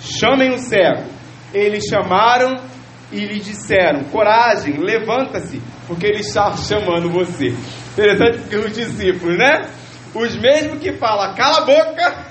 Chamem 0.00 0.52
o 0.52 0.58
cego. 0.58 1.04
Eles 1.52 1.84
chamaram 1.84 2.56
e 3.12 3.20
lhe 3.20 3.40
disseram: 3.40 4.04
Coragem, 4.04 4.78
levanta-se, 4.78 5.60
porque 5.86 6.06
ele 6.06 6.20
está 6.20 6.52
chamando 6.56 7.10
você. 7.10 7.54
Interessante 7.92 8.56
os 8.56 8.72
discípulos, 8.72 9.36
né? 9.36 9.68
Os 10.14 10.36
mesmos 10.36 10.80
que 10.80 10.92
falam, 10.94 11.34
cala 11.34 11.58
a 11.58 11.64
boca, 11.64 12.24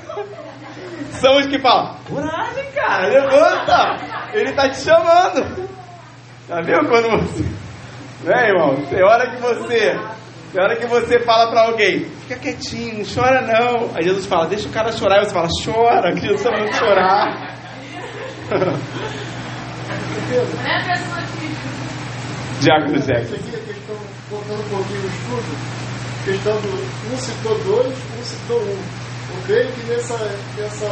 são 1.12 1.38
os 1.38 1.46
que 1.48 1.60
falam: 1.60 1.98
Coragem, 2.10 2.72
cara, 2.74 3.08
levanta, 3.08 4.34
ele 4.34 4.50
está 4.50 4.70
te 4.70 4.78
chamando. 4.78 5.68
Já 6.48 6.62
viu 6.62 6.80
quando 6.88 7.10
você. 7.22 7.44
Né, 8.24 8.50
irmão? 8.50 8.76
Tem 8.90 9.04
hora 9.04 9.30
que 9.30 9.42
você. 9.42 9.96
Tem 10.54 10.64
hora 10.64 10.76
que 10.78 10.86
você 10.88 11.20
fala 11.20 11.52
pra 11.52 11.64
alguém, 11.68 12.06
fica 12.22 12.36
quietinho, 12.40 13.00
não 13.00 13.06
chora 13.06 13.42
não. 13.42 13.92
Aí 13.96 14.04
Jesus 14.04 14.26
fala, 14.26 14.48
deixa 14.48 14.70
o 14.70 14.72
cara 14.72 14.92
chorar. 14.92 15.22
E 15.22 15.26
você 15.26 15.34
fala, 15.34 15.50
chora, 15.66 16.14
que 16.14 16.22
Jesus 16.22 16.40
está 16.40 16.52
mandando 16.52 16.74
chorar. 16.76 17.58
Não 18.50 18.58
é 20.66 20.76
a 20.76 20.84
pessoa 20.86 21.22
que. 21.22 21.48
Diácono 22.62 22.96
Isso 22.98 23.08
Jackson. 23.08 23.36
aqui 23.36 23.56
é 23.56 23.60
questão, 23.74 23.96
voltando 24.32 24.62
um 24.66 24.70
pouquinho 24.70 25.02
no 25.02 25.08
estudo, 25.08 25.58
questão 26.26 26.56
do 26.62 26.70
um 27.14 27.18
citou 27.18 27.58
dois, 27.60 27.94
um 28.20 28.24
citou 28.24 28.60
um. 28.62 28.80
Eu 29.36 29.42
creio 29.46 29.72
que 29.74 29.82
nessa, 29.92 30.18
nessa, 30.58 30.88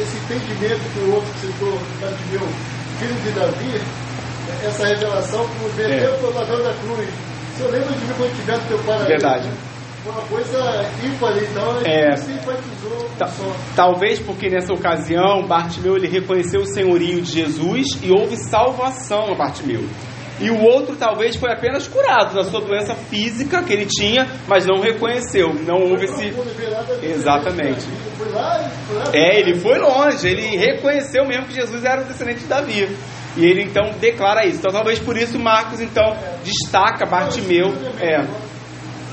esse 0.00 0.16
entendimento 0.16 0.80
que 0.92 0.98
o 1.00 1.14
outro 1.14 1.30
citou, 1.40 1.78
Bartimeu, 2.00 2.48
filho 2.98 3.14
de 3.22 3.30
Davi, 3.38 3.80
essa 4.66 4.86
revelação, 4.86 5.46
por 5.60 5.70
ver 5.72 5.90
É. 5.92 6.08
o 6.10 6.32
da 6.32 6.44
cruz. 6.74 7.08
Se 7.56 7.62
eu 7.62 7.70
lembro 7.70 7.92
de 7.94 8.14
quando 8.14 8.36
tiver 8.36 8.56
no 8.58 8.64
teu 8.68 8.78
paraíso. 8.78 9.06
Verdade. 9.06 9.48
uma 10.06 10.20
coisa 10.22 10.84
ímpar 11.02 11.30
ali, 11.30 11.46
então 11.46 11.80
É. 11.86 12.16
se 12.16 12.32
enfatizou 12.32 13.08
Ta-. 13.18 13.30
Talvez 13.74 14.18
porque 14.18 14.50
nessa 14.50 14.72
ocasião 14.72 15.46
Bartimeu 15.46 15.96
ele 15.96 16.08
reconheceu 16.08 16.60
o 16.60 16.66
senhorio 16.66 17.22
de 17.22 17.32
Jesus 17.32 17.86
e 18.02 18.10
houve 18.10 18.36
salvação 18.36 19.32
a 19.32 19.34
Bartimeu. 19.34 19.82
E 20.40 20.50
o 20.50 20.60
outro 20.62 20.96
talvez 20.96 21.36
foi 21.36 21.52
apenas 21.52 21.86
curado 21.86 22.34
da 22.34 22.42
sua 22.42 22.60
doença 22.60 22.94
física 22.94 23.62
que 23.62 23.72
ele 23.72 23.86
tinha, 23.86 24.26
mas 24.48 24.66
não 24.66 24.80
reconheceu. 24.80 25.54
Não 25.54 25.76
houve 25.76 26.06
esse. 26.06 26.34
Exatamente. 27.02 27.86
É, 29.12 29.38
ele 29.38 29.60
foi 29.60 29.78
longe, 29.78 30.26
ele 30.28 30.56
reconheceu 30.56 31.24
mesmo 31.24 31.46
que 31.46 31.54
Jesus 31.54 31.84
era 31.84 32.02
o 32.02 32.04
descendente 32.04 32.40
de 32.40 32.46
Davi. 32.46 32.88
E 33.36 33.44
ele 33.44 33.62
então 33.62 33.92
declara 34.00 34.46
isso. 34.46 34.58
Então 34.58 34.72
talvez 34.72 34.98
por 34.98 35.16
isso 35.16 35.38
Marcos 35.38 35.80
então 35.80 36.16
destaca 36.44 37.06
Bartimeu. 37.06 37.72
É. 38.00 38.22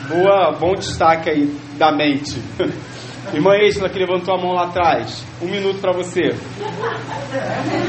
Boa, 0.07 0.51
bom 0.59 0.73
destaque 0.73 1.29
aí 1.29 1.45
da 1.77 1.91
mente. 1.91 2.41
Irmã 3.33 3.55
Estela 3.57 3.89
que 3.89 3.97
levantou 3.97 4.35
a 4.35 4.37
mão 4.37 4.53
lá 4.53 4.65
atrás. 4.65 5.23
Um 5.41 5.47
minuto 5.47 5.79
para 5.79 5.93
você. 5.93 6.31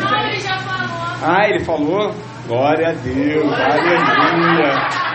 Ah, 0.05 0.29
ele 0.29 0.41
já 0.41 0.59
falou. 0.59 0.93
Ah, 1.23 1.49
ele 1.49 1.65
falou? 1.65 2.15
Glória 2.47 2.91
a 2.91 2.93
Deus, 2.93 3.53
aleluia. 3.53 5.13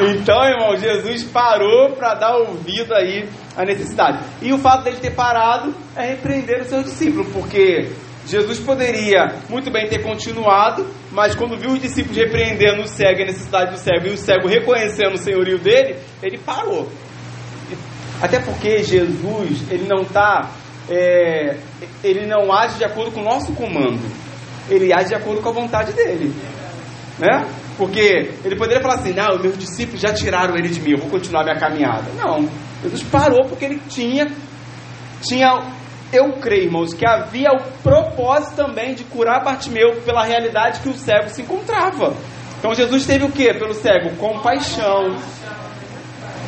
Então, 0.00 0.44
irmão, 0.44 0.76
Jesus 0.76 1.24
parou 1.24 1.90
para 1.90 2.14
dar 2.14 2.36
ouvido 2.36 2.94
aí 2.94 3.28
à 3.56 3.64
necessidade. 3.64 4.20
E 4.40 4.52
o 4.52 4.58
fato 4.58 4.84
dele 4.84 4.98
ter 4.98 5.10
parado 5.10 5.74
é 5.96 6.10
repreender 6.10 6.62
os 6.62 6.68
seus 6.68 6.84
discípulos, 6.84 7.28
porque 7.32 7.90
Jesus 8.28 8.60
poderia 8.60 9.36
muito 9.48 9.70
bem 9.70 9.88
ter 9.88 10.02
continuado, 10.02 10.86
mas 11.10 11.34
quando 11.34 11.56
viu 11.56 11.70
os 11.70 11.80
discípulos 11.80 12.16
repreendendo 12.16 12.82
o 12.82 12.86
cego, 12.86 13.22
a 13.22 13.24
necessidade 13.24 13.72
do 13.72 13.78
cego, 13.78 14.06
e 14.06 14.10
o 14.12 14.18
cego 14.18 14.46
reconhecendo 14.46 15.14
o 15.14 15.18
senhorio 15.18 15.58
dele, 15.58 15.96
ele 16.22 16.36
parou. 16.36 16.90
Até 18.20 18.38
porque 18.38 18.82
Jesus, 18.82 19.62
ele 19.70 19.86
não 19.88 20.02
está, 20.02 20.50
é, 20.90 21.56
ele 22.04 22.26
não 22.26 22.52
age 22.52 22.76
de 22.76 22.84
acordo 22.84 23.12
com 23.12 23.20
o 23.20 23.24
nosso 23.24 23.52
comando, 23.52 24.00
ele 24.68 24.92
age 24.92 25.08
de 25.08 25.14
acordo 25.14 25.40
com 25.40 25.48
a 25.48 25.52
vontade 25.52 25.92
dele, 25.92 26.34
né? 27.18 27.48
Porque 27.78 28.32
ele 28.44 28.56
poderia 28.56 28.82
falar 28.82 28.96
assim: 28.96 29.14
não, 29.14 29.38
meus 29.38 29.56
discípulos 29.56 30.00
já 30.00 30.12
tiraram 30.12 30.54
ele 30.56 30.68
de 30.68 30.80
mim, 30.80 30.90
eu 30.90 30.98
vou 30.98 31.08
continuar 31.08 31.44
minha 31.44 31.58
caminhada. 31.58 32.10
Não, 32.16 32.46
Jesus 32.82 33.02
parou 33.04 33.46
porque 33.48 33.64
ele 33.64 33.80
tinha, 33.88 34.26
tinha, 35.22 35.48
eu 36.12 36.32
creio, 36.40 36.64
irmãos, 36.64 36.94
que 36.94 37.06
havia 37.06 37.50
o 37.52 37.60
propósito 37.82 38.56
também 38.56 38.94
de 38.94 39.04
curar 39.04 39.44
Bartimeu 39.44 40.00
pela 40.04 40.24
realidade 40.24 40.80
que 40.80 40.88
o 40.88 40.94
cego 40.94 41.28
se 41.28 41.42
encontrava. 41.42 42.14
Então 42.58 42.74
Jesus 42.74 43.06
teve 43.06 43.24
o 43.24 43.30
que 43.30 43.52
pelo 43.54 43.74
cego? 43.74 44.16
Compaixão. 44.16 45.16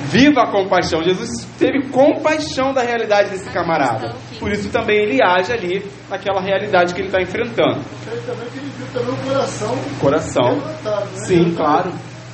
Viva 0.05 0.43
a 0.43 0.51
compaixão. 0.51 1.03
Jesus 1.03 1.45
teve 1.59 1.89
compaixão 1.91 2.73
da 2.73 2.83
realidade 2.83 3.31
desse 3.31 3.51
camarada. 3.51 4.15
Por 4.39 4.51
isso 4.51 4.71
também 4.71 4.97
ele 4.97 5.23
age 5.23 5.53
ali 5.53 5.85
naquela 6.09 6.41
realidade 6.41 6.95
que 6.95 7.01
ele 7.01 7.09
está 7.09 7.21
enfrentando. 7.21 7.81
Também 8.27 8.49
que 8.49 8.59
ele 8.59 8.71
viu 8.77 8.87
também 8.93 9.15
o 9.15 9.29
coração. 9.29 9.79
Coração. 10.01 10.57
né? 10.57 11.07
Sim, 11.27 11.55
claro. 11.55 11.93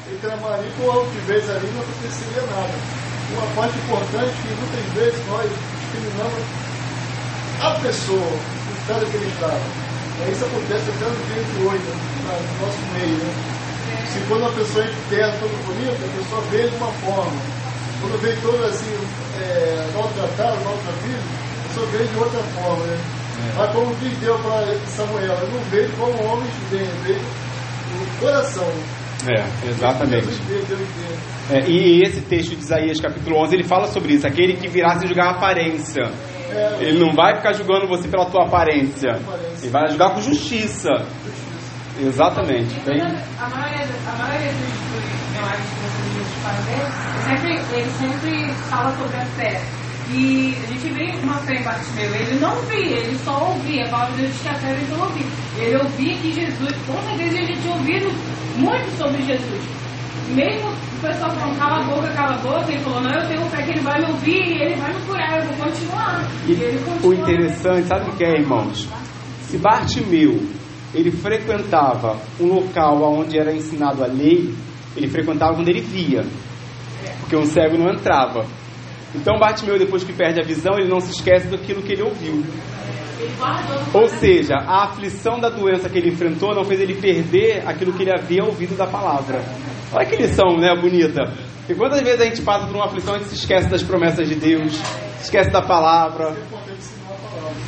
Ele 0.08 0.18
clamaria 0.20 0.70
com 0.78 0.90
altivez 0.90 1.50
ali 1.50 1.66
não 1.74 1.82
aconteceria 1.82 2.42
nada. 2.42 2.72
Uma 3.32 3.46
parte 3.56 3.76
importante 3.78 4.32
que 4.40 4.54
muitas 4.54 4.92
vezes 4.94 5.26
nós 5.26 5.50
discriminamos 5.50 6.65
a 7.60 7.70
pessoa, 7.80 8.18
o 8.20 8.72
estado 8.80 9.06
que 9.10 9.16
ele 9.16 9.32
estava. 9.32 9.60
E 10.26 10.32
isso 10.32 10.44
acontece 10.44 10.90
até 10.90 11.06
no 11.06 11.24
dia 11.26 11.42
de 11.42 11.64
hoje, 11.64 11.84
né? 11.84 12.38
no 12.40 12.66
nosso 12.66 12.80
meio. 12.94 13.16
Né? 13.16 13.56
Se 14.12 14.18
quando 14.28 14.40
uma 14.40 14.52
pessoa 14.52 14.84
é 14.84 14.88
interna, 14.88 15.34
toda 15.40 15.56
bonita, 15.64 16.04
a 16.04 16.16
pessoa 16.16 16.42
vê 16.50 16.68
de 16.68 16.76
uma 16.76 16.92
forma. 17.04 17.40
Quando 18.00 18.20
vê 18.20 18.32
toda 18.42 18.66
assim, 18.66 18.96
é, 19.40 19.90
maltratada, 19.94 20.56
maltratada, 20.64 20.96
a 20.96 21.68
pessoa 21.68 21.86
vê 21.92 22.04
de 22.04 22.16
outra 22.18 22.40
forma. 22.54 22.84
Né? 22.84 22.98
Mas 23.56 23.72
como 23.72 23.94
diz 23.96 24.18
Deus 24.18 24.40
para 24.40 24.76
Samuel, 24.96 25.34
eu 25.34 25.48
não 25.48 25.60
vejo 25.70 25.92
como 25.98 26.24
homens 26.24 26.52
veem, 26.70 26.84
eu 26.84 27.02
vejo 27.04 27.20
o 27.20 28.20
coração. 28.20 28.72
É, 29.28 29.68
exatamente. 29.68 30.28
É, 31.50 31.68
e 31.68 32.02
esse 32.02 32.20
texto 32.22 32.50
de 32.56 32.62
Isaías 32.62 33.00
capítulo 33.00 33.36
11, 33.42 33.54
ele 33.54 33.64
fala 33.64 33.86
sobre 33.88 34.14
isso. 34.14 34.26
Aquele 34.26 34.54
que 34.54 34.68
virá 34.68 34.98
se 34.98 35.06
julgar 35.06 35.28
a 35.28 35.30
aparência. 35.36 36.02
Ele 36.80 36.98
não 36.98 37.12
vai 37.14 37.36
ficar 37.36 37.52
julgando 37.52 37.86
você 37.88 38.08
pela 38.08 38.26
tua 38.26 38.44
aparência. 38.46 39.10
Ele 39.62 39.70
vai 39.70 39.88
julgar 39.88 40.14
com 40.14 40.20
justiça. 40.20 40.90
Exatamente. 42.00 42.74
Toda- 42.80 43.24
a 43.40 43.48
maioria, 43.48 43.86
a 44.06 44.16
maioria 44.18 44.52
dos, 44.52 44.86
que 46.66 47.24
sempre, 47.24 47.52
ele 47.78 47.90
sempre 47.98 48.52
fala 48.68 48.90
sobre 48.96 49.16
a 49.16 49.24
fé. 49.26 49.60
E 50.12 50.54
a 50.62 50.66
gente 50.66 50.88
vê 50.92 51.12
uma 51.22 51.34
fé 51.38 51.54
em 51.54 51.62
Bartimeu. 51.62 52.14
Ele 52.14 52.38
não 52.38 52.54
via, 52.62 52.96
ele 52.96 53.18
só 53.24 53.50
ouvia. 53.50 53.86
A 53.86 53.88
palavra 53.88 54.14
de 54.14 54.22
Deus 54.22 54.32
diz 54.32 54.42
que 54.42 54.48
a 54.48 54.54
fé 54.54 54.70
ele 54.72 54.86
não 54.90 55.00
ouvia. 55.00 55.26
Ele 55.58 55.76
ouvia 55.76 56.16
que 56.18 56.32
Jesus, 56.32 56.76
com 56.86 57.02
certeza 57.02 57.38
ele 57.38 57.56
tinha 57.60 57.74
ouvido 57.74 58.12
muito 58.56 58.98
sobre 58.98 59.22
Jesus. 59.22 59.62
Mesmo 60.28 60.68
o 60.70 61.00
pessoal 61.00 61.30
falando, 61.32 61.58
cala 61.58 61.82
a 61.82 61.84
boca, 61.84 62.08
cala 62.12 62.34
a 62.34 62.38
boca, 62.38 62.72
ele 62.72 62.80
falou, 62.80 63.00
não, 63.00 63.12
eu 63.12 63.28
tenho 63.28 63.50
fé 63.50 63.62
que 63.62 63.70
ele 63.70 63.80
vai 63.80 64.00
me 64.00 64.06
ouvir 64.06 64.44
e 64.44 64.62
ele 64.62 64.74
vai 64.74 64.92
me 64.92 65.00
curar, 65.06 65.38
eu 65.38 65.44
vou 65.44 65.66
continuar. 65.66 66.30
E 66.46 66.52
ele 66.52 66.78
o 66.78 66.84
continua. 66.84 67.14
interessante, 67.14 67.86
sabe 67.86 68.10
o 68.10 68.16
que 68.16 68.24
é, 68.24 68.40
irmãos? 68.40 68.88
Se 69.42 69.58
Bartimeu 69.58 70.40
ele 70.94 71.10
frequentava 71.10 72.18
um 72.40 72.46
local 72.46 73.02
onde 73.02 73.38
era 73.38 73.54
ensinado 73.54 74.02
a 74.02 74.06
lei, 74.06 74.54
ele 74.96 75.08
frequentava 75.08 75.54
quando 75.54 75.68
ele 75.68 75.82
via, 75.82 76.24
porque 77.20 77.36
um 77.36 77.44
cego 77.44 77.76
não 77.76 77.92
entrava. 77.92 78.46
Então 79.16 79.38
Bartimeu, 79.38 79.78
depois 79.78 80.04
que 80.04 80.12
perde 80.12 80.40
a 80.40 80.44
visão, 80.44 80.74
ele 80.78 80.88
não 80.88 81.00
se 81.00 81.10
esquece 81.10 81.48
daquilo 81.48 81.82
que 81.82 81.92
ele 81.92 82.02
ouviu. 82.02 82.44
Ou 83.94 84.08
seja, 84.08 84.56
a 84.56 84.84
aflição 84.84 85.40
da 85.40 85.48
doença 85.48 85.88
que 85.88 85.98
ele 85.98 86.10
enfrentou 86.10 86.54
não 86.54 86.64
fez 86.64 86.80
ele 86.80 86.94
perder 86.94 87.62
aquilo 87.66 87.92
que 87.92 88.02
ele 88.02 88.12
havia 88.12 88.44
ouvido 88.44 88.76
da 88.76 88.86
palavra. 88.86 89.42
Olha 89.92 90.06
que 90.06 90.16
lição, 90.16 90.56
né, 90.58 90.74
bonita. 90.78 91.22
E 91.68 91.74
quantas 91.74 92.00
vezes 92.02 92.20
a 92.20 92.24
gente 92.24 92.42
passa 92.42 92.66
por 92.66 92.76
uma 92.76 92.84
aflição 92.84 93.14
e 93.14 93.16
a 93.16 93.18
gente 93.20 93.30
se 93.30 93.36
esquece 93.36 93.68
das 93.68 93.82
promessas 93.82 94.28
de 94.28 94.34
Deus, 94.34 94.80
esquece 95.20 95.50
da 95.50 95.62
palavra. 95.62 96.36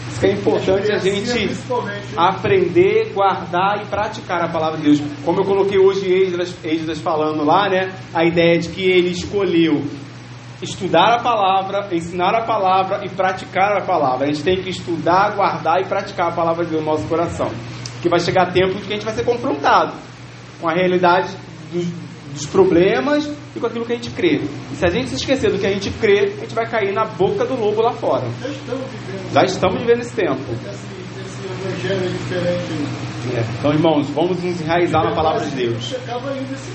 Isso 0.09 0.27
é 0.27 0.33
importante 0.33 0.93
a 0.93 0.99
gente 0.99 1.51
aprender, 2.17 3.13
guardar 3.15 3.83
e 3.83 3.87
praticar 3.87 4.45
a 4.45 4.49
palavra 4.49 4.79
de 4.79 4.85
Deus. 4.85 5.03
Como 5.25 5.41
eu 5.41 5.45
coloquei 5.45 5.79
hoje 5.79 6.13
Esdras, 6.13 6.55
Esdras 6.65 6.99
falando 6.99 7.45
lá, 7.45 7.69
né? 7.69 7.93
A 8.13 8.25
ideia 8.25 8.59
de 8.59 8.69
que 8.69 8.83
ele 8.83 9.11
escolheu 9.11 9.85
estudar 10.63 11.15
a 11.15 11.23
palavra, 11.23 11.89
ensinar 11.93 12.35
a 12.35 12.45
palavra 12.45 13.05
e 13.05 13.09
praticar 13.09 13.77
a 13.77 13.85
palavra. 13.85 14.27
A 14.27 14.33
gente 14.33 14.43
tem 14.43 14.63
que 14.63 14.71
estudar, 14.71 15.35
guardar 15.35 15.81
e 15.81 15.85
praticar 15.85 16.29
a 16.29 16.33
palavra 16.33 16.65
de 16.65 16.73
Deus 16.73 16.85
no 16.85 16.91
nosso 16.91 17.07
coração. 17.07 17.49
Porque 17.95 18.09
vai 18.09 18.21
chegar 18.21 18.53
tempo 18.53 18.75
de 18.75 18.87
que 18.87 18.93
a 18.93 18.97
gente 18.97 19.05
vai 19.05 19.15
ser 19.15 19.25
confrontado 19.25 19.95
com 20.61 20.69
a 20.69 20.73
realidade 20.73 21.35
dos, 21.73 21.87
dos 22.33 22.47
problemas 22.47 23.31
e 23.55 23.61
com 23.61 23.67
aquilo 23.67 23.85
que 23.85 23.93
a 23.93 23.97
gente 23.97 24.11
crê. 24.11 24.41
E 24.73 24.77
se 24.77 24.85
a 24.85 24.91
gente 24.91 25.11
se 25.11 25.17
esquecer 25.17 25.51
do 25.51 25.59
que 25.59 25.67
a 25.67 25.71
gente 25.71 25.91
crê, 25.91 26.33
a 26.39 26.41
gente 26.41 26.55
vai 26.55 26.69
cair 26.69 26.93
na 26.93 27.05
boca 27.05 27.45
do 27.45 27.55
lobo 27.55 27.81
lá 27.81 27.93
fora. 27.93 28.25
Já 28.41 28.49
estamos 28.49 28.87
vivendo 28.91 29.33
Já 29.33 29.43
estamos 29.45 29.81
vivendo 29.81 30.01
esse 30.01 30.15
tempo. 30.15 30.98
Diferente. 31.73 33.09
É. 33.35 33.45
Então, 33.59 33.73
irmãos, 33.73 34.09
vamos 34.11 34.43
nos 34.43 34.61
enraizar 34.61 35.05
na 35.05 35.15
palavra 35.15 35.45
de 35.47 35.55
Deus. 35.55 35.95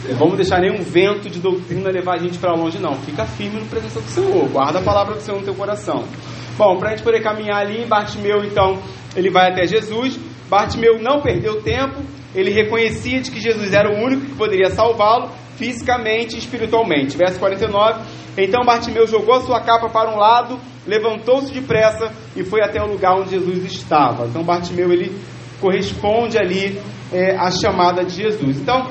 Não 0.09 0.17
vamos 0.17 0.35
deixar 0.35 0.59
nenhum 0.59 0.81
vento 0.83 1.29
de 1.29 1.39
doutrina 1.39 1.89
levar 1.89 2.15
a 2.15 2.17
gente 2.19 2.37
para 2.37 2.53
longe, 2.53 2.77
não. 2.79 2.95
Fica 2.95 3.25
firme 3.25 3.59
no 3.59 3.65
presença 3.65 3.99
do 3.99 4.07
Senhor. 4.07 4.49
Guarda 4.49 4.79
a 4.79 4.81
palavra 4.81 5.15
do 5.15 5.21
Senhor 5.21 5.39
no 5.39 5.45
teu 5.45 5.55
coração. 5.55 6.03
Bom, 6.57 6.77
para 6.77 6.89
a 6.89 6.91
gente 6.91 7.03
poder 7.03 7.21
caminhar 7.21 7.61
ali, 7.61 7.85
Bartimeu, 7.85 8.43
então, 8.43 8.79
ele 9.15 9.29
vai 9.29 9.51
até 9.51 9.65
Jesus. 9.65 10.19
Bartimeu 10.49 11.01
não 11.01 11.21
perdeu 11.21 11.61
tempo. 11.61 12.01
Ele 12.35 12.51
reconhecia 12.51 13.21
de 13.21 13.31
que 13.31 13.39
Jesus 13.39 13.73
era 13.73 13.89
o 13.89 14.03
único 14.03 14.25
que 14.25 14.35
poderia 14.35 14.69
salvá-lo 14.69 15.29
fisicamente 15.55 16.35
e 16.35 16.39
espiritualmente. 16.39 17.17
Verso 17.17 17.39
49. 17.39 18.01
Então 18.37 18.63
Bartimeu 18.65 19.05
jogou 19.07 19.41
sua 19.41 19.61
capa 19.61 19.89
para 19.89 20.11
um 20.11 20.17
lado, 20.17 20.59
levantou-se 20.87 21.51
depressa 21.51 22.11
e 22.35 22.43
foi 22.43 22.61
até 22.61 22.81
o 22.81 22.87
lugar 22.87 23.15
onde 23.15 23.31
Jesus 23.31 23.63
estava. 23.65 24.25
Então 24.25 24.43
Bartimeu 24.43 24.91
ele 24.91 25.15
corresponde 25.61 26.37
ali 26.37 26.81
é, 27.11 27.37
à 27.37 27.49
chamada 27.51 28.03
de 28.03 28.15
Jesus. 28.15 28.57
Então, 28.57 28.89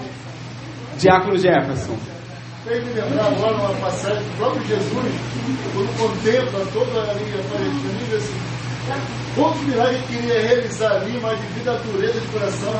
Diácono 0.96 1.36
Jefferson. 1.36 1.96
Tem 2.64 2.80
que 2.80 2.90
lembrar 2.90 3.26
agora 3.26 3.56
uma 3.56 3.74
passagem 3.80 4.22
do 4.22 4.36
próprio 4.36 4.64
Jesus, 4.64 5.14
quando 5.74 5.98
contempla 5.98 6.64
toda 6.72 7.02
a 7.02 7.14
diz 7.14 8.14
assim, 8.14 8.38
quantos 9.34 9.60
milagres 9.62 10.00
queria 10.06 10.40
realizar 10.40 10.92
ali, 10.92 11.18
mas 11.20 11.40
devido 11.40 11.68
à 11.68 11.74
dureza 11.74 12.20
de 12.20 12.26
coração, 12.28 12.72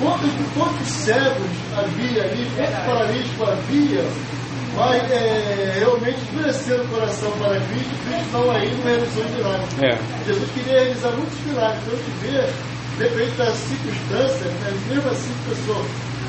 quantos, 0.00 0.30
quantos 0.54 0.86
cegos 0.86 1.50
havia 1.76 2.22
ali, 2.22 2.50
quantos 2.56 2.84
paralíticos 2.86 3.48
havia, 3.48 4.04
mas 4.74 5.10
é, 5.10 5.74
realmente 5.78 6.18
endurecendo 6.32 6.82
o 6.82 6.88
coração 6.88 7.30
para 7.32 7.60
Cristo, 7.60 7.94
Cristo 8.06 8.32
não 8.32 8.50
aí 8.50 8.70
não 8.76 8.84
realizou 8.84 9.24
os 9.24 9.30
milagres. 9.32 9.82
É. 9.82 9.98
Jesus 10.26 10.50
queria 10.52 10.80
realizar 10.80 11.10
muitos 11.10 11.40
milagres, 11.46 11.82
então 11.82 11.94
a 11.94 12.02
gente 12.02 12.10
vê, 12.22 13.04
depende 13.04 13.36
das 13.36 13.54
circunstâncias, 13.54 14.52
né? 14.52 14.78
mesmo 14.88 15.10
assim, 15.10 15.34
pessoa, 15.48 15.84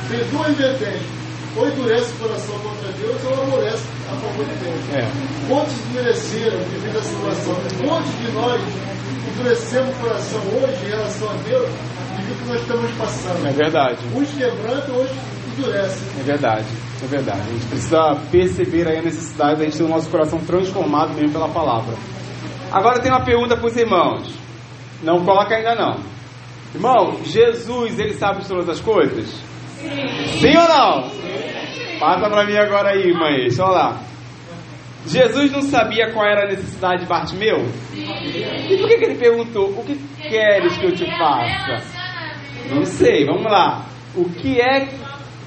tem 0.10 0.20
duas 0.32 0.58
vertentes. 0.58 1.08
ou 1.56 1.68
endurece 1.68 2.12
o 2.14 2.18
coração 2.18 2.60
contra 2.60 2.92
Deus 2.94 3.24
ou 3.26 3.44
amolece 3.44 3.84
a 4.08 4.16
favor 4.16 4.46
de 4.46 4.56
Deus. 4.56 4.96
É. 4.96 5.08
Quantos 5.48 5.74
endureceram 5.90 6.58
devido 6.58 6.98
à 6.98 7.02
situação? 7.02 7.56
Quantos 7.86 8.18
de 8.18 8.32
nós 8.32 8.62
endurecemos 9.32 9.96
o 9.96 10.00
coração 10.00 10.40
hoje 10.40 10.86
em 10.86 10.90
relação 10.90 11.30
a 11.30 11.34
Deus 11.48 11.70
ao 12.28 12.36
que 12.36 12.46
nós 12.46 12.62
estamos 12.62 12.92
passando? 12.92 13.48
É 13.48 13.52
verdade. 13.52 13.98
Uns 14.16 14.30
quebrantam, 14.34 14.96
outros 14.96 15.18
endurecem. 15.58 16.08
É 16.20 16.24
verdade, 16.24 16.66
é 17.04 17.08
verdade. 17.08 17.42
A 17.42 17.52
gente 17.54 17.66
precisa 17.68 18.18
perceber 18.32 18.88
aí 18.88 18.98
a 18.98 19.02
necessidade 19.02 19.60
da 19.60 19.66
gente 19.66 19.78
ter 19.78 19.84
o 19.84 19.90
nosso 19.90 20.10
coração 20.10 20.40
transformado 20.40 21.14
mesmo 21.14 21.32
pela 21.32 21.50
palavra. 21.50 21.96
Agora 22.72 23.00
tem 23.00 23.12
uma 23.12 23.24
pergunta 23.24 23.56
para 23.56 23.68
os 23.68 23.76
irmãos. 23.76 24.34
Não 25.04 25.24
coloca 25.24 25.56
ainda 25.56 25.76
não. 25.76 26.00
Irmão, 26.74 27.18
Jesus, 27.24 28.00
ele 28.00 28.14
sabe 28.14 28.42
de 28.42 28.48
todas 28.48 28.70
as 28.70 28.80
coisas? 28.80 29.28
Sim. 29.80 29.90
Sim 30.40 30.58
ou 30.58 30.68
não? 30.68 31.10
Passa 32.00 32.30
para 32.30 32.46
mim 32.46 32.56
agora 32.56 32.90
aí, 32.92 33.12
mãe. 33.14 33.48
Olha 33.60 33.72
lá. 33.72 34.02
Jesus 35.08 35.52
não 35.52 35.62
sabia 35.62 36.12
qual 36.12 36.26
era 36.26 36.44
a 36.44 36.50
necessidade 36.50 37.04
de 37.04 37.08
Bartimeu? 37.08 37.66
Sim. 37.92 38.06
E 38.70 38.78
por 38.78 38.88
que, 38.88 38.98
que 38.98 39.06
ele 39.06 39.16
perguntou: 39.16 39.70
O 39.70 39.84
que 39.84 39.96
queres 40.22 40.78
que 40.78 40.86
eu 40.86 40.92
te 40.96 41.06
faça? 41.18 41.99
Não 42.70 42.86
sei, 42.86 43.26
vamos 43.26 43.52
lá. 43.52 43.86
O 44.16 44.26
que 44.30 44.60
é 44.60 44.86
que 44.86 44.96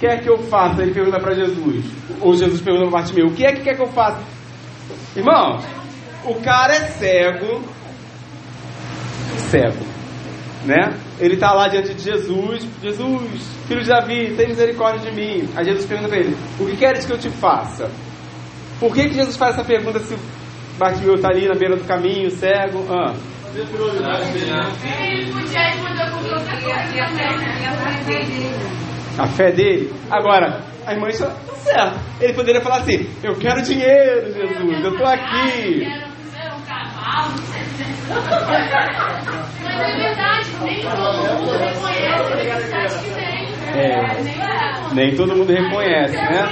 quer 0.00 0.22
que 0.22 0.28
eu 0.28 0.38
faça? 0.38 0.82
Ele 0.82 0.92
pergunta 0.92 1.20
para 1.20 1.34
Jesus. 1.34 1.84
Ou 2.20 2.34
Jesus 2.34 2.60
pergunta 2.60 2.90
para 2.90 3.00
Bartimeu: 3.00 3.26
O 3.26 3.34
que 3.34 3.44
é 3.44 3.52
que 3.52 3.62
quer 3.62 3.76
que 3.76 3.82
eu 3.82 3.88
faça? 3.88 4.20
Irmão, 5.16 5.60
o 6.24 6.34
cara 6.36 6.74
é 6.74 6.80
cego. 6.88 7.62
Cego. 9.50 9.84
Né? 10.64 10.96
Ele 11.18 11.34
está 11.34 11.52
lá 11.52 11.68
diante 11.68 11.94
de 11.94 12.02
Jesus. 12.02 12.66
Jesus, 12.82 13.42
filho 13.66 13.82
de 13.82 13.88
Davi, 13.88 14.34
tem 14.36 14.48
misericórdia 14.48 15.10
de 15.10 15.16
mim. 15.16 15.48
Aí 15.56 15.64
Jesus 15.64 15.86
pergunta 15.86 16.08
para 16.08 16.18
ele: 16.18 16.36
O 16.58 16.66
que 16.66 16.76
queres 16.76 17.04
que 17.04 17.12
eu 17.12 17.18
te 17.18 17.30
faça? 17.30 17.90
Por 18.78 18.92
que, 18.92 19.08
que 19.08 19.14
Jesus 19.14 19.36
faz 19.36 19.54
essa 19.54 19.64
pergunta 19.64 20.00
se 20.00 20.16
Bartimeu 20.76 21.14
está 21.14 21.28
ali 21.28 21.46
na 21.46 21.54
beira 21.54 21.76
do 21.76 21.84
caminho, 21.84 22.28
cego? 22.30 22.84
Ah. 22.90 23.14
A 29.18 29.26
fé 29.26 29.52
dele. 29.52 29.92
Agora, 30.10 30.62
a 30.86 30.94
irmã 30.94 31.08
está 31.08 31.26
tá 31.26 31.54
certo. 31.56 32.00
Ele 32.20 32.32
poderia 32.32 32.60
falar 32.62 32.78
assim: 32.78 33.06
Eu 33.22 33.34
quero 33.36 33.62
dinheiro, 33.62 34.32
Jesus, 34.32 34.84
eu 34.84 34.92
estou 34.92 35.06
aqui. 35.06 35.86
Mas 39.62 39.80
é 39.80 39.96
verdade, 39.96 40.50
nem 40.62 40.82
todo 40.82 41.12
mundo 41.38 41.52
reconhece 41.58 42.32
a 42.32 42.36
necessidade 42.36 42.94
que 42.98 43.10
tem. 43.14 43.52
Nem 44.94 45.14
todo 45.14 45.36
mundo 45.36 45.52
reconhece, 45.52 46.16
né? 46.16 46.42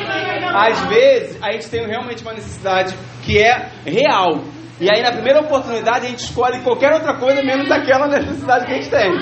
Às 0.55 0.81
vezes, 0.87 1.43
a 1.43 1.53
gente 1.53 1.69
tem 1.71 1.87
realmente 1.87 2.23
uma 2.23 2.33
necessidade 2.33 2.95
que 3.23 3.39
é 3.39 3.71
real. 3.87 4.43
E 4.81 4.91
aí, 4.91 5.03
na 5.03 5.12
primeira 5.12 5.41
oportunidade, 5.41 6.07
a 6.07 6.09
gente 6.09 6.24
escolhe 6.24 6.61
qualquer 6.62 6.93
outra 6.95 7.14
coisa 7.18 7.43
menos 7.43 7.70
aquela 7.70 8.07
necessidade 8.09 8.64
que 8.64 8.72
a 8.72 8.76
gente 8.76 8.89
tem. 8.89 9.12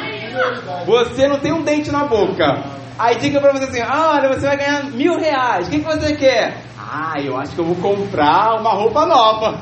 Você 0.87 1.27
não 1.27 1.41
tem 1.41 1.53
um 1.53 1.63
dente 1.63 1.91
na 1.91 2.05
boca. 2.05 2.63
Aí 2.97 3.17
diga 3.17 3.41
pra 3.41 3.53
você 3.53 3.65
assim: 3.65 3.83
ah, 3.83 4.13
olha, 4.15 4.29
você 4.29 4.47
vai 4.47 4.57
ganhar 4.57 4.85
mil 4.85 5.19
reais. 5.19 5.67
O 5.67 5.71
que, 5.71 5.81
que 5.81 5.85
você 5.85 6.15
quer? 6.15 6.59
Ah, 6.79 7.15
eu 7.21 7.37
acho 7.37 7.55
que 7.55 7.61
eu 7.61 7.65
vou 7.65 7.75
comprar 7.77 8.55
uma 8.61 8.73
roupa 8.73 9.05
nova. 9.05 9.61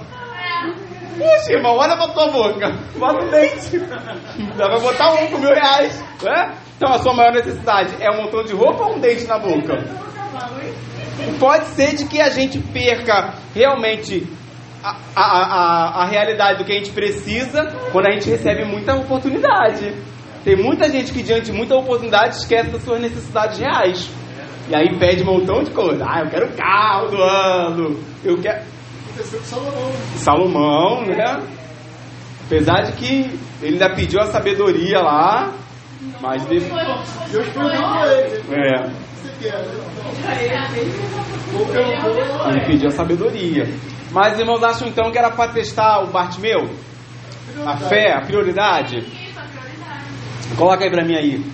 Puxa, 1.17 1.53
irmão, 1.53 1.77
olha 1.77 1.97
pra 1.97 2.09
tua 2.09 2.31
boca. 2.31 2.79
Bota 2.97 3.25
um 3.25 3.31
dente. 3.31 3.79
Dá 4.57 4.69
pra 4.69 4.79
botar 4.79 5.15
um 5.15 5.27
com 5.29 5.39
mil 5.39 5.55
reais. 5.55 5.99
Né? 6.23 6.55
Então, 6.77 6.93
a 6.93 6.99
sua 6.99 7.15
maior 7.15 7.33
necessidade 7.33 7.95
é 8.01 8.11
um 8.11 8.23
montão 8.23 8.45
de 8.45 8.53
roupa 8.53 8.85
ou 8.85 8.97
um 8.97 9.01
dente 9.01 9.27
na 9.27 9.39
boca? 9.39 9.83
Pode 11.41 11.65
ser 11.69 11.95
de 11.95 12.05
que 12.05 12.21
a 12.21 12.29
gente 12.29 12.59
perca 12.59 13.35
realmente 13.55 14.27
a, 14.87 14.97
a, 15.17 15.23
a, 15.23 16.03
a, 16.03 16.07
realidade 16.07 16.59
do 16.59 16.65
que 16.65 16.73
a 16.73 16.77
gente 16.77 16.93
precisa 16.93 17.67
quando 17.91 18.07
a 18.07 18.13
gente 18.13 18.31
recebe 18.31 18.65
muita 18.65 18.95
oportunidade. 18.95 19.93
Tem 20.45 20.55
muita 20.55 20.89
gente 20.89 21.13
que, 21.13 21.23
diante 21.23 21.47
de 21.47 21.53
muita 21.53 21.75
oportunidade, 21.75 22.37
esquece 22.37 22.71
das 22.71 22.83
suas 22.83 23.01
necessidades 23.01 23.59
reais. 23.59 24.09
E 24.69 24.77
aí 24.77 24.97
pede 24.97 25.23
um 25.23 25.27
montão 25.27 25.65
de 25.65 25.73
coisa. 25.73 26.05
Ah, 26.09 26.21
eu 26.21 26.31
quero 26.31 26.53
carro 26.53 27.09
do 27.09 27.21
ano. 27.21 28.01
Eu 28.25 28.41
quero. 28.41 28.63
Salomão. 29.43 29.93
Salomão, 30.17 31.07
né? 31.07 31.43
Apesar 32.45 32.83
de 32.83 32.93
que 32.93 33.41
ele 33.61 33.73
ainda 33.73 33.91
pediu 33.91 34.21
a 34.21 34.27
sabedoria 34.27 35.01
lá, 35.01 35.53
mas 36.21 36.45
depois. 36.45 36.87
Deus 37.33 37.49
perguntou 37.49 37.89
pra 37.89 38.13
ele. 38.13 38.43
É. 38.53 39.07
Ele 42.51 42.67
pediu 42.67 42.89
a 42.89 42.93
sabedoria. 42.93 43.65
Mas 44.17 44.39
irmãos 44.39 44.65
acham 44.65 44.89
então 44.89 45.13
que 45.13 45.19
era 45.19 45.31
para 45.31 45.53
testar 45.53 46.03
o 46.03 46.07
Bartimeu? 46.07 46.71
A 47.67 47.77
fé, 47.77 48.15
a 48.15 48.23
prioridade? 48.23 49.07
Coloca 50.57 50.85
aí 50.85 50.91
para 50.91 51.05
mim 51.05 51.15
aí. 51.15 51.45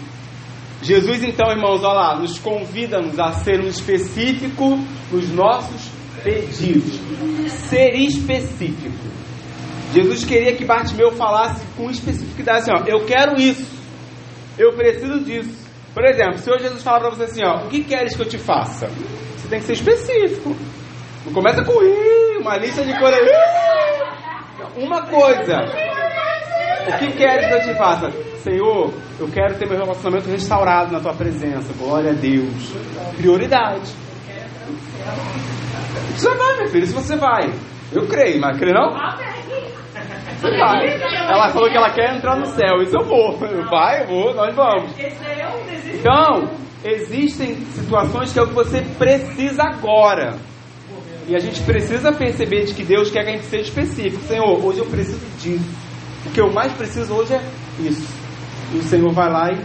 Jesus 0.80 1.24
então, 1.24 1.50
irmãos, 1.50 1.82
olha 1.82 1.92
lá, 1.92 2.18
nos 2.20 2.38
convida-nos 2.38 3.18
a 3.18 3.32
sermos 3.32 3.74
específicos 3.74 4.78
nos 5.10 5.28
nossos 5.30 5.90
pedidos. 6.22 7.00
Ser 7.50 7.96
específico. 7.96 9.08
Jesus 9.92 10.24
queria 10.24 10.54
que 10.54 10.64
Bartimeu 10.64 11.10
falasse 11.16 11.66
com 11.76 11.90
especificidade 11.90 12.70
assim, 12.70 12.70
ó, 12.70 12.84
eu 12.86 13.04
quero 13.04 13.40
isso. 13.40 13.66
Eu 14.56 14.72
preciso 14.74 15.18
disso. 15.18 15.50
Por 15.92 16.04
exemplo, 16.04 16.38
se 16.38 16.48
hoje 16.48 16.62
Jesus 16.62 16.84
falar 16.84 17.00
para 17.00 17.10
você 17.10 17.24
assim, 17.24 17.44
ó, 17.44 17.66
o 17.66 17.68
que 17.68 17.82
queres 17.82 18.14
que 18.14 18.22
eu 18.22 18.28
te 18.28 18.38
faça? 18.38 18.86
Você 18.86 19.48
tem 19.48 19.58
que 19.58 19.66
ser 19.66 19.72
específico. 19.72 20.54
Não 21.24 21.32
começa 21.32 21.64
com 21.64 21.72
uma 22.40 22.56
lista 22.56 22.84
de 22.84 22.98
coisas. 22.98 23.20
Uma 24.76 25.02
coisa. 25.02 25.56
O 26.88 26.98
que 26.98 27.12
queres 27.12 27.46
que 27.46 27.54
eu 27.54 27.62
te 27.62 27.78
faça? 27.78 28.10
Senhor, 28.38 28.92
eu 29.20 29.28
quero 29.28 29.54
ter 29.54 29.68
meu 29.68 29.78
relacionamento 29.78 30.28
restaurado 30.28 30.92
na 30.92 31.00
tua 31.00 31.14
presença. 31.14 31.72
Glória 31.78 32.10
a 32.10 32.14
Deus. 32.14 32.74
Prioridade. 33.16 33.92
Você 36.16 36.28
vai, 36.34 36.56
meu 36.58 36.68
filho, 36.68 36.86
se 36.86 36.92
você 36.92 37.16
vai. 37.16 37.52
Eu 37.92 38.06
creio, 38.08 38.40
mas 38.40 38.58
crê 38.58 38.72
não? 38.72 38.90
Você 40.40 40.58
vai. 40.58 41.00
Ela 41.28 41.50
falou 41.50 41.70
que 41.70 41.76
ela 41.76 41.90
quer 41.90 42.16
entrar 42.16 42.36
no 42.36 42.46
céu. 42.46 42.82
Isso 42.82 42.96
eu 42.96 43.04
vou. 43.04 43.38
Vai, 43.70 44.02
eu 44.02 44.06
vou, 44.08 44.34
nós 44.34 44.54
vamos. 44.54 44.92
Então, 45.86 46.50
existem 46.84 47.56
situações 47.66 48.32
que 48.32 48.38
é 48.40 48.42
o 48.42 48.48
que 48.48 48.54
você 48.54 48.82
precisa 48.98 49.62
agora. 49.62 50.34
E 51.28 51.36
a 51.36 51.38
gente 51.38 51.60
precisa 51.62 52.12
perceber 52.12 52.64
de 52.64 52.74
que 52.74 52.84
Deus 52.84 53.10
quer 53.10 53.24
que 53.24 53.30
a 53.30 53.32
gente 53.32 53.46
seja 53.46 53.64
específico. 53.64 54.22
Senhor, 54.24 54.64
hoje 54.64 54.80
eu 54.80 54.86
preciso 54.86 55.20
disso. 55.40 55.64
O 56.26 56.30
que 56.30 56.40
eu 56.40 56.52
mais 56.52 56.72
preciso 56.72 57.12
hoje 57.14 57.34
é 57.34 57.42
isso. 57.80 58.06
E 58.74 58.78
o 58.78 58.82
Senhor 58.82 59.12
vai 59.12 59.30
lá 59.30 59.52
e 59.52 59.58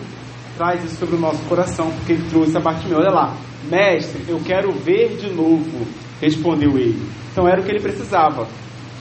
traz 0.58 0.84
isso 0.84 0.98
sobre 0.98 1.16
o 1.16 1.20
nosso 1.20 1.42
coração, 1.46 1.92
porque 1.92 2.14
ele 2.14 2.30
trouxe 2.30 2.58
a 2.58 2.60
Bartimeu. 2.60 3.00
Olha 3.00 3.12
lá, 3.12 3.38
mestre, 3.70 4.24
eu 4.28 4.40
quero 4.40 4.72
ver 4.72 5.16
de 5.18 5.30
novo, 5.30 5.88
respondeu 6.22 6.78
ele. 6.78 7.02
Então 7.32 7.48
era 7.48 7.62
o 7.62 7.64
que 7.64 7.72
ele 7.72 7.82
precisava. 7.82 8.48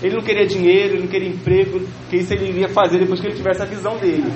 Ele 0.03 0.15
não 0.15 0.23
queria 0.23 0.47
dinheiro, 0.47 0.95
ele 0.95 1.03
não 1.03 1.09
queria 1.09 1.29
emprego, 1.29 1.81
que 2.11 2.17
isso 2.17 2.33
ele 2.35 2.51
iria 2.51 2.69
fazer 2.69 2.99
depois 2.99 3.19
que 3.21 3.27
ele 3.27 3.37
tivesse 3.37 3.63
a 3.63 3.65
visão 3.65 3.97
dele. 3.97 4.31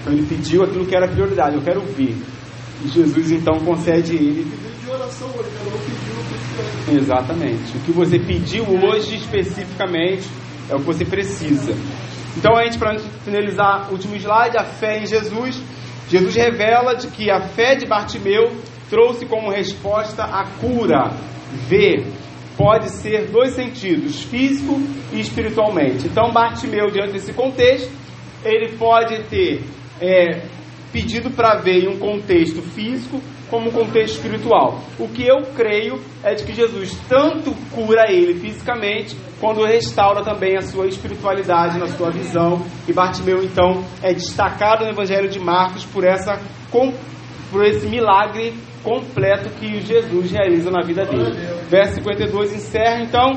Então 0.00 0.12
ele 0.12 0.24
pediu 0.26 0.62
aquilo 0.62 0.86
que 0.86 0.96
era 0.96 1.08
prioridade, 1.08 1.56
eu 1.56 1.62
quero 1.62 1.80
ver. 1.80 2.16
E 2.84 2.88
Jesus 2.88 3.32
então 3.32 3.58
concede 3.60 4.14
ele. 4.14 4.46
Exatamente. 6.90 7.76
O 7.76 7.80
que 7.80 7.92
você 7.92 8.18
pediu 8.18 8.64
hoje 8.64 9.16
especificamente 9.16 10.28
é 10.68 10.74
o 10.74 10.78
que 10.78 10.84
você 10.84 11.04
precisa. 11.04 11.74
Então 12.36 12.56
a 12.56 12.64
gente, 12.64 12.78
para 12.78 12.98
finalizar 13.24 13.88
o 13.88 13.92
último 13.92 14.16
slide, 14.16 14.56
a 14.56 14.64
fé 14.64 14.98
em 14.98 15.06
Jesus. 15.06 15.60
Jesus 16.08 16.34
revela 16.34 16.94
de 16.94 17.08
que 17.08 17.30
a 17.30 17.40
fé 17.40 17.74
de 17.74 17.86
Bartimeu 17.86 18.52
trouxe 18.90 19.24
como 19.24 19.50
resposta 19.50 20.24
a 20.24 20.44
cura, 20.60 21.10
ver, 21.68 22.06
pode 22.56 22.90
ser 22.90 23.30
dois 23.30 23.52
sentidos, 23.52 24.22
físico 24.22 24.78
e 25.12 25.20
espiritualmente. 25.20 26.06
Então, 26.06 26.30
Bartimeu, 26.30 26.90
diante 26.90 27.12
desse 27.12 27.32
contexto, 27.32 27.90
ele 28.44 28.76
pode 28.76 29.22
ter 29.24 29.62
é, 30.00 30.42
pedido 30.92 31.30
para 31.30 31.56
ver 31.56 31.84
em 31.84 31.88
um 31.88 31.98
contexto 31.98 32.60
físico 32.60 33.20
como 33.50 33.68
um 33.68 33.72
contexto 33.72 34.16
espiritual. 34.16 34.80
O 34.98 35.08
que 35.08 35.26
eu 35.26 35.42
creio 35.54 36.00
é 36.22 36.34
de 36.34 36.44
que 36.44 36.54
Jesus 36.54 36.96
tanto 37.08 37.52
cura 37.70 38.10
ele 38.10 38.38
fisicamente, 38.38 39.16
quando 39.40 39.64
restaura 39.64 40.22
também 40.22 40.56
a 40.56 40.62
sua 40.62 40.86
espiritualidade 40.86 41.78
na 41.78 41.86
sua 41.88 42.10
visão. 42.10 42.64
E 42.88 42.92
Bartimeu, 42.92 43.42
então, 43.42 43.84
é 44.02 44.14
destacado 44.14 44.84
no 44.84 44.90
Evangelho 44.90 45.28
de 45.28 45.38
Marcos 45.38 45.84
por, 45.84 46.04
essa, 46.04 46.40
por 47.50 47.64
esse 47.64 47.86
milagre 47.86 48.54
completo 48.82 49.50
que 49.60 49.80
Jesus 49.80 50.30
realiza 50.30 50.70
na 50.70 50.82
vida 50.82 51.04
dele. 51.04 51.32
Verso 51.68 51.96
52 51.96 52.54
encerra 52.54 53.02
então: 53.02 53.32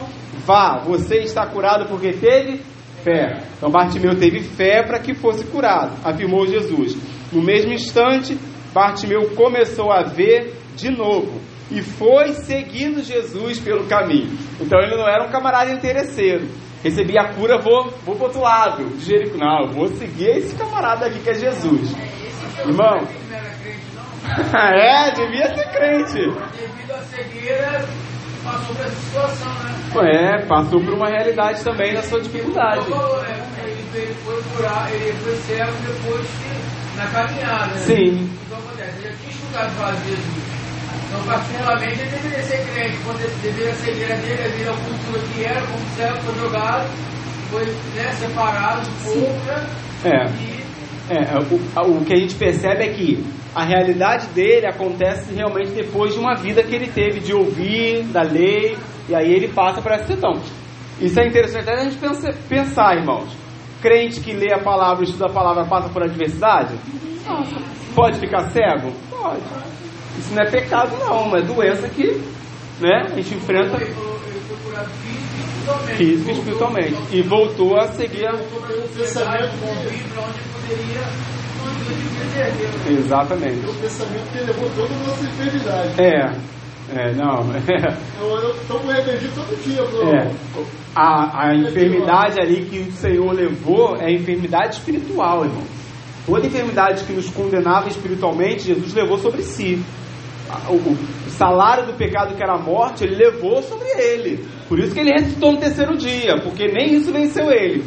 Vá, 0.46 0.80
você 0.86 1.18
está 1.18 1.46
curado 1.46 1.88
porque 1.88 2.14
teve 2.14 2.62
fé. 3.04 3.44
Então 3.58 3.70
Bartimeu 3.70 4.16
teve 4.16 4.40
fé 4.40 4.82
para 4.82 5.00
que 5.00 5.14
fosse 5.14 5.44
curado, 5.46 5.94
afirmou 6.04 6.48
Jesus. 6.48 6.98
No 7.36 7.42
mesmo 7.42 7.74
instante, 7.74 8.40
Bartimeu 8.74 9.30
começou 9.36 9.92
a 9.92 10.04
ver 10.04 10.56
de 10.76 10.90
novo. 10.90 11.42
e 11.72 11.82
foi 11.82 12.34
seguindo 12.34 13.02
Jesus 13.02 13.60
pelo 13.60 13.88
caminho. 13.88 14.38
Então 14.62 14.80
ele 14.80 14.96
não 14.96 15.08
era 15.08 15.26
um 15.26 15.32
camarada 15.32 15.72
interesseiro. 15.72 16.48
Recebi 16.84 17.18
a 17.18 17.34
cura, 17.34 17.58
vou, 17.58 17.90
vou 18.06 18.16
para 18.16 18.26
outro 18.26 18.42
lado 18.42 18.86
de 18.98 19.04
Jerico. 19.04 19.38
Não, 19.38 19.62
eu 19.62 19.72
vou 19.72 19.88
seguir 19.88 20.30
esse 20.38 20.56
camarada 20.56 21.08
aqui 21.08 21.20
que 21.20 21.30
é 21.32 21.34
Jesus. 21.34 21.92
Irmão. 22.60 23.00
é, 24.54 25.12
devia 25.12 25.48
ser 25.56 25.72
crente. 25.72 26.20
Devido 26.56 26.92
à 26.92 27.02
cegueira, 27.02 27.86
passou 28.44 28.76
por 28.76 28.86
essa 28.86 28.96
situação, 28.96 29.54
né? 29.64 29.76
É, 30.14 30.46
passou 30.46 30.80
por 30.80 30.94
uma 30.94 31.10
realidade 31.10 31.64
também 31.64 31.94
na 31.94 32.04
sua 32.04 32.22
dificuldade. 32.22 32.86
Ele 33.96 34.14
foi 34.24 34.44
curar, 34.56 34.94
ele 34.94 35.14
foi 35.14 35.34
cego 35.38 35.72
depois 35.82 36.28
que, 36.28 36.75
na 36.96 37.08
caminhada. 37.08 37.74
Né? 37.74 37.78
Sim. 37.78 38.30
Então 38.46 38.58
acontece, 38.60 38.98
ele 39.00 39.10
já 39.10 39.16
tinha 39.18 39.32
estudado 39.32 39.72
falar 39.76 39.92
de 39.96 40.10
Jesus. 40.10 40.56
Então, 41.08 41.24
particularmente, 41.26 42.00
ele 42.02 42.10
deveria 42.10 42.44
ser 42.44 42.58
crente, 42.74 42.98
deveria 43.42 43.74
ser 43.76 43.92
igreja 43.92 44.16
dele, 44.16 44.44
devido 44.44 44.70
à 44.70 44.74
cultura 44.74 45.22
que 45.34 45.46
era, 45.46 45.62
como 45.62 45.86
cego, 45.96 46.18
foi 46.22 46.36
jogado, 46.40 46.90
foi 47.52 47.66
né, 47.96 48.12
separado 48.20 48.82
do 48.82 49.04
povo, 49.04 49.46
né? 49.46 49.68
É. 50.04 50.26
E 50.42 50.66
É, 51.14 51.38
o, 51.38 51.92
o 52.00 52.04
que 52.06 52.14
a 52.14 52.18
gente 52.18 52.34
percebe 52.36 52.84
é 52.84 52.90
que 52.94 53.24
a 53.54 53.64
realidade 53.64 54.26
dele 54.30 54.66
acontece 54.66 55.32
realmente 55.34 55.70
depois 55.72 56.14
de 56.14 56.20
uma 56.20 56.36
vida 56.36 56.64
que 56.64 56.76
ele 56.76 56.88
teve 56.88 57.20
de 57.20 57.34
ouvir 57.34 58.04
da 58.06 58.24
lei, 58.24 58.76
e 59.08 59.14
aí 59.16 59.32
ele 59.32 59.48
passa 59.50 59.82
por 59.82 59.92
essa 59.92 60.08
situação. 60.08 60.42
Isso 61.00 61.20
é 61.20 61.28
interessante 61.28 61.70
até 61.70 61.82
a 61.82 61.84
gente 61.84 61.98
pensa- 61.98 62.34
pensar, 62.50 62.98
irmãos. 62.98 63.30
Crente 63.82 64.20
que 64.20 64.34
lê 64.34 64.54
a 64.54 64.60
palavra, 64.60 65.04
estuda 65.04 65.28
a 65.28 65.34
palavra, 65.34 65.66
passa 65.66 65.90
por 65.90 66.04
adversidade? 66.04 66.76
Pode 67.94 68.20
ficar 68.20 68.50
cego? 68.50 68.92
Pode. 69.10 69.42
Isso 70.18 70.34
não 70.34 70.44
é 70.44 70.50
pecado, 70.50 70.98
não, 70.98 71.36
é 71.36 71.42
doença 71.42 71.90
que 71.90 72.22
né, 72.80 73.04
a 73.06 73.16
gente 73.16 73.36
enfrenta 73.36 73.76
ele 73.82 73.94
foi, 73.94 74.06
ele 74.28 74.40
foi 74.48 74.58
curado 74.58 74.90
físico 74.90 76.30
e 76.30 76.32
espiritualmente. 76.32 76.32
e 76.32 76.32
espiritualmente. 76.32 76.98
E 77.12 77.22
voltou 77.22 77.80
a 77.80 77.88
seguir 77.90 78.28
a... 78.28 78.34
Exatamente. 82.90 83.66
O 83.66 83.74
pensamento 83.76 84.32
que 84.32 84.40
levou 84.40 84.70
toda 84.76 84.94
a 84.94 84.98
nossa 84.98 85.24
enfermidade. 85.26 86.02
É, 86.02 86.36
é, 86.96 87.14
não, 87.14 87.54
é. 87.54 87.60
Eu, 88.20 88.56
tomo 88.68 88.92
remédio 88.92 89.30
todo 89.36 89.56
dia. 89.64 89.82
É, 89.82 90.32
a, 90.96 91.48
a 91.48 91.56
enfermidade 91.56 92.40
ali 92.40 92.66
que 92.66 92.80
o 92.80 92.92
Senhor 92.94 93.32
levou 93.34 93.98
é 93.98 94.06
a 94.06 94.12
enfermidade 94.12 94.76
espiritual, 94.76 95.44
irmão. 95.44 95.64
Toda 96.26 96.48
enfermidade 96.48 97.04
que 97.04 97.14
nos 97.14 97.30
condenava 97.30 97.88
espiritualmente, 97.88 98.68
Jesus 98.68 98.94
levou 98.94 99.18
sobre 99.18 99.44
si. 99.44 99.84
O 100.70 101.30
salário 101.30 101.86
do 101.86 101.94
pecado 101.94 102.36
que 102.36 102.42
era 102.42 102.54
a 102.54 102.58
morte, 102.58 103.04
ele 103.04 103.16
levou 103.16 103.62
sobre 103.62 103.88
ele. 103.90 104.46
Por 104.70 104.80
isso 104.80 104.94
que 104.94 105.00
ele 105.00 105.12
ressuscitou 105.12 105.52
no 105.52 105.60
terceiro 105.60 105.98
dia, 105.98 106.40
porque 106.44 106.68
nem 106.68 106.96
isso 106.96 107.12
venceu 107.12 107.52
ele. 107.52 107.84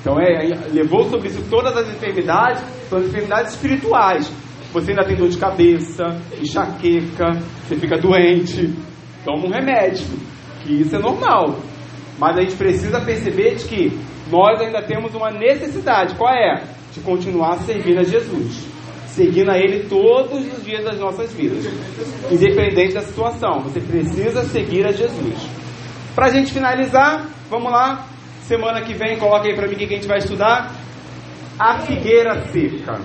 Então 0.00 0.20
é, 0.20 0.50
é, 0.50 0.58
levou 0.72 1.10
sobre 1.10 1.28
si 1.30 1.42
todas 1.50 1.76
as 1.76 1.88
enfermidades, 1.88 2.62
são 2.88 2.98
as 2.98 3.06
enfermidades 3.06 3.54
espirituais. 3.54 4.30
Você 4.76 4.90
ainda 4.90 5.06
tem 5.06 5.16
dor 5.16 5.30
de 5.30 5.38
cabeça, 5.38 6.20
enxaqueca, 6.38 7.32
você 7.66 7.76
fica 7.76 7.96
doente, 7.96 8.74
toma 9.24 9.46
um 9.46 9.50
remédio, 9.50 10.06
que 10.62 10.82
isso 10.82 10.94
é 10.94 10.98
normal. 10.98 11.60
Mas 12.18 12.36
a 12.36 12.42
gente 12.42 12.56
precisa 12.56 13.00
perceber 13.00 13.54
de 13.54 13.64
que 13.64 13.98
nós 14.30 14.60
ainda 14.60 14.82
temos 14.82 15.14
uma 15.14 15.30
necessidade. 15.30 16.14
Qual 16.16 16.30
é? 16.30 16.62
De 16.92 17.00
continuar 17.00 17.56
servindo 17.60 18.00
a 18.00 18.02
Jesus. 18.02 18.66
Seguindo 19.06 19.50
a 19.50 19.56
Ele 19.56 19.88
todos 19.88 20.46
os 20.46 20.62
dias 20.62 20.84
das 20.84 21.00
nossas 21.00 21.32
vidas. 21.32 21.64
Independente 22.30 22.92
da 22.92 23.00
situação. 23.00 23.60
Você 23.60 23.80
precisa 23.80 24.44
seguir 24.44 24.86
a 24.86 24.92
Jesus. 24.92 25.48
Pra 26.14 26.28
gente 26.28 26.52
finalizar, 26.52 27.26
vamos 27.48 27.72
lá. 27.72 28.06
Semana 28.42 28.82
que 28.82 28.92
vem, 28.92 29.18
coloca 29.18 29.48
aí 29.48 29.56
pra 29.56 29.66
mim 29.66 29.72
o 29.72 29.78
que 29.78 29.84
a 29.84 29.88
gente 29.88 30.06
vai 30.06 30.18
estudar. 30.18 30.70
A 31.58 31.78
figueira 31.78 32.42
seca. 32.48 33.00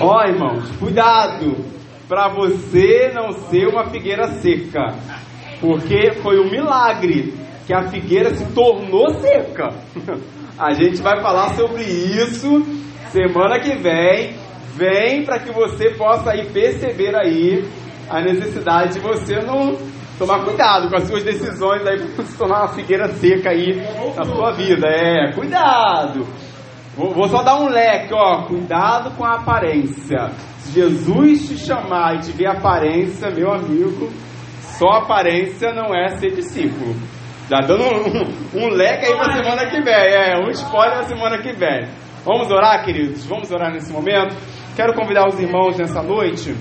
Ó, 0.00 0.22
irmãos, 0.24 0.70
cuidado 0.78 1.56
para 2.08 2.28
você 2.28 3.10
não 3.14 3.32
ser 3.32 3.66
uma 3.66 3.90
figueira 3.90 4.28
seca, 4.40 4.94
porque 5.60 6.12
foi 6.22 6.38
um 6.38 6.50
milagre 6.50 7.34
que 7.66 7.74
a 7.74 7.88
figueira 7.88 8.34
se 8.34 8.52
tornou 8.52 9.10
seca. 9.14 9.72
A 10.58 10.72
gente 10.72 11.02
vai 11.02 11.20
falar 11.20 11.54
sobre 11.54 11.82
isso 11.82 12.64
semana 13.10 13.60
que 13.60 13.76
vem. 13.76 14.34
Vem 14.74 15.24
para 15.24 15.38
que 15.38 15.50
você 15.52 15.90
possa 15.90 16.30
aí 16.32 16.46
perceber 16.50 17.14
aí 17.14 17.64
a 18.08 18.20
necessidade 18.20 18.94
de 18.94 19.00
você 19.00 19.40
não 19.40 19.76
tomar 20.18 20.44
cuidado 20.44 20.88
com 20.88 20.96
as 20.96 21.04
suas 21.04 21.22
decisões 21.22 21.86
aí 21.86 22.08
para 22.08 22.24
se 22.24 22.38
tornar 22.38 22.60
uma 22.60 22.68
figueira 22.68 23.08
seca 23.08 23.50
aí 23.50 23.76
na 24.16 24.24
sua 24.24 24.52
vida. 24.52 24.86
É, 24.86 25.32
cuidado. 25.32 26.26
Vou, 26.96 27.12
vou 27.12 27.28
só 27.28 27.42
dar 27.42 27.60
um 27.60 27.68
leque, 27.68 28.14
ó. 28.14 28.42
Cuidado 28.46 29.10
com 29.16 29.24
a 29.24 29.34
aparência. 29.34 30.30
Se 30.60 30.72
Jesus 30.72 31.48
te 31.48 31.58
chamar 31.58 32.16
e 32.16 32.20
te 32.20 32.32
ver 32.32 32.46
aparência, 32.46 33.30
meu 33.30 33.52
amigo, 33.52 34.10
só 34.60 34.88
aparência 34.98 35.72
não 35.72 35.94
é 35.94 36.16
ser 36.16 36.34
discípulo. 36.34 36.96
Já 37.50 37.60
dando 37.60 37.84
um, 37.84 38.64
um 38.64 38.68
leque 38.70 39.06
aí 39.06 39.14
pra 39.14 39.32
semana 39.32 39.66
que 39.66 39.80
vem. 39.80 39.94
É, 39.94 40.38
um 40.38 40.50
spoiler 40.50 40.96
na 40.96 41.04
semana 41.04 41.38
que 41.38 41.52
vem. 41.52 41.86
Vamos 42.24 42.50
orar, 42.50 42.84
queridos? 42.84 43.24
Vamos 43.26 43.50
orar 43.52 43.72
nesse 43.72 43.92
momento? 43.92 44.34
Quero 44.74 44.94
convidar 44.94 45.28
os 45.28 45.38
irmãos 45.38 45.76
nessa 45.78 46.02
noite 46.02 46.56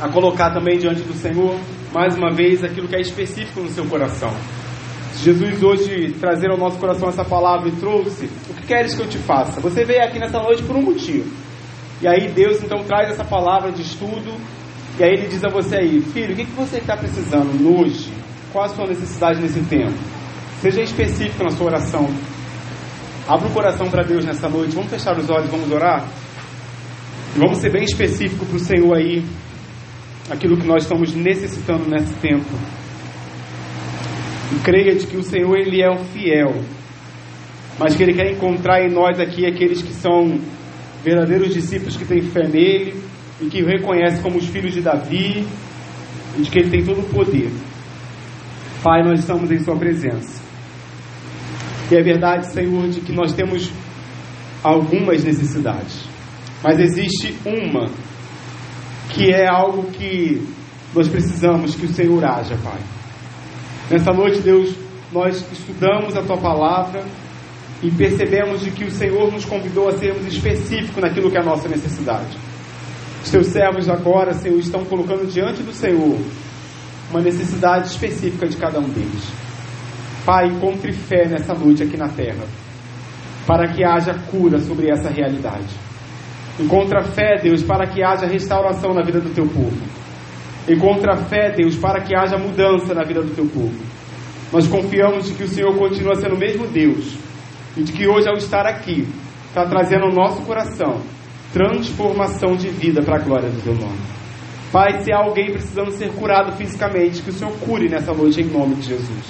a 0.00 0.08
colocar 0.08 0.52
também 0.52 0.78
diante 0.78 1.02
do 1.02 1.12
Senhor, 1.14 1.58
mais 1.92 2.16
uma 2.16 2.30
vez, 2.30 2.62
aquilo 2.62 2.86
que 2.86 2.94
é 2.94 3.00
específico 3.00 3.60
no 3.60 3.68
seu 3.68 3.84
coração. 3.86 4.30
Jesus 5.22 5.62
hoje 5.62 6.12
trazer 6.20 6.50
ao 6.50 6.56
nosso 6.56 6.78
coração 6.78 7.08
essa 7.08 7.24
palavra 7.24 7.68
e 7.68 7.72
trouxe, 7.72 8.26
o 8.48 8.54
que 8.54 8.66
queres 8.66 8.94
que 8.94 9.02
eu 9.02 9.08
te 9.08 9.18
faça? 9.18 9.60
Você 9.60 9.84
veio 9.84 10.02
aqui 10.04 10.18
nessa 10.18 10.40
noite 10.40 10.62
por 10.62 10.76
um 10.76 10.82
motivo. 10.82 11.28
E 12.00 12.06
aí 12.06 12.28
Deus 12.28 12.62
então 12.62 12.84
traz 12.84 13.10
essa 13.10 13.24
palavra 13.24 13.72
de 13.72 13.82
estudo, 13.82 14.32
e 14.96 15.02
aí 15.02 15.10
ele 15.10 15.26
diz 15.26 15.44
a 15.44 15.48
você 15.48 15.76
aí, 15.76 16.00
filho, 16.00 16.34
o 16.34 16.36
que, 16.36 16.44
que 16.44 16.52
você 16.52 16.78
está 16.78 16.96
precisando 16.96 17.80
hoje? 17.80 18.12
Qual 18.52 18.64
a 18.64 18.68
sua 18.68 18.86
necessidade 18.86 19.40
nesse 19.40 19.60
tempo? 19.62 19.98
Seja 20.60 20.82
específico 20.82 21.42
na 21.42 21.50
sua 21.50 21.66
oração. 21.66 22.08
Abra 23.26 23.48
o 23.48 23.52
coração 23.52 23.90
para 23.90 24.04
Deus 24.04 24.24
nessa 24.24 24.48
noite. 24.48 24.74
Vamos 24.74 24.90
fechar 24.90 25.18
os 25.18 25.28
olhos, 25.28 25.50
vamos 25.50 25.70
orar? 25.70 26.06
E 27.34 27.38
vamos 27.38 27.58
ser 27.58 27.70
bem 27.70 27.82
específico 27.82 28.46
para 28.46 28.56
o 28.56 28.60
Senhor 28.60 28.96
aí, 28.96 29.24
aquilo 30.30 30.56
que 30.56 30.66
nós 30.66 30.84
estamos 30.84 31.12
necessitando 31.12 31.88
nesse 31.88 32.14
tempo. 32.14 32.46
E 34.52 34.58
creia 34.60 34.94
de 34.94 35.06
que 35.06 35.16
o 35.16 35.22
Senhor 35.22 35.56
ele 35.56 35.82
é 35.82 35.90
o 35.90 35.98
fiel, 36.04 36.62
mas 37.78 37.94
que 37.94 38.02
ele 38.02 38.14
quer 38.14 38.32
encontrar 38.32 38.82
em 38.82 38.90
nós 38.90 39.20
aqui 39.20 39.46
aqueles 39.46 39.82
que 39.82 39.92
são 39.92 40.40
verdadeiros 41.04 41.52
discípulos 41.52 41.96
que 41.96 42.04
têm 42.04 42.22
fé 42.22 42.46
nele 42.46 42.94
e 43.40 43.46
que 43.46 43.62
o 43.62 43.66
reconhecem 43.66 44.22
como 44.22 44.38
os 44.38 44.46
filhos 44.46 44.72
de 44.72 44.80
Davi 44.80 45.46
e 46.36 46.42
de 46.42 46.50
que 46.50 46.58
ele 46.58 46.70
tem 46.70 46.84
todo 46.84 47.00
o 47.00 47.08
poder. 47.08 47.50
Pai, 48.82 49.02
nós 49.02 49.20
estamos 49.20 49.50
em 49.50 49.58
sua 49.60 49.76
presença. 49.76 50.40
E 51.90 51.96
é 51.96 52.02
verdade, 52.02 52.52
Senhor, 52.52 52.88
de 52.88 53.00
que 53.00 53.12
nós 53.12 53.32
temos 53.32 53.70
algumas 54.62 55.24
necessidades, 55.24 56.04
mas 56.62 56.78
existe 56.78 57.34
uma 57.46 57.88
que 59.10 59.32
é 59.32 59.46
algo 59.46 59.90
que 59.90 60.46
nós 60.94 61.08
precisamos 61.08 61.74
que 61.74 61.86
o 61.86 61.88
Senhor 61.88 62.24
haja, 62.24 62.56
Pai. 62.56 62.80
Nessa 63.90 64.12
noite, 64.12 64.40
Deus, 64.40 64.74
nós 65.10 65.42
estudamos 65.50 66.14
a 66.14 66.22
tua 66.22 66.36
palavra 66.36 67.02
e 67.82 67.90
percebemos 67.90 68.60
de 68.60 68.70
que 68.70 68.84
o 68.84 68.90
Senhor 68.90 69.32
nos 69.32 69.46
convidou 69.46 69.88
a 69.88 69.92
sermos 69.92 70.26
específicos 70.26 71.02
naquilo 71.02 71.30
que 71.30 71.38
é 71.38 71.40
a 71.40 71.44
nossa 71.44 71.68
necessidade. 71.68 72.36
Os 73.24 73.30
teus 73.30 73.46
servos 73.46 73.88
agora, 73.88 74.34
Senhor, 74.34 74.58
estão 74.58 74.84
colocando 74.84 75.26
diante 75.26 75.62
do 75.62 75.72
Senhor 75.72 76.18
uma 77.10 77.20
necessidade 77.20 77.88
específica 77.88 78.46
de 78.46 78.56
cada 78.56 78.78
um 78.78 78.88
deles. 78.88 79.24
Pai, 80.24 80.46
encontre 80.48 80.92
fé 80.92 81.26
nessa 81.26 81.54
noite 81.54 81.82
aqui 81.82 81.96
na 81.96 82.08
terra, 82.08 82.44
para 83.46 83.68
que 83.68 83.82
haja 83.82 84.12
cura 84.30 84.58
sobre 84.60 84.90
essa 84.90 85.08
realidade. 85.08 85.74
Encontra 86.60 87.02
fé, 87.02 87.38
Deus, 87.42 87.62
para 87.62 87.86
que 87.86 88.02
haja 88.02 88.26
restauração 88.26 88.92
na 88.92 89.02
vida 89.02 89.20
do 89.20 89.30
teu 89.30 89.46
povo. 89.46 89.97
Encontra 90.68 91.16
fé, 91.16 91.50
Deus, 91.50 91.76
para 91.76 92.02
que 92.02 92.14
haja 92.14 92.36
mudança 92.36 92.92
na 92.92 93.02
vida 93.02 93.22
do 93.22 93.34
teu 93.34 93.46
povo. 93.46 93.74
Nós 94.52 94.66
confiamos 94.66 95.26
de 95.26 95.34
que 95.34 95.44
o 95.44 95.48
Senhor 95.48 95.74
continua 95.76 96.14
sendo 96.14 96.34
o 96.34 96.38
mesmo 96.38 96.66
Deus 96.66 97.16
e 97.76 97.82
de 97.82 97.92
que 97.92 98.06
hoje, 98.06 98.28
ao 98.28 98.36
estar 98.36 98.66
aqui, 98.66 99.06
está 99.46 99.64
trazendo 99.64 100.04
ao 100.04 100.12
nosso 100.12 100.42
coração 100.42 101.00
transformação 101.52 102.56
de 102.56 102.68
vida 102.68 103.02
para 103.02 103.16
a 103.16 103.22
glória 103.22 103.48
do 103.48 103.62
teu 103.62 103.74
nome. 103.74 103.98
Pai, 104.70 105.02
se 105.02 105.10
há 105.10 105.18
alguém 105.18 105.50
precisando 105.50 105.90
ser 105.92 106.10
curado 106.10 106.52
fisicamente, 106.52 107.22
que 107.22 107.30
o 107.30 107.32
Senhor 107.32 107.52
cure 107.58 107.88
nessa 107.88 108.12
noite 108.12 108.42
em 108.42 108.44
nome 108.44 108.74
de 108.74 108.88
Jesus. 108.88 109.24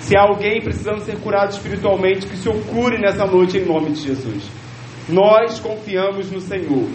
Se 0.00 0.16
há 0.16 0.22
alguém 0.22 0.60
precisando 0.60 1.00
ser 1.00 1.16
curado 1.20 1.52
espiritualmente, 1.52 2.26
que 2.26 2.34
o 2.34 2.38
Senhor 2.38 2.60
cure 2.66 2.98
nessa 2.98 3.24
noite 3.26 3.56
em 3.56 3.64
nome 3.64 3.92
de 3.92 4.02
Jesus. 4.02 4.44
Nós 5.08 5.58
confiamos 5.58 6.30
no 6.30 6.40
Senhor 6.40 6.86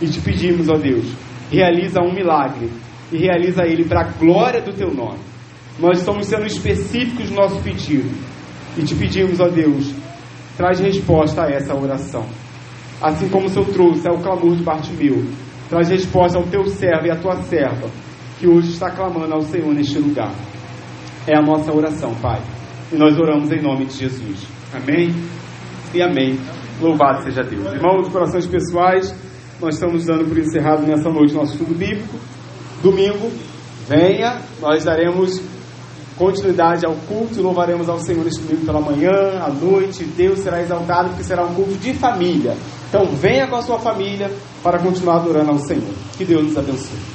e 0.00 0.06
te 0.06 0.20
pedimos, 0.20 0.68
ó 0.68 0.76
Deus, 0.76 1.06
realiza 1.50 2.02
um 2.02 2.12
milagre 2.12 2.68
e 3.12 3.18
realiza 3.18 3.64
ele 3.64 3.84
para 3.84 4.00
a 4.00 4.10
glória 4.12 4.62
do 4.62 4.72
teu 4.72 4.92
nome. 4.92 5.18
Nós 5.78 5.98
estamos 5.98 6.26
sendo 6.26 6.46
específicos 6.46 7.30
no 7.30 7.36
nosso 7.36 7.60
pedido 7.62 8.10
e 8.76 8.82
te 8.82 8.94
pedimos, 8.94 9.38
ó 9.38 9.48
Deus, 9.48 9.92
traz 10.56 10.80
resposta 10.80 11.44
a 11.44 11.50
essa 11.50 11.74
oração. 11.74 12.24
Assim 13.00 13.28
como 13.28 13.46
o 13.46 13.48
Senhor 13.48 13.68
trouxe 13.68 14.08
ao 14.08 14.18
clamor 14.18 14.56
de 14.56 14.62
Bartimeu, 14.62 15.24
traz 15.68 15.88
resposta 15.88 16.38
ao 16.38 16.44
teu 16.44 16.66
servo 16.66 17.06
e 17.06 17.10
à 17.10 17.16
tua 17.16 17.36
serva, 17.42 17.90
que 18.38 18.48
hoje 18.48 18.70
está 18.70 18.90
clamando 18.90 19.34
ao 19.34 19.42
Senhor 19.42 19.72
neste 19.74 19.98
lugar. 19.98 20.32
É 21.26 21.36
a 21.36 21.42
nossa 21.42 21.72
oração, 21.72 22.14
Pai. 22.16 22.40
E 22.92 22.96
nós 22.96 23.18
oramos 23.18 23.50
em 23.50 23.60
nome 23.60 23.86
de 23.86 23.94
Jesus. 23.94 24.46
Amém 24.72 25.14
e 25.94 26.02
amém. 26.02 26.38
Louvado 26.80 27.22
seja 27.22 27.42
Deus. 27.42 27.72
Irmãos, 27.72 28.08
corações 28.08 28.46
pessoais, 28.46 29.14
nós 29.60 29.74
estamos 29.74 30.04
dando 30.06 30.24
por 30.28 30.38
encerrado 30.38 30.86
nessa 30.86 31.10
noite 31.10 31.34
nosso 31.34 31.52
estudo 31.52 31.74
bíblico. 31.74 32.18
Domingo, 32.82 33.30
venha, 33.88 34.40
nós 34.60 34.84
daremos 34.84 35.40
continuidade 36.16 36.84
ao 36.84 36.94
culto 37.08 37.40
louvaremos 37.40 37.88
ao 37.88 37.98
Senhor 37.98 38.24
neste 38.24 38.40
domingo 38.42 38.66
pela 38.66 38.80
manhã, 38.80 39.10
à 39.40 39.48
noite. 39.48 40.04
Deus 40.04 40.40
será 40.40 40.60
exaltado 40.62 41.10
porque 41.10 41.24
será 41.24 41.44
um 41.44 41.54
culto 41.54 41.74
de 41.74 41.94
família. 41.94 42.56
Então 42.88 43.06
venha 43.06 43.46
com 43.46 43.56
a 43.56 43.62
sua 43.62 43.78
família 43.78 44.30
para 44.62 44.78
continuar 44.78 45.16
adorando 45.16 45.52
ao 45.52 45.58
Senhor. 45.58 45.94
Que 46.16 46.24
Deus 46.24 46.44
nos 46.44 46.56
abençoe. 46.56 47.11